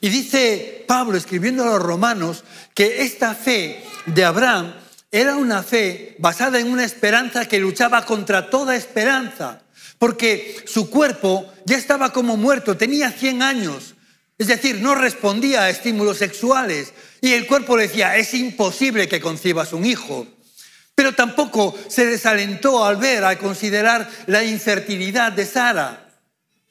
Y 0.00 0.08
dice 0.08 0.84
Pablo, 0.86 1.16
escribiendo 1.16 1.62
a 1.62 1.66
los 1.66 1.82
romanos, 1.82 2.44
que 2.74 3.02
esta 3.02 3.34
fe 3.34 3.84
de 4.06 4.24
Abraham 4.24 4.74
era 5.10 5.36
una 5.36 5.62
fe 5.62 6.16
basada 6.18 6.58
en 6.58 6.70
una 6.70 6.84
esperanza 6.84 7.46
que 7.46 7.60
luchaba 7.60 8.04
contra 8.04 8.50
toda 8.50 8.74
esperanza, 8.74 9.62
porque 9.98 10.64
su 10.66 10.90
cuerpo 10.90 11.52
ya 11.66 11.76
estaba 11.76 12.12
como 12.12 12.36
muerto, 12.36 12.76
tenía 12.76 13.12
100 13.12 13.42
años, 13.42 13.94
Es 14.38 14.48
decir, 14.48 14.80
no 14.80 14.96
respondía 14.96 15.62
a 15.62 15.70
estímulos 15.70 16.18
sexuales. 16.18 16.92
Y 17.20 17.32
el 17.32 17.46
cuerpo 17.46 17.76
le 17.76 17.86
decía, 17.86 18.16
es 18.16 18.34
imposible 18.34 19.06
que 19.06 19.20
concibas 19.20 19.72
un 19.72 19.86
hijo. 19.86 20.26
Pero 21.02 21.16
tampoco 21.16 21.76
se 21.88 22.06
desalentó 22.06 22.84
al 22.84 22.94
ver, 22.94 23.24
al 23.24 23.36
considerar 23.36 24.08
la 24.26 24.44
infertilidad 24.44 25.32
de 25.32 25.44
Sara, 25.44 26.06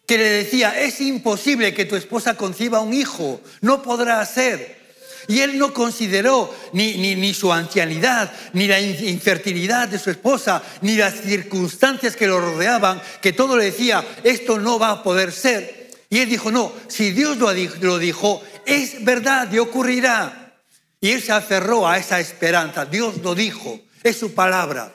que 0.08 0.18
le 0.18 0.24
decía, 0.24 0.80
es 0.80 1.02
imposible 1.02 1.74
que 1.74 1.84
tu 1.84 1.98
esposa 1.98 2.38
conciba 2.38 2.80
un 2.80 2.94
hijo, 2.94 3.42
no 3.60 3.84
podrá 3.84 4.26
ser. 4.26 4.80
Y 5.28 5.42
él 5.42 5.58
no 5.58 5.74
consideró 5.74 6.50
ni, 6.72 7.16
ni, 7.16 7.34
su 7.34 7.52
ancianidad, 7.52 8.32
ni 8.54 8.68
la 8.68 8.80
infertilidad 8.80 9.90
de 9.90 10.00
su 10.00 10.10
esposa, 10.10 10.64
ni 10.80 10.96
las 10.96 11.16
circunstancias 11.16 12.16
que 12.16 12.28
lo 12.28 12.40
rodeaban, 12.40 13.02
que 13.22 13.34
todo 13.34 13.58
le 13.58 13.66
decía, 13.66 14.02
esto 14.24 14.60
no 14.60 14.80
va 14.80 14.92
a 14.92 15.04
poder 15.04 15.34
ser. 15.34 15.92
Y 16.10 16.20
él 16.20 16.30
dijo, 16.30 16.52
no, 16.52 16.72
si 16.88 17.12
Dios 17.12 17.36
lo 17.38 18.00
dijo, 18.00 18.42
es 18.66 19.04
verdad 19.04 19.52
y 19.52 19.58
ocurrirá. 19.58 20.54
Y 21.02 21.12
él 21.12 21.22
se 21.22 21.34
aferró 21.34 21.86
a 21.86 21.98
esa 21.98 22.22
esperanza, 22.22 22.86
Dios 22.86 23.18
lo 23.18 23.36
dijo, 23.36 23.82
es 24.04 24.18
su 24.18 24.34
palabra. 24.34 24.94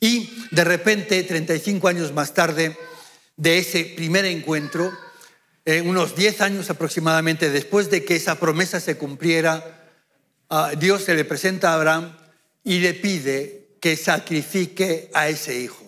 Y 0.00 0.30
de 0.50 0.64
repente, 0.64 1.22
35 1.22 1.88
años 1.88 2.12
más 2.12 2.34
tarde 2.34 2.76
de 3.36 3.58
ese 3.58 3.84
primer 3.96 4.24
encuentro, 4.24 4.92
eh, 5.64 5.80
unos 5.80 6.14
10 6.14 6.40
años 6.42 6.68
aproximadamente 6.70 7.50
después 7.50 7.90
de 7.90 8.04
que 8.04 8.16
esa 8.16 8.38
promesa 8.38 8.80
se 8.80 8.96
cumpliera, 8.96 9.80
Dios 10.78 11.02
se 11.02 11.14
le 11.14 11.24
presenta 11.24 11.70
a 11.70 11.74
Abraham 11.74 12.16
y 12.62 12.78
le 12.78 12.94
pide 12.94 13.70
que 13.80 13.96
sacrifique 13.96 15.10
a 15.12 15.28
ese 15.28 15.58
hijo. 15.58 15.84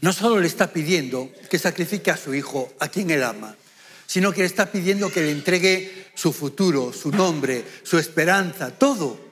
No 0.00 0.12
solo 0.12 0.40
le 0.40 0.46
está 0.46 0.72
pidiendo 0.72 1.30
que 1.48 1.58
sacrifique 1.58 2.10
a 2.10 2.16
su 2.16 2.34
hijo, 2.34 2.72
a 2.78 2.88
quien 2.88 3.10
él 3.10 3.22
ama, 3.22 3.56
sino 4.06 4.32
que 4.32 4.40
le 4.40 4.46
está 4.46 4.66
pidiendo 4.66 5.10
que 5.10 5.22
le 5.22 5.30
entregue 5.30 6.08
su 6.14 6.32
futuro, 6.32 6.92
su 6.92 7.10
nombre, 7.10 7.64
su 7.84 7.98
esperanza, 7.98 8.70
todo 8.70 9.29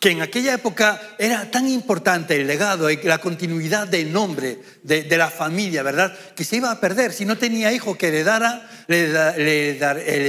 que 0.00 0.10
en 0.10 0.22
aquella 0.22 0.54
época 0.54 1.00
era 1.18 1.50
tan 1.50 1.68
importante 1.68 2.36
el 2.36 2.46
legado 2.46 2.90
y 2.90 2.96
la 3.02 3.18
continuidad 3.18 3.86
del 3.86 4.12
nombre 4.12 4.60
de, 4.82 5.16
la 5.16 5.30
familia, 5.30 5.82
¿verdad? 5.82 6.16
Que 6.34 6.44
se 6.44 6.56
iba 6.56 6.70
a 6.70 6.80
perder. 6.80 7.12
Si 7.12 7.24
no 7.24 7.38
tenía 7.38 7.72
hijo 7.72 7.96
que 7.96 8.10
le 8.10 8.24
dara, 8.24 8.68
le, 8.88 9.76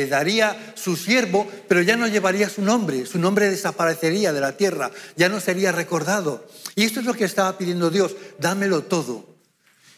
daría 0.07 0.73
su 0.75 0.95
siervo, 0.95 1.49
pero 1.67 1.81
ya 1.81 1.97
no 1.97 2.07
llevaría 2.07 2.49
su 2.49 2.61
nombre. 2.61 3.05
Su 3.05 3.17
nombre 3.17 3.49
desaparecería 3.49 4.33
de 4.33 4.41
la 4.41 4.55
tierra, 4.55 4.91
ya 5.15 5.29
no 5.29 5.39
sería 5.39 5.71
recordado. 5.71 6.47
Y 6.75 6.83
esto 6.83 6.99
es 6.99 7.05
lo 7.05 7.13
que 7.13 7.25
estaba 7.25 7.57
pidiendo 7.57 7.89
Dios, 7.89 8.15
dámelo 8.37 8.83
todo. 8.83 9.35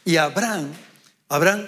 Y 0.05 0.17
Abraham, 0.17 0.71
Abraham 1.29 1.67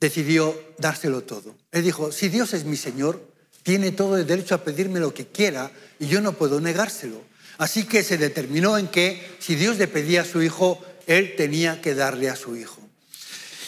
decidió 0.00 0.58
dárselo 0.78 1.22
todo. 1.22 1.56
Él 1.72 1.84
dijo, 1.84 2.12
si 2.12 2.28
Dios 2.28 2.54
es 2.54 2.64
mi 2.64 2.76
Señor, 2.76 3.27
tiene 3.68 3.92
todo 3.92 4.16
el 4.16 4.26
derecho 4.26 4.54
a 4.54 4.64
pedirme 4.64 4.98
lo 4.98 5.12
que 5.12 5.26
quiera 5.26 5.70
y 6.00 6.06
yo 6.06 6.22
no 6.22 6.32
puedo 6.32 6.58
negárselo. 6.58 7.20
Así 7.58 7.84
que 7.84 8.02
se 8.02 8.16
determinó 8.16 8.78
en 8.78 8.88
que 8.88 9.36
si 9.40 9.56
Dios 9.56 9.76
le 9.76 9.86
pedía 9.88 10.22
a 10.22 10.24
su 10.24 10.40
hijo, 10.40 10.82
él 11.06 11.34
tenía 11.36 11.82
que 11.82 11.94
darle 11.94 12.30
a 12.30 12.36
su 12.36 12.56
hijo. 12.56 12.80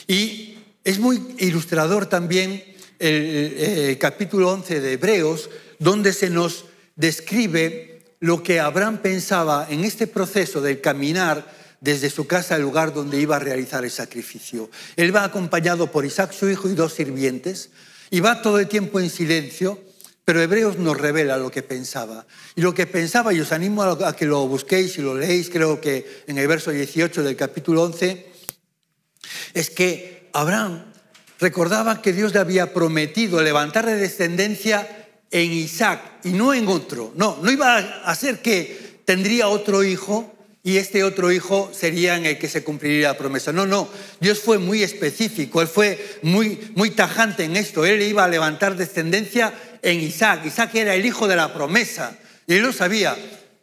Y 0.09 0.57
es 0.84 0.98
muy 1.01 1.36
ilustrador 1.36 2.07
también 2.07 2.64
el, 2.98 3.98
capítulo 4.01 4.51
11 4.53 4.80
de 4.80 4.92
Hebreos, 4.94 5.51
donde 5.78 6.14
se 6.14 6.30
nos 6.30 6.64
describe 6.96 8.01
lo 8.20 8.42
que 8.42 8.59
Abraham 8.59 9.03
pensaba 9.03 9.66
en 9.68 9.84
este 9.84 10.07
proceso 10.07 10.62
del 10.62 10.80
caminar 10.80 11.44
desde 11.82 12.09
su 12.09 12.26
casa 12.26 12.55
al 12.55 12.62
lugar 12.62 12.94
donde 12.94 13.20
iba 13.20 13.36
a 13.36 13.38
realizar 13.40 13.84
el 13.84 13.90
sacrificio. 13.90 14.70
Él 14.96 15.14
va 15.14 15.24
acompañado 15.24 15.92
por 15.92 16.07
Isaac, 16.07 16.32
su 16.32 16.48
hijo, 16.48 16.70
y 16.70 16.74
dos 16.74 16.94
sirvientes, 16.94 17.68
y 18.11 18.20
va 18.20 18.40
todo 18.40 18.59
el 18.59 18.66
tiempo 18.66 18.98
en 18.98 19.11
silencio 19.11 19.89
pero 20.24 20.40
Hebreos 20.40 20.78
nos 20.78 20.96
revela 20.96 21.36
lo 21.36 21.50
que 21.50 21.62
pensaba. 21.62 22.26
Y 22.54 22.60
lo 22.60 22.74
que 22.74 22.86
pensaba, 22.86 23.32
y 23.32 23.40
os 23.40 23.52
animo 23.52 23.82
a 23.82 24.16
que 24.16 24.26
lo 24.26 24.46
busquéis 24.46 24.96
y 24.98 25.02
lo 25.02 25.14
leéis, 25.14 25.50
creo 25.50 25.80
que 25.80 26.24
en 26.26 26.38
el 26.38 26.46
verso 26.46 26.70
18 26.70 27.22
del 27.22 27.36
capítulo 27.36 27.82
11, 27.84 28.26
es 29.54 29.70
que 29.70 30.28
Abraham 30.32 30.84
recordaba 31.38 32.02
que 32.02 32.12
Dios 32.12 32.32
le 32.34 32.40
había 32.40 32.72
prometido 32.72 33.42
levantar 33.42 33.86
de 33.86 33.96
descendencia 33.96 35.08
en 35.30 35.52
Isaac 35.52 36.00
y 36.24 36.30
no 36.30 36.52
en 36.52 36.68
otro. 36.68 37.12
No, 37.16 37.38
no 37.42 37.50
iba 37.50 37.78
a 37.78 38.14
ser 38.14 38.42
que 38.42 39.00
tendría 39.04 39.48
otro 39.48 39.82
hijo 39.82 40.34
y 40.62 40.76
este 40.76 41.04
otro 41.04 41.32
hijo 41.32 41.70
sería 41.72 42.16
en 42.16 42.26
el 42.26 42.38
que 42.38 42.48
se 42.48 42.62
cumpliría 42.62 43.08
la 43.08 43.18
promesa. 43.18 43.52
No, 43.52 43.66
no, 43.66 43.88
Dios 44.20 44.40
fue 44.40 44.58
muy 44.58 44.82
específico, 44.82 45.62
Él 45.62 45.68
fue 45.68 46.18
muy, 46.22 46.72
muy 46.74 46.90
tajante 46.90 47.44
en 47.44 47.56
esto. 47.56 47.86
Él 47.86 48.02
iba 48.02 48.24
a 48.24 48.28
levantar 48.28 48.76
descendencia 48.76 49.54
en 49.83 50.01
Isaac. 50.01 50.45
Isaac 50.47 50.74
era 50.74 50.95
el 50.95 51.05
hijo 51.05 51.28
de 51.28 51.37
la 51.37 51.53
promesa 51.53 52.16
y 52.47 52.55
él 52.55 52.62
lo 52.62 52.72
sabía. 52.72 53.16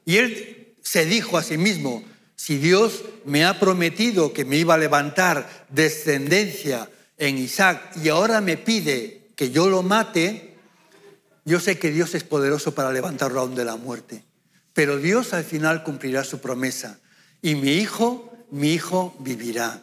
Y 0.05 0.18
él 0.18 0.74
se 0.82 1.05
dijo 1.05 1.38
a 1.38 1.43
sí 1.43 1.57
mismo, 1.57 2.03
si 2.36 2.57
Dios 2.57 3.03
me 3.26 3.45
ha 3.45 3.59
prometido 3.59 4.32
que 4.32 4.45
me 4.45 4.57
iba 4.57 4.76
a 4.76 4.78
levantar 4.78 5.65
descendencia 5.70 6.89
en 7.18 7.38
Isaac 7.38 7.97
y 8.01 8.09
ahora 8.09 8.41
me 8.41 8.57
pide 8.57 9.30
que 9.36 9.51
yo 9.51 9.68
lo 9.70 9.84
mate, 9.84 10.55
yo 11.45 11.59
sé 11.59 11.80
que 11.80 11.91
Dios 11.91 12.15
es 12.15 12.24
poderoso 12.24 12.74
para 12.74 12.91
levantarlo 12.91 13.39
aún 13.39 13.55
de 13.55 13.65
la 13.65 13.76
muerte. 13.76 14.24
Pero 14.74 14.97
Dios 14.97 15.34
al 15.34 15.43
final 15.43 15.84
cumplirá 15.84 16.24
su 16.24 16.39
promesa. 16.39 16.99
Y 17.41 17.55
mi 17.55 17.72
hijo, 17.74 18.32
mi 18.51 18.74
hijo 18.74 19.15
vivirá. 19.20 19.82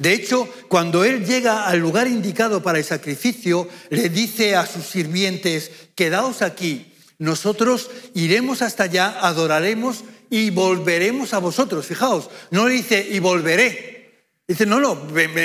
De 0.00 0.14
hecho, 0.14 0.48
cuando 0.68 1.04
él 1.04 1.26
llega 1.26 1.66
al 1.66 1.78
lugar 1.78 2.06
indicado 2.06 2.62
para 2.62 2.78
el 2.78 2.84
sacrificio, 2.84 3.68
le 3.90 4.08
dice 4.08 4.56
a 4.56 4.64
sus 4.64 4.86
sirvientes, 4.86 5.70
quedaos 5.94 6.40
aquí, 6.40 6.94
nosotros 7.18 7.90
iremos 8.14 8.62
hasta 8.62 8.84
allá, 8.84 9.18
adoraremos 9.20 10.04
y 10.30 10.48
volveremos 10.48 11.34
a 11.34 11.38
vosotros. 11.38 11.84
Fijaos, 11.84 12.30
no 12.50 12.66
le 12.66 12.76
dice 12.76 13.06
y 13.10 13.18
volveré. 13.18 14.24
Dice, 14.48 14.64
no, 14.64 14.80
no, 14.80 14.96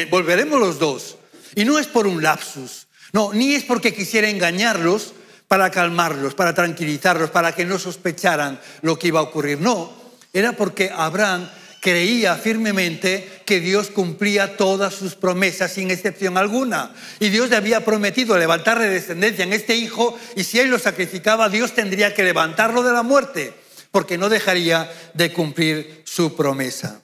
volveremos 0.10 0.58
los 0.58 0.80
dos. 0.80 1.18
Y 1.54 1.66
no 1.66 1.78
es 1.78 1.88
por 1.88 2.08
un 2.08 2.24
lapsus, 2.24 2.88
no, 3.12 3.34
ni 3.34 3.56
es 3.56 3.66
porque 3.66 3.94
quisiera 3.94 4.30
engañarlos 4.30 5.16
para 5.50 5.70
calmarlos, 5.70 6.34
para 6.34 6.54
tranquilizarlos, 6.54 7.30
para 7.30 7.54
que 7.54 7.66
no 7.66 7.78
sospecharan 7.78 8.62
lo 8.84 8.98
que 8.98 9.10
iba 9.10 9.20
a 9.20 9.24
ocurrir. 9.24 9.60
No, 9.60 9.92
era 10.32 10.54
porque 10.54 10.92
Abraham 10.96 11.50
creía 11.86 12.34
firmemente 12.34 13.44
que 13.46 13.60
Dios 13.60 13.92
cumplía 13.92 14.58
todas 14.58 14.96
sus 14.96 15.14
promesas 15.14 15.72
sin 15.72 15.92
excepción 15.92 16.36
alguna. 16.36 16.96
Y 17.20 17.30
Dios 17.30 17.52
le 17.52 17.58
había 17.58 17.86
prometido 17.86 18.36
levantarle 18.40 18.90
descendencia 18.90 19.44
en 19.44 19.54
este 19.54 19.76
hijo 19.76 20.18
y 20.36 20.46
si 20.46 20.60
él 20.60 20.72
lo 20.72 20.80
sacrificaba, 20.80 21.48
Dios 21.48 21.76
tendría 21.76 22.16
que 22.16 22.24
levantarlo 22.24 22.82
de 22.82 22.92
la 22.92 23.04
muerte, 23.04 23.54
porque 23.92 24.18
no 24.18 24.30
dejaría 24.30 24.92
de 25.14 25.32
cumplir 25.32 26.02
su 26.08 26.36
promesa. 26.36 27.04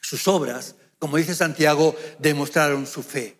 Sus 0.00 0.26
obras, 0.26 0.74
como 0.98 1.18
dice 1.18 1.34
Santiago, 1.34 1.94
demostraron 2.18 2.86
su 2.86 3.02
fe. 3.02 3.36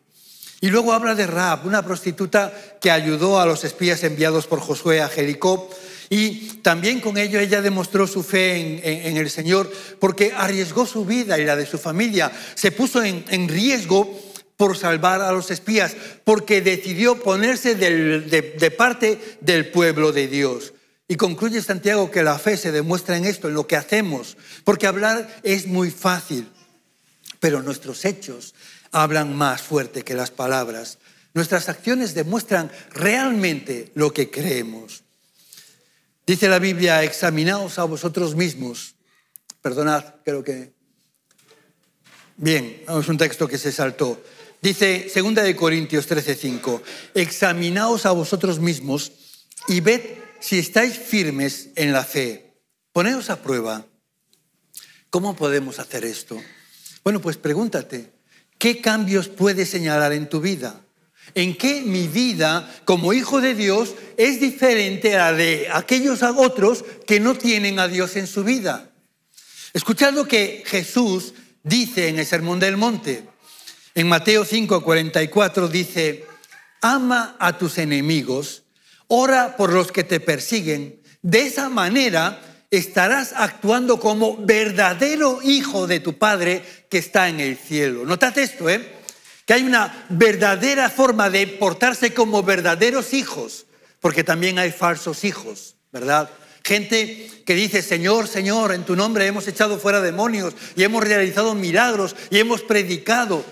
Y 0.60 0.68
luego 0.68 0.92
habla 0.92 1.14
de 1.14 1.26
Raab, 1.26 1.66
una 1.66 1.82
prostituta 1.82 2.52
que 2.78 2.90
ayudó 2.90 3.40
a 3.40 3.46
los 3.46 3.64
espías 3.64 4.04
enviados 4.04 4.46
por 4.46 4.60
Josué 4.60 5.00
a 5.00 5.08
Jericó 5.08 5.70
y 6.12 6.58
también 6.60 7.00
con 7.00 7.16
ello 7.16 7.40
ella 7.40 7.62
demostró 7.62 8.06
su 8.06 8.22
fe 8.22 9.08
en, 9.08 9.16
el 9.16 9.30
Señor 9.30 9.72
porque 9.98 10.34
arriesgó 10.36 10.84
su 10.84 11.06
vida 11.06 11.38
y 11.38 11.46
la 11.46 11.56
de 11.56 11.64
su 11.64 11.78
familia. 11.78 12.30
Se 12.54 12.70
puso 12.70 13.02
en, 13.02 13.48
riesgo 13.48 14.20
por 14.58 14.76
salvar 14.76 15.22
a 15.22 15.32
los 15.32 15.50
espías, 15.50 15.96
porque 16.22 16.60
decidió 16.60 17.18
ponerse 17.18 17.76
de, 17.76 18.70
parte 18.76 19.38
del 19.40 19.70
pueblo 19.70 20.12
de 20.12 20.28
Dios. 20.28 20.74
Y 21.08 21.16
concluye 21.16 21.62
Santiago 21.62 22.10
que 22.10 22.22
la 22.22 22.38
fe 22.38 22.58
se 22.58 22.72
demuestra 22.72 23.16
en 23.16 23.24
esto, 23.24 23.48
en 23.48 23.54
lo 23.54 23.66
que 23.66 23.76
hacemos, 23.76 24.36
porque 24.64 24.86
hablar 24.86 25.40
es 25.42 25.66
muy 25.66 25.90
fácil, 25.90 26.46
pero 27.40 27.62
nuestros 27.62 28.04
hechos 28.04 28.54
hablan 28.90 29.34
más 29.34 29.62
fuerte 29.62 30.02
que 30.02 30.12
las 30.12 30.30
palabras. 30.30 30.98
Nuestras 31.32 31.70
acciones 31.70 32.12
demuestran 32.12 32.70
realmente 32.90 33.90
lo 33.94 34.12
que 34.12 34.30
creemos. 34.30 35.04
Dice 36.26 36.48
la 36.48 36.58
Biblia, 36.58 37.02
examinaos 37.02 37.78
a 37.78 37.84
vosotros 37.84 38.36
mismos. 38.36 38.94
Perdonad, 39.60 40.04
creo 40.24 40.44
que... 40.44 40.72
Bien, 42.36 42.82
es 42.88 43.08
un 43.08 43.18
texto 43.18 43.48
que 43.48 43.58
se 43.58 43.72
saltó. 43.72 44.22
Dice 44.60 45.10
2 45.12 45.34
de 45.34 45.56
Corintios 45.56 46.08
13:5, 46.08 46.82
examinaos 47.14 48.06
a 48.06 48.12
vosotros 48.12 48.60
mismos 48.60 49.12
y 49.66 49.80
ved 49.80 50.02
si 50.38 50.58
estáis 50.60 50.96
firmes 50.96 51.70
en 51.74 51.92
la 51.92 52.04
fe. 52.04 52.54
Poneos 52.92 53.28
a 53.28 53.42
prueba. 53.42 53.86
¿Cómo 55.10 55.34
podemos 55.34 55.80
hacer 55.80 56.04
esto? 56.04 56.40
Bueno, 57.02 57.20
pues 57.20 57.36
pregúntate, 57.36 58.12
¿qué 58.58 58.80
cambios 58.80 59.28
puedes 59.28 59.68
señalar 59.68 60.12
en 60.12 60.28
tu 60.28 60.40
vida? 60.40 60.81
En 61.34 61.56
qué 61.56 61.82
mi 61.82 62.08
vida 62.08 62.70
como 62.84 63.12
hijo 63.12 63.40
de 63.40 63.54
Dios 63.54 63.94
es 64.16 64.40
diferente 64.40 65.16
a 65.16 65.30
la 65.30 65.38
de 65.38 65.68
aquellos 65.72 66.22
otros 66.22 66.84
que 67.06 67.20
no 67.20 67.34
tienen 67.34 67.78
a 67.78 67.88
Dios 67.88 68.16
en 68.16 68.26
su 68.26 68.44
vida. 68.44 68.90
Escuchad 69.72 70.12
lo 70.12 70.26
que 70.26 70.62
Jesús 70.66 71.34
dice 71.62 72.08
en 72.08 72.18
el 72.18 72.26
Sermón 72.26 72.60
del 72.60 72.76
Monte. 72.76 73.24
En 73.94 74.08
Mateo 74.08 74.44
5, 74.44 74.82
44 74.82 75.68
dice, 75.68 76.26
ama 76.80 77.36
a 77.38 77.56
tus 77.56 77.78
enemigos, 77.78 78.64
ora 79.06 79.56
por 79.56 79.72
los 79.72 79.92
que 79.92 80.04
te 80.04 80.20
persiguen. 80.20 81.00
De 81.22 81.42
esa 81.42 81.68
manera 81.68 82.40
estarás 82.70 83.32
actuando 83.34 84.00
como 84.00 84.36
verdadero 84.38 85.40
hijo 85.42 85.86
de 85.86 86.00
tu 86.00 86.18
Padre 86.18 86.62
que 86.88 86.98
está 86.98 87.28
en 87.28 87.40
el 87.40 87.56
cielo. 87.56 88.04
Notad 88.04 88.36
esto, 88.38 88.68
¿eh? 88.68 89.01
Hay 89.52 89.62
una 89.62 90.06
verdadera 90.08 90.88
forma 90.90 91.30
de 91.30 91.46
portarse 91.46 92.14
como 92.14 92.42
verdaderos 92.42 93.12
hijos, 93.12 93.66
porque 94.00 94.24
también 94.24 94.58
hay 94.58 94.72
falsos 94.72 95.24
hijos, 95.24 95.76
¿verdad? 95.92 96.30
Gente 96.64 97.28
que 97.44 97.54
dice, 97.54 97.82
Señor, 97.82 98.28
Señor, 98.28 98.72
en 98.72 98.84
tu 98.84 98.94
nombre 98.94 99.26
hemos 99.26 99.48
echado 99.48 99.78
fuera 99.78 100.00
demonios 100.00 100.54
y 100.76 100.84
hemos 100.84 101.02
realizado 101.02 101.54
milagros 101.54 102.14
y 102.30 102.38
hemos 102.38 102.62
predicado. 102.62 103.44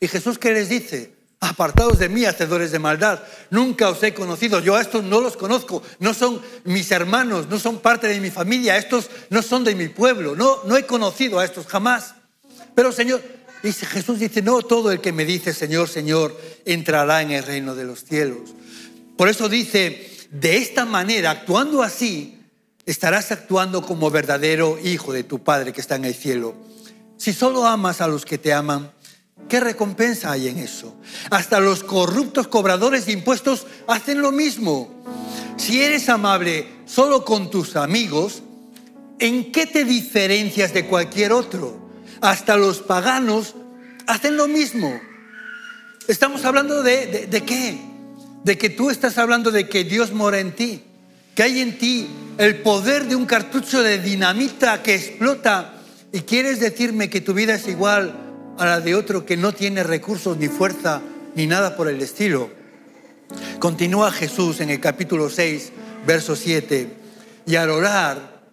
¿Y 0.00 0.08
Jesús 0.08 0.38
qué 0.38 0.52
les 0.52 0.70
dice? 0.70 1.12
Apartados 1.40 1.98
de 1.98 2.08
mí, 2.08 2.24
hacedores 2.24 2.72
de 2.72 2.78
maldad. 2.78 3.20
Nunca 3.50 3.90
os 3.90 4.02
he 4.02 4.14
conocido. 4.14 4.60
Yo 4.60 4.76
a 4.76 4.80
estos 4.80 5.04
no 5.04 5.20
los 5.20 5.36
conozco. 5.36 5.82
No 5.98 6.14
son 6.14 6.40
mis 6.64 6.90
hermanos, 6.90 7.48
no 7.48 7.58
son 7.58 7.80
parte 7.80 8.08
de 8.08 8.18
mi 8.18 8.30
familia. 8.30 8.78
Estos 8.78 9.10
no 9.28 9.42
son 9.42 9.62
de 9.62 9.74
mi 9.74 9.88
pueblo. 9.88 10.34
No, 10.34 10.64
no 10.64 10.76
he 10.76 10.86
conocido 10.86 11.38
a 11.38 11.44
estos 11.44 11.66
jamás. 11.66 12.14
Pero 12.74 12.92
Señor, 12.92 13.22
Jesús 13.72 14.18
dice, 14.18 14.42
no 14.42 14.60
todo 14.60 14.92
el 14.92 15.00
que 15.00 15.12
me 15.12 15.24
dice 15.24 15.54
Señor, 15.54 15.88
Señor, 15.88 16.38
entrará 16.66 17.22
en 17.22 17.30
el 17.30 17.42
reino 17.42 17.74
de 17.74 17.84
los 17.84 18.04
cielos. 18.04 18.50
Por 19.16 19.28
eso 19.28 19.48
dice, 19.48 20.10
de 20.30 20.58
esta 20.58 20.84
manera, 20.84 21.30
actuando 21.30 21.82
así, 21.82 22.40
estarás 22.84 23.32
actuando 23.32 23.82
como 23.82 24.10
verdadero 24.10 24.78
hijo 24.82 25.12
de 25.12 25.24
tu 25.24 25.42
Padre 25.42 25.72
que 25.72 25.80
está 25.80 25.96
en 25.96 26.04
el 26.04 26.14
cielo. 26.14 26.54
Si 27.16 27.32
solo 27.32 27.66
amas 27.66 28.00
a 28.00 28.08
los 28.08 28.26
que 28.26 28.36
te 28.36 28.52
aman, 28.52 28.92
¿qué 29.48 29.60
recompensa 29.60 30.32
hay 30.32 30.48
en 30.48 30.58
eso? 30.58 30.94
Hasta 31.30 31.60
los 31.60 31.84
corruptos 31.84 32.48
cobradores 32.48 33.06
de 33.06 33.12
impuestos 33.12 33.66
hacen 33.86 34.20
lo 34.20 34.30
mismo. 34.30 35.02
Si 35.56 35.82
eres 35.82 36.08
amable 36.08 36.66
solo 36.84 37.24
con 37.24 37.50
tus 37.50 37.76
amigos, 37.76 38.42
¿en 39.18 39.52
qué 39.52 39.66
te 39.66 39.84
diferencias 39.84 40.74
de 40.74 40.86
cualquier 40.86 41.32
otro? 41.32 41.83
Hasta 42.24 42.56
los 42.56 42.80
paganos 42.80 43.54
hacen 44.06 44.36
lo 44.36 44.48
mismo. 44.48 45.00
Estamos 46.08 46.44
hablando 46.44 46.82
de, 46.82 47.28
de 47.30 47.44
qué? 47.44 47.78
De 48.42 48.58
que 48.58 48.70
tú 48.70 48.90
estás 48.90 49.18
hablando 49.18 49.50
de 49.50 49.68
que 49.68 49.84
Dios 49.84 50.12
mora 50.12 50.40
en 50.40 50.56
ti 50.56 50.82
que 51.34 51.42
hay 51.42 51.60
en 51.60 51.78
ti 51.78 52.08
el 52.38 52.62
poder 52.62 53.06
de 53.06 53.16
un 53.16 53.26
cartucho 53.26 53.82
de 53.82 53.98
dinamita 53.98 54.82
que 54.82 54.94
explota 54.94 55.74
y 56.12 56.20
quieres 56.20 56.60
decirme 56.60 57.10
que 57.10 57.20
tu 57.20 57.34
vida 57.34 57.54
es 57.54 57.66
igual 57.66 58.14
a 58.58 58.66
la 58.66 58.80
de 58.80 58.94
otro 58.94 59.26
que 59.26 59.36
no 59.36 59.52
tiene 59.52 59.82
recursos 59.82 60.36
ni 60.36 60.48
fuerza 60.48 61.02
ni 61.34 61.46
nada 61.46 61.76
por 61.76 61.88
el 61.88 62.00
estilo. 62.00 62.50
Continúa 63.58 64.12
Jesús 64.12 64.60
en 64.60 64.70
el 64.70 64.80
capítulo 64.80 65.28
6, 65.28 65.72
verso 66.06 66.36
7, 66.36 66.88
y 67.46 67.56
al 67.56 67.70
orar, 67.70 68.44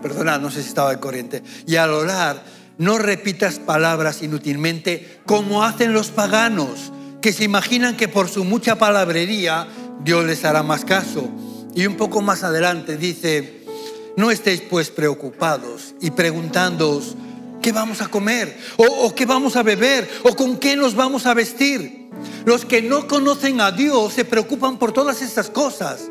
perdona, 0.00 0.38
no 0.38 0.50
sé 0.50 0.62
si 0.62 0.68
estaba 0.68 0.90
de 0.90 1.00
corriente, 1.00 1.42
y 1.66 1.76
al 1.76 1.90
orar 1.90 2.42
no 2.78 2.98
repitas 2.98 3.58
palabras 3.58 4.22
inútilmente 4.22 5.20
como 5.26 5.64
hacen 5.64 5.92
los 5.92 6.08
paganos, 6.08 6.92
que 7.20 7.32
se 7.32 7.44
imaginan 7.44 7.96
que 7.96 8.08
por 8.08 8.28
su 8.28 8.44
mucha 8.44 8.76
palabrería 8.76 9.68
Dios 10.04 10.24
les 10.24 10.44
hará 10.44 10.62
más 10.62 10.84
caso. 10.84 11.28
Y 11.74 11.86
un 11.86 11.96
poco 11.96 12.20
más 12.20 12.42
adelante 12.42 12.96
dice, 12.96 13.64
no 14.16 14.30
estéis 14.30 14.60
pues 14.60 14.90
preocupados 14.90 15.94
y 16.00 16.10
preguntándoos, 16.10 17.16
¿qué 17.62 17.72
vamos 17.72 18.02
a 18.02 18.08
comer? 18.08 18.58
¿O, 18.76 19.14
qué 19.14 19.24
vamos 19.24 19.56
a 19.56 19.62
beber? 19.62 20.10
¿O 20.24 20.34
con 20.36 20.58
qué 20.58 20.76
nos 20.76 20.94
vamos 20.94 21.24
a 21.26 21.34
vestir? 21.34 22.10
Los 22.44 22.64
que 22.64 22.82
no 22.82 23.06
conocen 23.06 23.60
a 23.60 23.72
Dios 23.72 24.12
se 24.12 24.24
preocupan 24.24 24.78
por 24.78 24.92
todas 24.92 25.22
estas 25.22 25.48
cosas. 25.48 26.10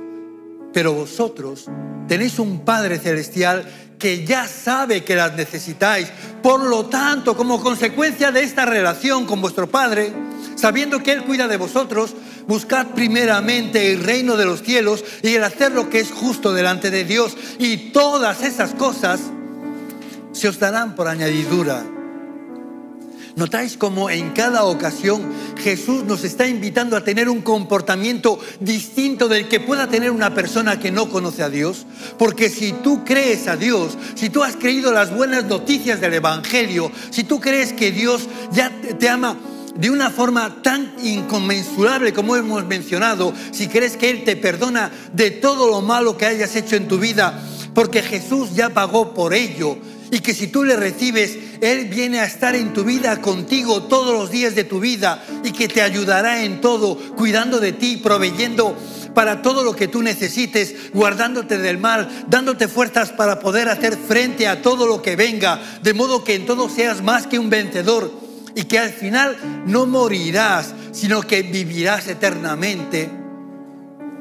Pero 0.73 0.93
vosotros 0.93 1.65
tenéis 2.07 2.39
un 2.39 2.61
Padre 2.61 2.99
Celestial 2.99 3.65
que 4.01 4.25
ya 4.25 4.47
sabe 4.47 5.03
que 5.03 5.15
las 5.15 5.35
necesitáis. 5.35 6.07
Por 6.41 6.63
lo 6.63 6.87
tanto, 6.87 7.37
como 7.37 7.61
consecuencia 7.61 8.31
de 8.31 8.41
esta 8.41 8.65
relación 8.65 9.27
con 9.27 9.41
vuestro 9.41 9.69
Padre, 9.69 10.11
sabiendo 10.55 11.03
que 11.03 11.11
Él 11.11 11.23
cuida 11.23 11.47
de 11.47 11.57
vosotros, 11.57 12.15
buscad 12.47 12.87
primeramente 12.87 13.93
el 13.93 14.03
reino 14.03 14.37
de 14.37 14.45
los 14.45 14.63
cielos 14.63 15.05
y 15.21 15.35
el 15.35 15.43
hacer 15.43 15.71
lo 15.71 15.89
que 15.89 15.99
es 15.99 16.11
justo 16.11 16.51
delante 16.51 16.89
de 16.89 17.05
Dios. 17.05 17.37
Y 17.59 17.91
todas 17.91 18.41
esas 18.41 18.73
cosas 18.73 19.21
se 20.31 20.47
os 20.47 20.57
darán 20.57 20.95
por 20.95 21.07
añadidura. 21.07 21.83
¿Notáis 23.35 23.77
cómo 23.77 24.09
en 24.09 24.31
cada 24.31 24.65
ocasión 24.65 25.23
Jesús 25.57 26.03
nos 26.03 26.23
está 26.23 26.47
invitando 26.47 26.97
a 26.97 27.03
tener 27.03 27.29
un 27.29 27.41
comportamiento 27.41 28.39
distinto 28.59 29.27
del 29.27 29.47
que 29.47 29.59
pueda 29.59 29.87
tener 29.87 30.11
una 30.11 30.33
persona 30.33 30.79
que 30.79 30.91
no 30.91 31.09
conoce 31.09 31.41
a 31.43 31.49
Dios? 31.49 31.85
Porque 32.17 32.49
si 32.49 32.73
tú 32.73 33.05
crees 33.05 33.47
a 33.47 33.55
Dios, 33.55 33.97
si 34.15 34.29
tú 34.29 34.43
has 34.43 34.55
creído 34.55 34.91
las 34.91 35.15
buenas 35.15 35.45
noticias 35.45 36.01
del 36.01 36.15
Evangelio, 36.15 36.91
si 37.09 37.23
tú 37.23 37.39
crees 37.39 37.71
que 37.71 37.91
Dios 37.91 38.27
ya 38.51 38.71
te 38.99 39.07
ama 39.07 39.37
de 39.75 39.89
una 39.89 40.09
forma 40.09 40.61
tan 40.61 40.93
inconmensurable 41.01 42.13
como 42.13 42.35
hemos 42.35 42.65
mencionado, 42.65 43.33
si 43.51 43.67
crees 43.67 43.95
que 43.95 44.09
Él 44.09 44.23
te 44.25 44.35
perdona 44.35 44.91
de 45.13 45.31
todo 45.31 45.69
lo 45.69 45.81
malo 45.81 46.17
que 46.17 46.25
hayas 46.25 46.55
hecho 46.55 46.75
en 46.75 46.89
tu 46.89 46.99
vida, 46.99 47.41
porque 47.73 48.01
Jesús 48.01 48.53
ya 48.53 48.69
pagó 48.69 49.13
por 49.13 49.33
ello, 49.33 49.77
y 50.11 50.19
que 50.19 50.33
si 50.33 50.47
tú 50.47 50.65
le 50.65 50.75
recibes, 50.75 51.37
Él 51.61 51.85
viene 51.85 52.19
a 52.19 52.25
estar 52.25 52.53
en 52.53 52.73
tu 52.73 52.83
vida 52.83 53.21
contigo 53.21 53.83
todos 53.83 54.13
los 54.13 54.29
días 54.29 54.53
de 54.55 54.65
tu 54.65 54.81
vida 54.81 55.23
y 55.43 55.53
que 55.53 55.69
te 55.69 55.81
ayudará 55.81 56.43
en 56.43 56.59
todo, 56.59 56.97
cuidando 57.15 57.61
de 57.61 57.71
ti, 57.71 57.97
proveyendo 57.97 58.75
para 59.15 59.41
todo 59.41 59.63
lo 59.63 59.73
que 59.73 59.87
tú 59.87 60.01
necesites, 60.01 60.75
guardándote 60.93 61.57
del 61.57 61.77
mal, 61.77 62.25
dándote 62.27 62.67
fuerzas 62.67 63.11
para 63.11 63.39
poder 63.39 63.69
hacer 63.69 63.97
frente 63.97 64.47
a 64.47 64.61
todo 64.61 64.85
lo 64.85 65.01
que 65.01 65.15
venga, 65.15 65.61
de 65.81 65.93
modo 65.93 66.25
que 66.25 66.35
en 66.35 66.45
todo 66.45 66.69
seas 66.69 67.01
más 67.01 67.25
que 67.25 67.39
un 67.39 67.49
vencedor 67.49 68.11
y 68.53 68.63
que 68.63 68.79
al 68.79 68.91
final 68.91 69.63
no 69.65 69.85
morirás, 69.85 70.73
sino 70.91 71.21
que 71.21 71.41
vivirás 71.41 72.09
eternamente. 72.09 73.09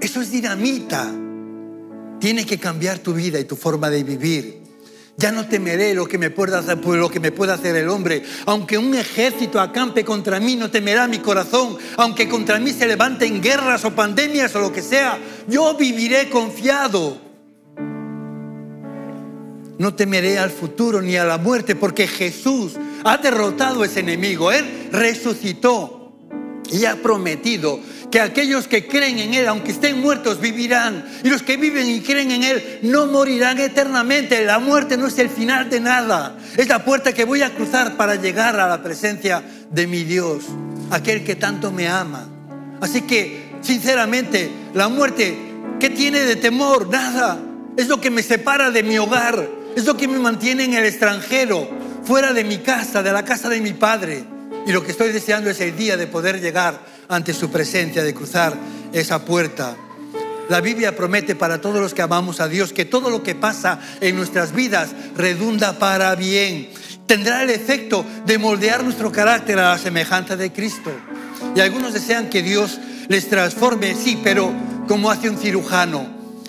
Eso 0.00 0.20
es 0.20 0.30
dinamita. 0.30 1.10
Tiene 2.20 2.46
que 2.46 2.58
cambiar 2.58 2.98
tu 2.98 3.12
vida 3.12 3.40
y 3.40 3.44
tu 3.44 3.56
forma 3.56 3.90
de 3.90 4.04
vivir. 4.04 4.59
Ya 5.20 5.30
no 5.30 5.46
temeré 5.46 5.92
lo 5.92 6.06
que 6.06 6.16
me 6.16 6.30
pueda 6.30 6.60
hacer, 6.60 6.78
lo 6.82 7.10
que 7.10 7.20
me 7.20 7.30
pueda 7.30 7.52
hacer 7.52 7.76
el 7.76 7.90
hombre. 7.90 8.22
Aunque 8.46 8.78
un 8.78 8.94
ejército 8.94 9.60
acampe 9.60 10.02
contra 10.02 10.40
mí, 10.40 10.56
no 10.56 10.70
temerá 10.70 11.06
mi 11.06 11.18
corazón. 11.18 11.76
Aunque 11.98 12.26
contra 12.26 12.58
mí 12.58 12.72
se 12.72 12.86
levanten 12.86 13.42
guerras 13.42 13.84
o 13.84 13.94
pandemias 13.94 14.54
o 14.54 14.60
lo 14.60 14.72
que 14.72 14.80
sea, 14.80 15.18
yo 15.46 15.74
viviré 15.74 16.30
confiado. 16.30 17.20
No 19.76 19.94
temeré 19.94 20.38
al 20.38 20.50
futuro 20.50 21.02
ni 21.02 21.16
a 21.16 21.24
la 21.24 21.36
muerte, 21.36 21.76
porque 21.76 22.06
Jesús 22.06 22.78
ha 23.04 23.18
derrotado 23.18 23.82
a 23.82 23.86
ese 23.86 24.00
enemigo. 24.00 24.50
Él 24.50 24.88
resucitó 24.90 26.14
y 26.72 26.86
ha 26.86 26.96
prometido 26.96 27.78
que 28.10 28.20
aquellos 28.20 28.66
que 28.66 28.86
creen 28.86 29.18
en 29.18 29.34
Él, 29.34 29.46
aunque 29.46 29.70
estén 29.70 30.00
muertos, 30.00 30.40
vivirán. 30.40 31.04
Y 31.22 31.28
los 31.28 31.42
que 31.42 31.56
viven 31.56 31.88
y 31.88 32.00
creen 32.00 32.30
en 32.32 32.42
Él 32.42 32.80
no 32.82 33.06
morirán 33.06 33.58
eternamente. 33.58 34.44
La 34.44 34.58
muerte 34.58 34.96
no 34.96 35.06
es 35.06 35.18
el 35.18 35.30
final 35.30 35.70
de 35.70 35.80
nada. 35.80 36.36
Es 36.56 36.68
la 36.68 36.84
puerta 36.84 37.12
que 37.12 37.24
voy 37.24 37.42
a 37.42 37.54
cruzar 37.54 37.96
para 37.96 38.16
llegar 38.16 38.58
a 38.58 38.68
la 38.68 38.82
presencia 38.82 39.42
de 39.70 39.86
mi 39.86 40.02
Dios, 40.02 40.44
aquel 40.90 41.24
que 41.24 41.36
tanto 41.36 41.70
me 41.70 41.88
ama. 41.88 42.26
Así 42.80 43.02
que, 43.02 43.50
sinceramente, 43.60 44.50
la 44.74 44.88
muerte, 44.88 45.36
¿qué 45.78 45.90
tiene 45.90 46.20
de 46.20 46.36
temor? 46.36 46.88
Nada. 46.88 47.38
Es 47.76 47.86
lo 47.88 48.00
que 48.00 48.10
me 48.10 48.22
separa 48.22 48.70
de 48.70 48.82
mi 48.82 48.98
hogar. 48.98 49.48
Es 49.76 49.84
lo 49.84 49.96
que 49.96 50.08
me 50.08 50.18
mantiene 50.18 50.64
en 50.64 50.74
el 50.74 50.84
extranjero 50.84 51.68
fuera 52.02 52.32
de 52.32 52.42
mi 52.42 52.58
casa, 52.58 53.04
de 53.04 53.12
la 53.12 53.24
casa 53.24 53.48
de 53.48 53.60
mi 53.60 53.72
padre. 53.72 54.24
Y 54.66 54.72
lo 54.72 54.82
que 54.84 54.90
estoy 54.90 55.12
deseando 55.12 55.48
es 55.48 55.60
el 55.60 55.76
día 55.76 55.96
de 55.96 56.08
poder 56.08 56.40
llegar 56.40 56.80
ante 57.10 57.34
su 57.34 57.50
presencia, 57.50 58.02
de 58.02 58.14
cruzar 58.14 58.54
esa 58.92 59.24
puerta. 59.24 59.76
La 60.48 60.60
Biblia 60.60 60.96
promete 60.96 61.36
para 61.36 61.60
todos 61.60 61.80
los 61.80 61.94
que 61.94 62.02
amamos 62.02 62.40
a 62.40 62.48
Dios 62.48 62.72
que 62.72 62.84
todo 62.84 63.08
lo 63.08 63.22
que 63.22 63.34
pasa 63.34 63.78
en 64.00 64.16
nuestras 64.16 64.52
vidas 64.52 64.90
redunda 65.16 65.78
para 65.78 66.14
bien. 66.16 66.70
Tendrá 67.06 67.42
el 67.42 67.50
efecto 67.50 68.04
de 68.26 68.38
moldear 68.38 68.82
nuestro 68.82 69.12
carácter 69.12 69.58
a 69.58 69.70
la 69.70 69.78
semejanza 69.78 70.36
de 70.36 70.52
Cristo. 70.52 70.90
Y 71.54 71.60
algunos 71.60 71.92
desean 71.92 72.30
que 72.30 72.42
Dios 72.42 72.80
les 73.08 73.28
transforme, 73.28 73.94
sí, 73.94 74.18
pero 74.22 74.52
como 74.88 75.10
hace 75.10 75.30
un 75.30 75.38
cirujano, 75.38 76.06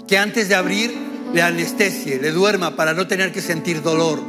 que 0.07 0.17
antes 0.17 0.49
de 0.49 0.55
abrir 0.55 0.95
le 1.33 1.41
anestesie, 1.41 2.19
le 2.19 2.31
duerma 2.31 2.75
para 2.75 2.93
no 2.93 3.07
tener 3.07 3.31
que 3.31 3.41
sentir 3.41 3.81
dolor. 3.81 4.19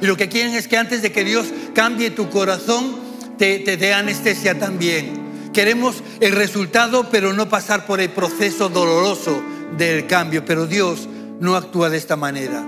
Y 0.00 0.06
lo 0.06 0.16
que 0.16 0.28
quieren 0.28 0.54
es 0.54 0.68
que 0.68 0.76
antes 0.76 1.02
de 1.02 1.12
que 1.12 1.24
Dios 1.24 1.46
cambie 1.74 2.10
tu 2.10 2.28
corazón, 2.30 2.96
te, 3.38 3.58
te 3.58 3.76
dé 3.76 3.92
anestesia 3.92 4.58
también. 4.58 5.21
Queremos 5.52 6.02
el 6.20 6.32
resultado, 6.32 7.08
pero 7.10 7.32
no 7.32 7.48
pasar 7.48 7.86
por 7.86 8.00
el 8.00 8.10
proceso 8.10 8.68
doloroso 8.68 9.42
del 9.76 10.06
cambio. 10.06 10.44
Pero 10.44 10.66
Dios 10.66 11.08
no 11.40 11.56
actúa 11.56 11.90
de 11.90 11.98
esta 11.98 12.16
manera. 12.16 12.64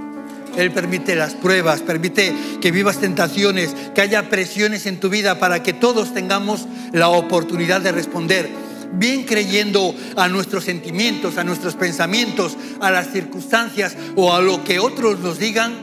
Él 0.56 0.70
permite 0.70 1.16
las 1.16 1.34
pruebas, 1.34 1.80
permite 1.80 2.32
que 2.60 2.70
vivas 2.70 2.98
tentaciones, 2.98 3.74
que 3.94 4.02
haya 4.02 4.28
presiones 4.28 4.86
en 4.86 5.00
tu 5.00 5.08
vida 5.08 5.38
para 5.38 5.62
que 5.62 5.72
todos 5.72 6.14
tengamos 6.14 6.66
la 6.92 7.08
oportunidad 7.08 7.80
de 7.80 7.92
responder 7.92 8.48
bien 8.96 9.24
creyendo 9.24 9.94
a 10.16 10.28
nuestros 10.28 10.64
sentimientos, 10.64 11.36
a 11.36 11.44
nuestros 11.44 11.74
pensamientos, 11.74 12.56
a 12.80 12.90
las 12.90 13.10
circunstancias 13.10 13.96
o 14.14 14.32
a 14.32 14.40
lo 14.40 14.62
que 14.62 14.78
otros 14.78 15.18
nos 15.20 15.38
digan, 15.38 15.74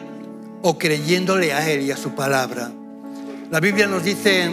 o 0.61 0.77
creyéndole 0.77 1.53
a 1.53 1.69
Él 1.69 1.81
y 1.81 1.91
a 1.91 1.97
su 1.97 2.11
palabra. 2.11 2.71
La 3.49 3.59
Biblia 3.59 3.87
nos 3.87 4.03
dice 4.03 4.49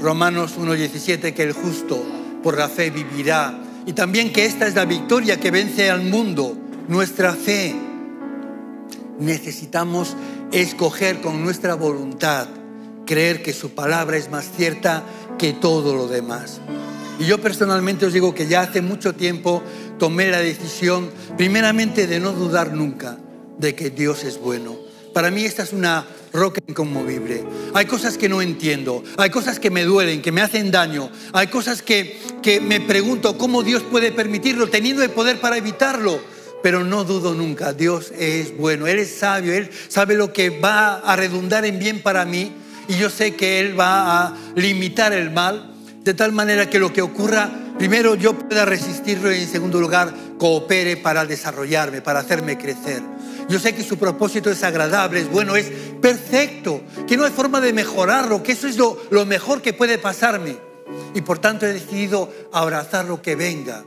Romanos 0.00 0.58
1.17 0.58 1.34
que 1.34 1.42
el 1.42 1.52
justo 1.52 2.04
por 2.42 2.56
la 2.56 2.68
fe 2.68 2.90
vivirá 2.90 3.58
y 3.84 3.94
también 3.94 4.32
que 4.32 4.44
esta 4.44 4.66
es 4.66 4.74
la 4.74 4.84
victoria 4.84 5.40
que 5.40 5.50
vence 5.50 5.90
al 5.90 6.02
mundo, 6.02 6.56
nuestra 6.88 7.32
fe. 7.32 7.74
Necesitamos 9.18 10.14
escoger 10.52 11.20
con 11.20 11.42
nuestra 11.42 11.74
voluntad, 11.74 12.46
creer 13.06 13.42
que 13.42 13.52
su 13.52 13.70
palabra 13.70 14.16
es 14.16 14.30
más 14.30 14.50
cierta 14.56 15.02
que 15.38 15.52
todo 15.52 15.96
lo 15.96 16.06
demás. 16.06 16.60
Y 17.18 17.24
yo 17.24 17.40
personalmente 17.40 18.06
os 18.06 18.12
digo 18.12 18.34
que 18.34 18.46
ya 18.46 18.60
hace 18.60 18.82
mucho 18.82 19.14
tiempo 19.14 19.62
tomé 19.98 20.30
la 20.30 20.38
decisión, 20.38 21.10
primeramente, 21.36 22.06
de 22.06 22.20
no 22.20 22.32
dudar 22.32 22.72
nunca 22.72 23.18
de 23.58 23.74
que 23.74 23.90
Dios 23.90 24.22
es 24.22 24.38
bueno. 24.38 24.77
Para 25.12 25.30
mí 25.30 25.44
esta 25.44 25.62
es 25.62 25.72
una 25.72 26.06
roca 26.32 26.60
inconmovible. 26.66 27.44
Hay 27.74 27.86
cosas 27.86 28.18
que 28.18 28.28
no 28.28 28.42
entiendo, 28.42 29.02
hay 29.16 29.30
cosas 29.30 29.58
que 29.58 29.70
me 29.70 29.84
duelen, 29.84 30.22
que 30.22 30.32
me 30.32 30.40
hacen 30.40 30.70
daño, 30.70 31.10
hay 31.32 31.48
cosas 31.48 31.82
que, 31.82 32.18
que 32.42 32.60
me 32.60 32.80
pregunto 32.80 33.36
cómo 33.38 33.62
Dios 33.62 33.82
puede 33.82 34.12
permitirlo, 34.12 34.68
teniendo 34.68 35.02
el 35.02 35.10
poder 35.10 35.40
para 35.40 35.56
evitarlo. 35.56 36.20
Pero 36.60 36.82
no 36.82 37.04
dudo 37.04 37.34
nunca, 37.34 37.72
Dios 37.72 38.12
es 38.18 38.56
bueno, 38.56 38.88
Él 38.88 38.98
es 38.98 39.14
sabio, 39.14 39.54
Él 39.54 39.70
sabe 39.88 40.14
lo 40.14 40.32
que 40.32 40.50
va 40.50 40.96
a 40.96 41.14
redundar 41.14 41.64
en 41.64 41.78
bien 41.78 42.02
para 42.02 42.24
mí 42.24 42.52
y 42.88 42.96
yo 42.96 43.10
sé 43.10 43.36
que 43.36 43.60
Él 43.60 43.78
va 43.78 44.26
a 44.26 44.36
limitar 44.56 45.12
el 45.12 45.30
mal 45.30 45.74
de 46.02 46.14
tal 46.14 46.32
manera 46.32 46.70
que 46.70 46.78
lo 46.78 46.92
que 46.92 47.02
ocurra, 47.02 47.50
primero 47.76 48.14
yo 48.14 48.32
pueda 48.32 48.64
resistirlo 48.64 49.30
y 49.30 49.40
en 49.40 49.48
segundo 49.48 49.78
lugar 49.78 50.14
coopere 50.38 50.96
para 50.96 51.26
desarrollarme, 51.26 52.00
para 52.00 52.20
hacerme 52.20 52.56
crecer. 52.56 53.02
Yo 53.48 53.58
sé 53.58 53.74
que 53.74 53.82
su 53.82 53.96
propósito 53.96 54.50
es 54.50 54.62
agradable, 54.62 55.20
es 55.20 55.30
bueno, 55.30 55.56
es 55.56 55.70
perfecto, 56.00 56.82
que 57.06 57.16
no 57.16 57.24
hay 57.24 57.30
forma 57.32 57.60
de 57.60 57.72
mejorarlo, 57.72 58.42
que 58.42 58.52
eso 58.52 58.68
es 58.68 58.76
lo, 58.76 58.98
mejor 59.26 59.62
que 59.62 59.72
puede 59.72 59.98
pasarme. 59.98 60.56
Y 61.14 61.22
por 61.22 61.38
tanto 61.38 61.66
he 61.66 61.72
decidido 61.72 62.30
abrazar 62.52 63.06
lo 63.06 63.22
que 63.22 63.36
venga 63.36 63.84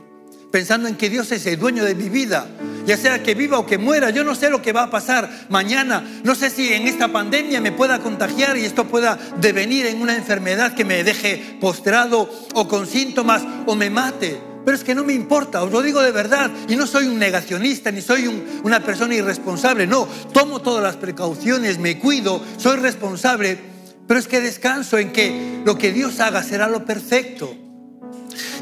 pensando 0.52 0.86
en 0.86 0.96
que 0.96 1.08
Dios 1.08 1.32
es 1.32 1.46
el 1.46 1.58
dueño 1.58 1.82
de 1.82 1.94
mi 1.94 2.08
vida, 2.10 2.46
ya 2.86 2.96
sea 2.96 3.22
que 3.22 3.34
viva 3.34 3.58
o 3.58 3.66
que 3.66 3.78
muera. 3.78 4.10
Yo 4.10 4.22
no 4.22 4.34
sé 4.34 4.50
lo 4.50 4.62
que 4.62 4.72
va 4.72 4.84
a 4.84 4.90
pasar 4.90 5.46
mañana, 5.48 6.04
no 6.22 6.34
sé 6.34 6.50
si 6.50 6.72
en 6.72 6.86
esta 6.86 7.08
pandemia 7.08 7.60
me 7.60 7.72
pueda 7.72 7.98
contagiar 8.00 8.56
y 8.56 8.66
esto 8.66 8.84
pueda 8.84 9.18
devenir 9.40 9.86
en 9.86 10.00
una 10.00 10.14
enfermedad 10.14 10.74
que 10.74 10.84
me 10.84 11.02
deje 11.02 11.56
postrado 11.60 12.30
o 12.54 12.68
con 12.68 12.86
síntomas 12.86 13.42
o 13.66 13.74
me 13.74 13.90
mate. 13.90 14.51
Pero 14.64 14.76
es 14.76 14.84
que 14.84 14.94
no 14.94 15.04
me 15.04 15.12
importa, 15.12 15.62
os 15.62 15.72
lo 15.72 15.82
digo 15.82 16.00
de 16.02 16.12
verdad, 16.12 16.50
y 16.68 16.76
no 16.76 16.86
soy 16.86 17.06
un 17.06 17.18
negacionista 17.18 17.90
ni 17.90 18.00
soy 18.00 18.26
una 18.62 18.80
persona 18.80 19.14
irresponsable, 19.14 19.86
no, 19.86 20.06
tomo 20.32 20.60
todas 20.60 20.82
las 20.82 20.96
precauciones, 20.96 21.78
me 21.78 21.98
cuido, 21.98 22.40
soy 22.58 22.76
responsable, 22.76 23.58
pero 24.06 24.20
es 24.20 24.28
que 24.28 24.40
descanso 24.40 24.98
en 24.98 25.12
que 25.12 25.62
lo 25.64 25.76
que 25.78 25.92
Dios 25.92 26.20
haga 26.20 26.42
será 26.42 26.68
lo 26.68 26.84
perfecto. 26.84 27.56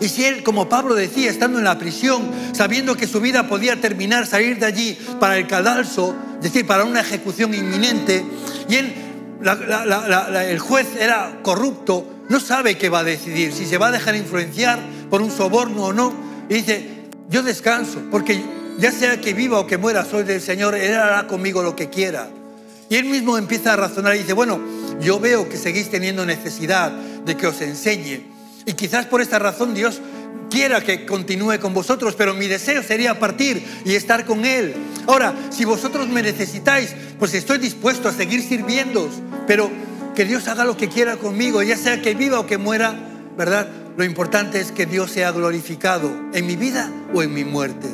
Y 0.01 0.09
si 0.09 0.24
él, 0.24 0.42
como 0.42 0.68
Pablo 0.68 0.94
decía, 0.94 1.30
estando 1.30 1.59
en 1.59 1.64
la 1.64 1.78
prisión, 1.78 2.30
sabiendo 2.53 2.96
que 2.96 3.07
su 3.07 3.20
vida 3.20 3.46
podía 3.48 3.80
terminar, 3.80 4.26
salir 4.26 4.59
de 4.59 4.66
allí 4.66 4.98
para 5.18 5.36
el 5.36 5.46
cadalso, 5.46 6.16
es 6.36 6.44
decir, 6.44 6.66
para 6.66 6.84
una 6.84 7.01
ejecución 7.01 7.55
inminente, 7.55 8.24
y 8.68 8.76
él, 8.76 8.94
el 10.48 10.59
juez 10.59 10.86
era 10.98 11.40
corrupto, 11.42 12.07
no 12.28 12.40
sabe 12.40 12.78
qué 12.78 12.88
va 12.88 13.01
a 13.01 13.05
decidir, 13.05 13.53
si 13.53 13.66
se 13.66 13.76
va 13.76 13.88
a 13.88 13.90
dejar 13.90 14.16
influenciar 14.16 14.78
por 15.11 15.20
un 15.20 15.30
soborno 15.30 15.86
o 15.86 15.92
no. 15.92 16.12
Y 16.48 16.54
dice, 16.54 16.88
yo 17.28 17.42
descanso, 17.42 18.00
porque 18.11 18.42
ya 18.78 18.92
sea 18.92 19.20
que 19.20 19.34
viva 19.34 19.58
o 19.58 19.66
que 19.66 19.76
muera, 19.76 20.04
soy 20.04 20.22
del 20.22 20.40
Señor, 20.40 20.74
Él 20.74 20.94
hará 20.94 21.26
conmigo 21.26 21.62
lo 21.62 21.76
que 21.76 21.90
quiera. 21.90 22.28
Y 22.88 22.96
él 22.96 23.04
mismo 23.04 23.38
empieza 23.38 23.72
a 23.72 23.76
razonar 23.76 24.16
y 24.16 24.20
dice, 24.20 24.32
bueno, 24.32 24.61
yo 25.00 25.20
veo 25.20 25.48
que 25.48 25.56
seguís 25.56 25.90
teniendo 25.90 26.26
necesidad 26.26 26.90
de 26.90 27.36
que 27.36 27.46
os 27.46 27.61
enseñe 27.61 28.30
y 28.66 28.74
quizás 28.74 29.06
por 29.06 29.20
esta 29.20 29.38
razón 29.38 29.74
Dios 29.74 30.00
quiera 30.50 30.82
que 30.82 31.06
continúe 31.06 31.58
con 31.61 31.72
vosotros, 31.72 32.14
pero 32.16 32.34
mi 32.34 32.46
deseo 32.46 32.82
sería 32.82 33.18
partir 33.18 33.64
y 33.84 33.94
estar 33.94 34.24
con 34.24 34.44
Él. 34.44 34.74
Ahora, 35.06 35.34
si 35.50 35.64
vosotros 35.64 36.08
me 36.08 36.22
necesitáis, 36.22 36.94
pues 37.18 37.34
estoy 37.34 37.58
dispuesto 37.58 38.08
a 38.08 38.12
seguir 38.12 38.42
sirviéndoos, 38.42 39.14
pero 39.46 39.70
que 40.14 40.24
Dios 40.24 40.48
haga 40.48 40.64
lo 40.64 40.76
que 40.76 40.88
quiera 40.88 41.16
conmigo, 41.16 41.62
ya 41.62 41.76
sea 41.76 42.02
que 42.02 42.14
viva 42.14 42.40
o 42.40 42.46
que 42.46 42.58
muera, 42.58 42.94
¿verdad? 43.36 43.68
Lo 43.97 44.05
importante 44.05 44.61
es 44.61 44.72
que 44.72 44.86
Dios 44.86 45.11
sea 45.11 45.32
glorificado 45.32 46.11
en 46.32 46.47
mi 46.47 46.57
vida 46.57 46.91
o 47.12 47.22
en 47.22 47.34
mi 47.34 47.45
muerte. 47.45 47.88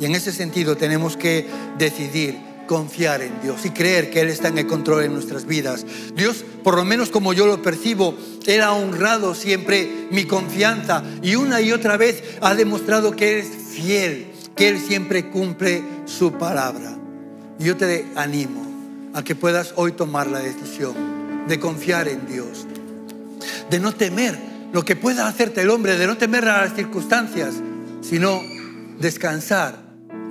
Y 0.00 0.06
en 0.06 0.14
ese 0.14 0.32
sentido 0.32 0.76
tenemos 0.76 1.16
que 1.16 1.46
decidir 1.78 2.38
confiar 2.66 3.22
en 3.22 3.40
Dios 3.42 3.64
y 3.64 3.70
creer 3.70 4.10
que 4.10 4.20
Él 4.20 4.28
está 4.28 4.48
en 4.48 4.58
el 4.58 4.66
control 4.66 5.02
de 5.02 5.08
nuestras 5.08 5.44
vidas. 5.44 5.84
Dios, 6.14 6.44
por 6.64 6.76
lo 6.76 6.84
menos 6.84 7.10
como 7.10 7.32
yo 7.32 7.46
lo 7.46 7.60
percibo, 7.62 8.16
Él 8.46 8.62
ha 8.62 8.72
honrado 8.72 9.34
siempre 9.34 10.08
mi 10.10 10.24
confianza 10.24 11.04
y 11.22 11.34
una 11.34 11.60
y 11.60 11.72
otra 11.72 11.96
vez 11.96 12.22
ha 12.40 12.54
demostrado 12.54 13.14
que 13.14 13.38
Él 13.40 13.46
es 13.46 13.76
fiel, 13.76 14.26
que 14.56 14.68
Él 14.68 14.80
siempre 14.80 15.30
cumple 15.30 15.82
su 16.06 16.32
palabra. 16.32 16.96
Y 17.58 17.64
yo 17.64 17.76
te 17.76 18.06
animo 18.16 18.66
a 19.14 19.22
que 19.22 19.34
puedas 19.34 19.74
hoy 19.76 19.92
tomar 19.92 20.26
la 20.26 20.38
decisión 20.38 20.94
de 21.46 21.60
confiar 21.60 22.08
en 22.08 22.26
Dios, 22.26 22.66
de 23.70 23.78
no 23.80 23.92
temer 23.92 24.51
lo 24.72 24.84
que 24.84 24.96
pueda 24.96 25.26
hacerte 25.26 25.60
el 25.60 25.70
hombre, 25.70 25.96
de 25.96 26.06
no 26.06 26.16
temer 26.16 26.48
a 26.48 26.62
las 26.62 26.74
circunstancias, 26.74 27.54
sino 28.00 28.40
descansar 28.98 29.76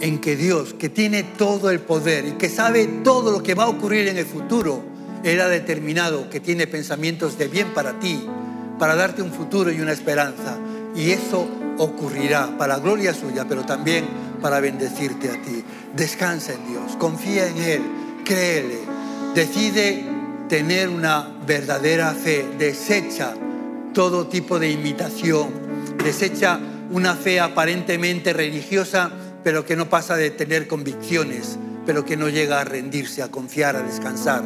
en 0.02 0.20
que 0.20 0.36
Dios, 0.36 0.74
que 0.74 0.90
tiene 0.90 1.24
todo 1.24 1.70
el 1.70 1.80
poder 1.80 2.26
y 2.26 2.32
que 2.34 2.50
sabe 2.50 2.88
todo 3.04 3.32
lo 3.32 3.44
que 3.44 3.54
va 3.54 3.66
a 3.66 3.70
ocurrir 3.70 4.08
en 4.08 4.18
el 4.18 4.26
futuro, 4.26 4.84
Él 5.24 5.40
ha 5.42 5.48
determinado 5.48 6.30
que 6.30 6.40
tiene 6.40 6.66
pensamientos 6.66 7.38
de 7.38 7.48
bien 7.48 7.68
para 7.76 8.00
ti, 8.00 8.26
para 8.80 8.96
darte 8.96 9.22
un 9.22 9.32
futuro 9.32 9.72
y 9.72 9.80
una 9.80 9.92
esperanza. 9.92 10.58
Y 10.96 11.12
eso 11.12 11.48
ocurrirá 11.78 12.58
para 12.58 12.80
gloria 12.80 13.14
suya, 13.14 13.46
pero 13.48 13.64
también 13.64 14.06
para 14.42 14.60
bendecirte 14.60 15.30
a 15.30 15.34
ti. 15.34 15.64
Descansa 15.96 16.54
en 16.54 16.68
Dios, 16.68 16.96
confía 16.98 17.48
en 17.48 17.58
Él, 17.58 17.82
créele, 18.26 18.80
decide 19.36 20.04
tener 20.50 20.90
una 20.90 21.32
verdadera 21.46 22.12
fe, 22.16 22.44
desecha 22.58 23.36
todo 23.94 24.28
tipo 24.28 24.60
de 24.60 24.72
imitación, 24.72 25.50
desecha 26.04 26.60
una 26.92 27.16
fe 27.16 27.40
aparentemente 27.40 28.34
religiosa 28.34 29.12
pero 29.44 29.66
que 29.66 29.76
no 29.76 29.90
pasa 29.90 30.16
de 30.16 30.30
tener 30.30 30.68
convicciones, 30.68 31.58
pero 31.86 32.06
que 32.06 32.18
no 32.18 32.30
llega 32.30 32.62
a 32.62 32.64
rendirse, 32.64 33.24
a 33.24 33.30
confiar, 33.30 33.76
a 33.76 33.82
descansar, 33.82 34.44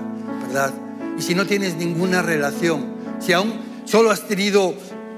¿verdad? 0.48 0.74
Y 1.18 1.22
si 1.22 1.36
no 1.36 1.46
tienes 1.46 1.76
ninguna 1.76 2.22
relación, 2.22 2.86
si 3.20 3.34
aún 3.34 3.54
solo 3.86 4.12
has 4.12 4.28
tenido 4.28 4.74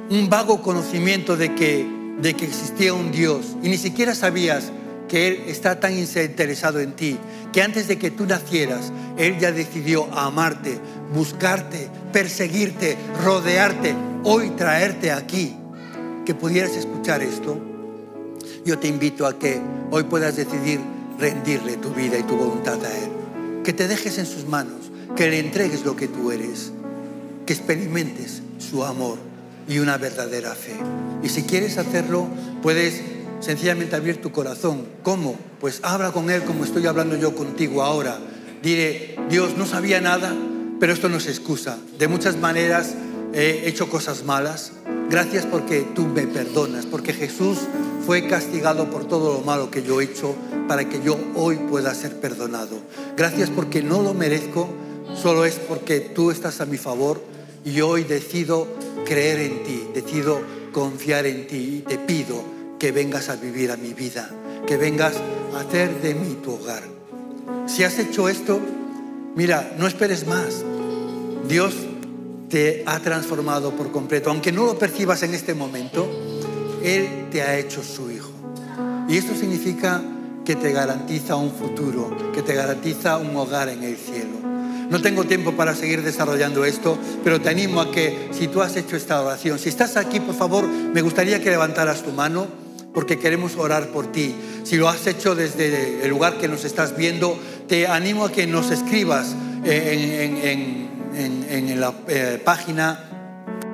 un 0.09 0.29
vago 0.29 0.61
conocimiento 0.61 1.37
de 1.37 1.53
que, 1.55 1.85
de 2.19 2.33
que 2.33 2.45
existía 2.45 2.93
un 2.93 3.11
Dios 3.11 3.55
y 3.61 3.69
ni 3.69 3.77
siquiera 3.77 4.15
sabías 4.15 4.71
que 5.07 5.27
Él 5.27 5.43
está 5.47 5.79
tan 5.79 5.97
interesado 5.97 6.79
en 6.79 6.93
ti, 6.93 7.17
que 7.53 7.61
antes 7.61 7.87
de 7.87 7.97
que 7.97 8.11
tú 8.11 8.25
nacieras, 8.25 8.91
Él 9.17 9.37
ya 9.39 9.51
decidió 9.51 10.05
amarte, 10.13 10.79
buscarte, 11.13 11.89
perseguirte, 12.11 12.97
rodearte, 13.23 13.95
hoy 14.23 14.49
traerte 14.51 15.11
aquí, 15.11 15.55
que 16.25 16.35
pudieras 16.35 16.71
escuchar 16.75 17.21
esto 17.21 17.61
yo 18.67 18.77
te 18.77 18.89
invito 18.89 19.25
a 19.25 19.39
que 19.39 19.61
hoy 19.91 20.03
puedas 20.03 20.35
decidir 20.35 20.81
rendirle 21.17 21.77
tu 21.77 21.91
vida 21.91 22.17
y 22.19 22.23
tu 22.23 22.35
voluntad 22.35 22.83
a 22.83 22.97
Él. 22.97 23.63
Que 23.63 23.71
te 23.71 23.87
dejes 23.87 24.17
en 24.17 24.25
sus 24.25 24.45
manos, 24.45 24.91
que 25.15 25.29
le 25.29 25.39
entregues 25.39 25.85
lo 25.85 25.95
que 25.95 26.09
tú 26.09 26.31
eres, 26.31 26.73
que 27.45 27.53
experimentes 27.53 28.41
su 28.59 28.83
amor 28.83 29.19
y 29.69 29.79
una 29.79 29.97
verdadera 29.97 30.53
fe. 30.53 30.75
Y 31.23 31.29
si 31.29 31.43
quieres 31.43 31.77
hacerlo, 31.77 32.27
puedes 32.61 33.01
sencillamente 33.39 33.95
abrir 33.95 34.21
tu 34.21 34.33
corazón. 34.33 34.85
¿Cómo? 35.01 35.37
Pues 35.61 35.79
habla 35.83 36.11
con 36.11 36.29
Él 36.29 36.43
como 36.43 36.65
estoy 36.65 36.85
hablando 36.87 37.15
yo 37.15 37.35
contigo 37.35 37.83
ahora. 37.83 38.19
Dile, 38.61 39.15
Dios, 39.29 39.55
no 39.57 39.65
sabía 39.65 40.01
nada, 40.01 40.35
pero 40.79 40.93
esto 40.93 41.09
no 41.09 41.17
es 41.17 41.27
excusa. 41.27 41.77
De 41.97 42.07
muchas 42.07 42.37
maneras 42.37 42.93
he 43.33 43.67
hecho 43.67 43.89
cosas 43.89 44.23
malas. 44.23 44.71
Gracias 45.09 45.45
porque 45.45 45.85
tú 45.95 46.05
me 46.05 46.27
perdonas, 46.27 46.85
porque 46.85 47.13
Jesús 47.13 47.59
fue 48.05 48.27
castigado 48.27 48.89
por 48.89 49.05
todo 49.05 49.33
lo 49.33 49.41
malo 49.41 49.71
que 49.71 49.83
yo 49.83 50.01
he 50.01 50.05
hecho 50.05 50.35
para 50.67 50.87
que 50.89 51.01
yo 51.01 51.17
hoy 51.35 51.57
pueda 51.57 51.93
ser 51.95 52.19
perdonado. 52.19 52.77
Gracias 53.15 53.49
porque 53.49 53.81
no 53.81 54.01
lo 54.01 54.13
merezco, 54.13 54.69
solo 55.15 55.45
es 55.45 55.55
porque 55.55 55.99
tú 55.99 56.31
estás 56.31 56.61
a 56.61 56.65
mi 56.65 56.77
favor 56.77 57.21
y 57.63 57.81
hoy 57.81 58.03
decido 58.03 58.67
creer 59.05 59.39
en 59.39 59.63
ti, 59.63 59.87
decido 59.93 60.41
confiar 60.71 61.25
en 61.25 61.47
ti 61.47 61.77
y 61.77 61.81
te 61.87 61.97
pido 61.97 62.43
que 62.79 62.91
vengas 62.91 63.29
a 63.29 63.35
vivir 63.35 63.71
a 63.71 63.77
mi 63.77 63.93
vida, 63.93 64.29
que 64.67 64.77
vengas 64.77 65.15
a 65.55 65.61
hacer 65.61 66.01
de 66.01 66.13
mí 66.13 66.37
tu 66.43 66.53
hogar. 66.53 66.83
Si 67.65 67.83
has 67.83 67.97
hecho 67.97 68.29
esto, 68.29 68.59
mira, 69.37 69.75
no 69.77 69.87
esperes 69.87 70.25
más. 70.25 70.65
Dios 71.47 71.73
te 72.49 72.83
ha 72.85 72.99
transformado 72.99 73.71
por 73.71 73.91
completo, 73.91 74.31
aunque 74.31 74.51
no 74.51 74.65
lo 74.65 74.79
percibas 74.79 75.21
en 75.23 75.33
este 75.33 75.53
momento 75.53 76.09
Él 76.83 77.27
te 77.31 77.43
ha 77.43 77.57
hecho 77.57 77.83
su 77.83 78.11
hijo. 78.11 78.31
Y 79.07 79.17
esto 79.17 79.35
significa 79.35 80.01
que 80.43 80.55
te 80.55 80.71
garantiza 80.71 81.35
un 81.35 81.51
futuro, 81.51 82.31
que 82.33 82.41
te 82.41 82.55
garantiza 82.55 83.17
un 83.17 83.35
hogar 83.35 83.69
en 83.69 83.83
el 83.83 83.95
cielo. 83.95 84.37
No 84.89 85.01
tengo 85.01 85.25
tiempo 85.25 85.51
para 85.51 85.75
seguir 85.75 86.01
desarrollando 86.01 86.65
esto, 86.65 86.97
pero 87.23 87.39
te 87.39 87.49
animo 87.49 87.81
a 87.81 87.91
que 87.91 88.29
si 88.31 88.47
tú 88.47 88.61
has 88.61 88.75
hecho 88.75 88.95
esta 88.95 89.21
oración, 89.21 89.59
si 89.59 89.69
estás 89.69 89.97
aquí, 89.97 90.19
por 90.19 90.35
favor, 90.35 90.65
me 90.65 91.01
gustaría 91.01 91.41
que 91.41 91.49
levantaras 91.49 92.03
tu 92.03 92.11
mano 92.11 92.47
porque 92.97 93.19
queremos 93.19 93.57
orar 93.57 93.89
por 93.89 94.11
ti. 94.11 94.33
Si 94.63 94.75
lo 94.75 94.89
has 94.89 95.05
hecho 95.05 95.35
desde 95.35 96.03
el 96.03 96.09
lugar 96.09 96.39
que 96.39 96.47
nos 96.47 96.65
estás 96.65 96.97
viendo, 96.97 97.37
te 97.67 97.87
animo 97.87 98.25
a 98.25 98.31
que 98.31 98.47
nos 98.47 98.71
escribas 98.71 99.35
en, 99.63 100.87
la 101.79 101.93
eh, 102.07 102.41
página 102.43 103.03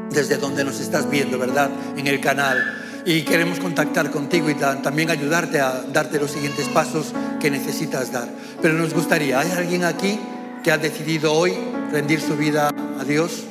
desde 0.09 0.37
donde 0.37 0.63
nos 0.63 0.79
estás 0.79 1.09
viendo, 1.09 1.37
¿verdad? 1.39 1.69
En 1.97 2.07
el 2.07 2.19
canal. 2.19 2.79
Y 3.05 3.23
queremos 3.23 3.59
contactar 3.59 4.11
contigo 4.11 4.49
y 4.49 4.55
también 4.55 5.09
ayudarte 5.09 5.59
a 5.59 5.83
darte 5.91 6.19
los 6.19 6.31
siguientes 6.31 6.67
pasos 6.69 7.13
que 7.39 7.51
necesitas 7.51 8.11
dar. 8.11 8.29
Pero 8.61 8.75
nos 8.75 8.93
gustaría, 8.93 9.39
¿hay 9.39 9.51
alguien 9.51 9.83
aquí? 9.83 10.19
que 10.63 10.71
ha 10.71 10.77
decidido 10.77 11.33
hoy 11.33 11.53
rendir 11.91 12.21
su 12.21 12.37
vida 12.37 12.69
a 12.99 13.03
Dios? 13.03 13.43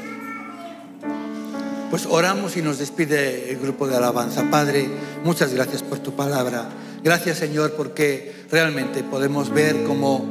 Pues 1.90 2.07
oramos 2.07 2.57
y 2.57 2.62
nos 2.62 2.78
despide 2.78 3.51
el 3.51 3.59
grupo 3.59 3.86
de 3.86 3.97
alabanza. 3.97 4.51
Padre, 4.51 4.88
muchas 5.22 5.53
gracias 5.53 5.82
por 5.82 5.99
tu 5.99 6.12
palabra. 6.16 6.70
Gracias 7.05 7.38
Señor 7.38 7.72
porque 7.72 8.32
realmente 8.48 9.03
podemos 9.03 9.50
ver 9.50 9.82
cómo, 9.84 10.24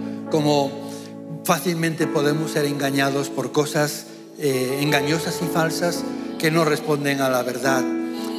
fácilmente 1.43 2.07
podemos 2.07 2.51
ser 2.51 2.65
engañados 2.65 3.30
por 3.30 3.51
cosas 3.51 4.05
eh, 4.39 4.80
engañosas 4.82 5.39
y 5.41 5.47
falsas 5.47 6.03
que 6.39 6.49
no 6.49 6.63
responden 6.63 7.19
a 7.19 7.30
la 7.30 7.43
verdad. 7.43 7.84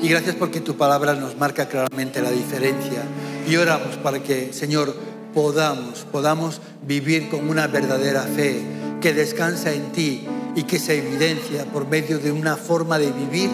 Y 0.03 0.09
gracias 0.09 0.35
porque 0.35 0.61
tu 0.61 0.77
palabra 0.77 1.15
nos 1.15 1.37
marca 1.37 1.69
claramente 1.69 2.23
la 2.23 2.31
diferencia. 2.31 3.03
Y 3.47 3.57
oramos 3.57 3.97
para 3.99 4.23
que, 4.23 4.53
Señor, 4.53 4.97
podamos, 5.35 6.07
podamos 6.11 6.61
vivir 6.87 7.29
con 7.29 7.49
una 7.49 7.67
verdadera 7.67 8.23
fe 8.23 8.63
que 9.01 9.13
descansa 9.13 9.73
en 9.73 9.93
ti 9.93 10.27
y 10.57 10.63
que 10.63 10.79
se 10.79 10.99
evidencia 10.99 11.67
por 11.67 11.87
medio 11.87 12.19
de 12.19 12.33
una 12.33 12.57
forma 12.57 12.99
de 12.99 13.13
vivir 13.13 13.51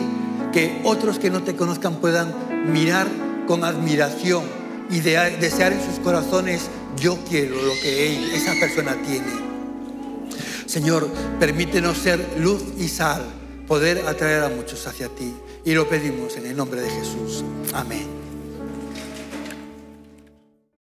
que 0.52 0.80
otros 0.84 1.18
que 1.18 1.30
no 1.30 1.42
te 1.42 1.56
conozcan 1.56 1.96
puedan 1.96 2.32
mirar 2.72 3.08
con 3.46 3.64
admiración 3.64 4.57
y 4.90 5.00
desear 5.00 5.72
en 5.72 5.84
sus 5.84 5.98
corazones, 6.00 6.68
yo 6.96 7.18
quiero 7.28 7.54
lo 7.62 7.72
que 7.74 8.34
esa 8.34 8.52
persona 8.58 8.96
tiene. 9.06 9.48
Señor, 10.66 11.08
permítenos 11.40 11.98
ser 11.98 12.36
luz 12.38 12.62
y 12.78 12.88
sal, 12.88 13.24
poder 13.66 14.06
atraer 14.06 14.44
a 14.44 14.48
muchos 14.48 14.86
hacia 14.86 15.08
ti. 15.08 15.34
Y 15.64 15.72
lo 15.72 15.88
pedimos 15.88 16.36
en 16.36 16.46
el 16.46 16.56
nombre 16.56 16.80
de 16.80 16.90
Jesús. 16.90 17.44
Amén. 17.74 18.17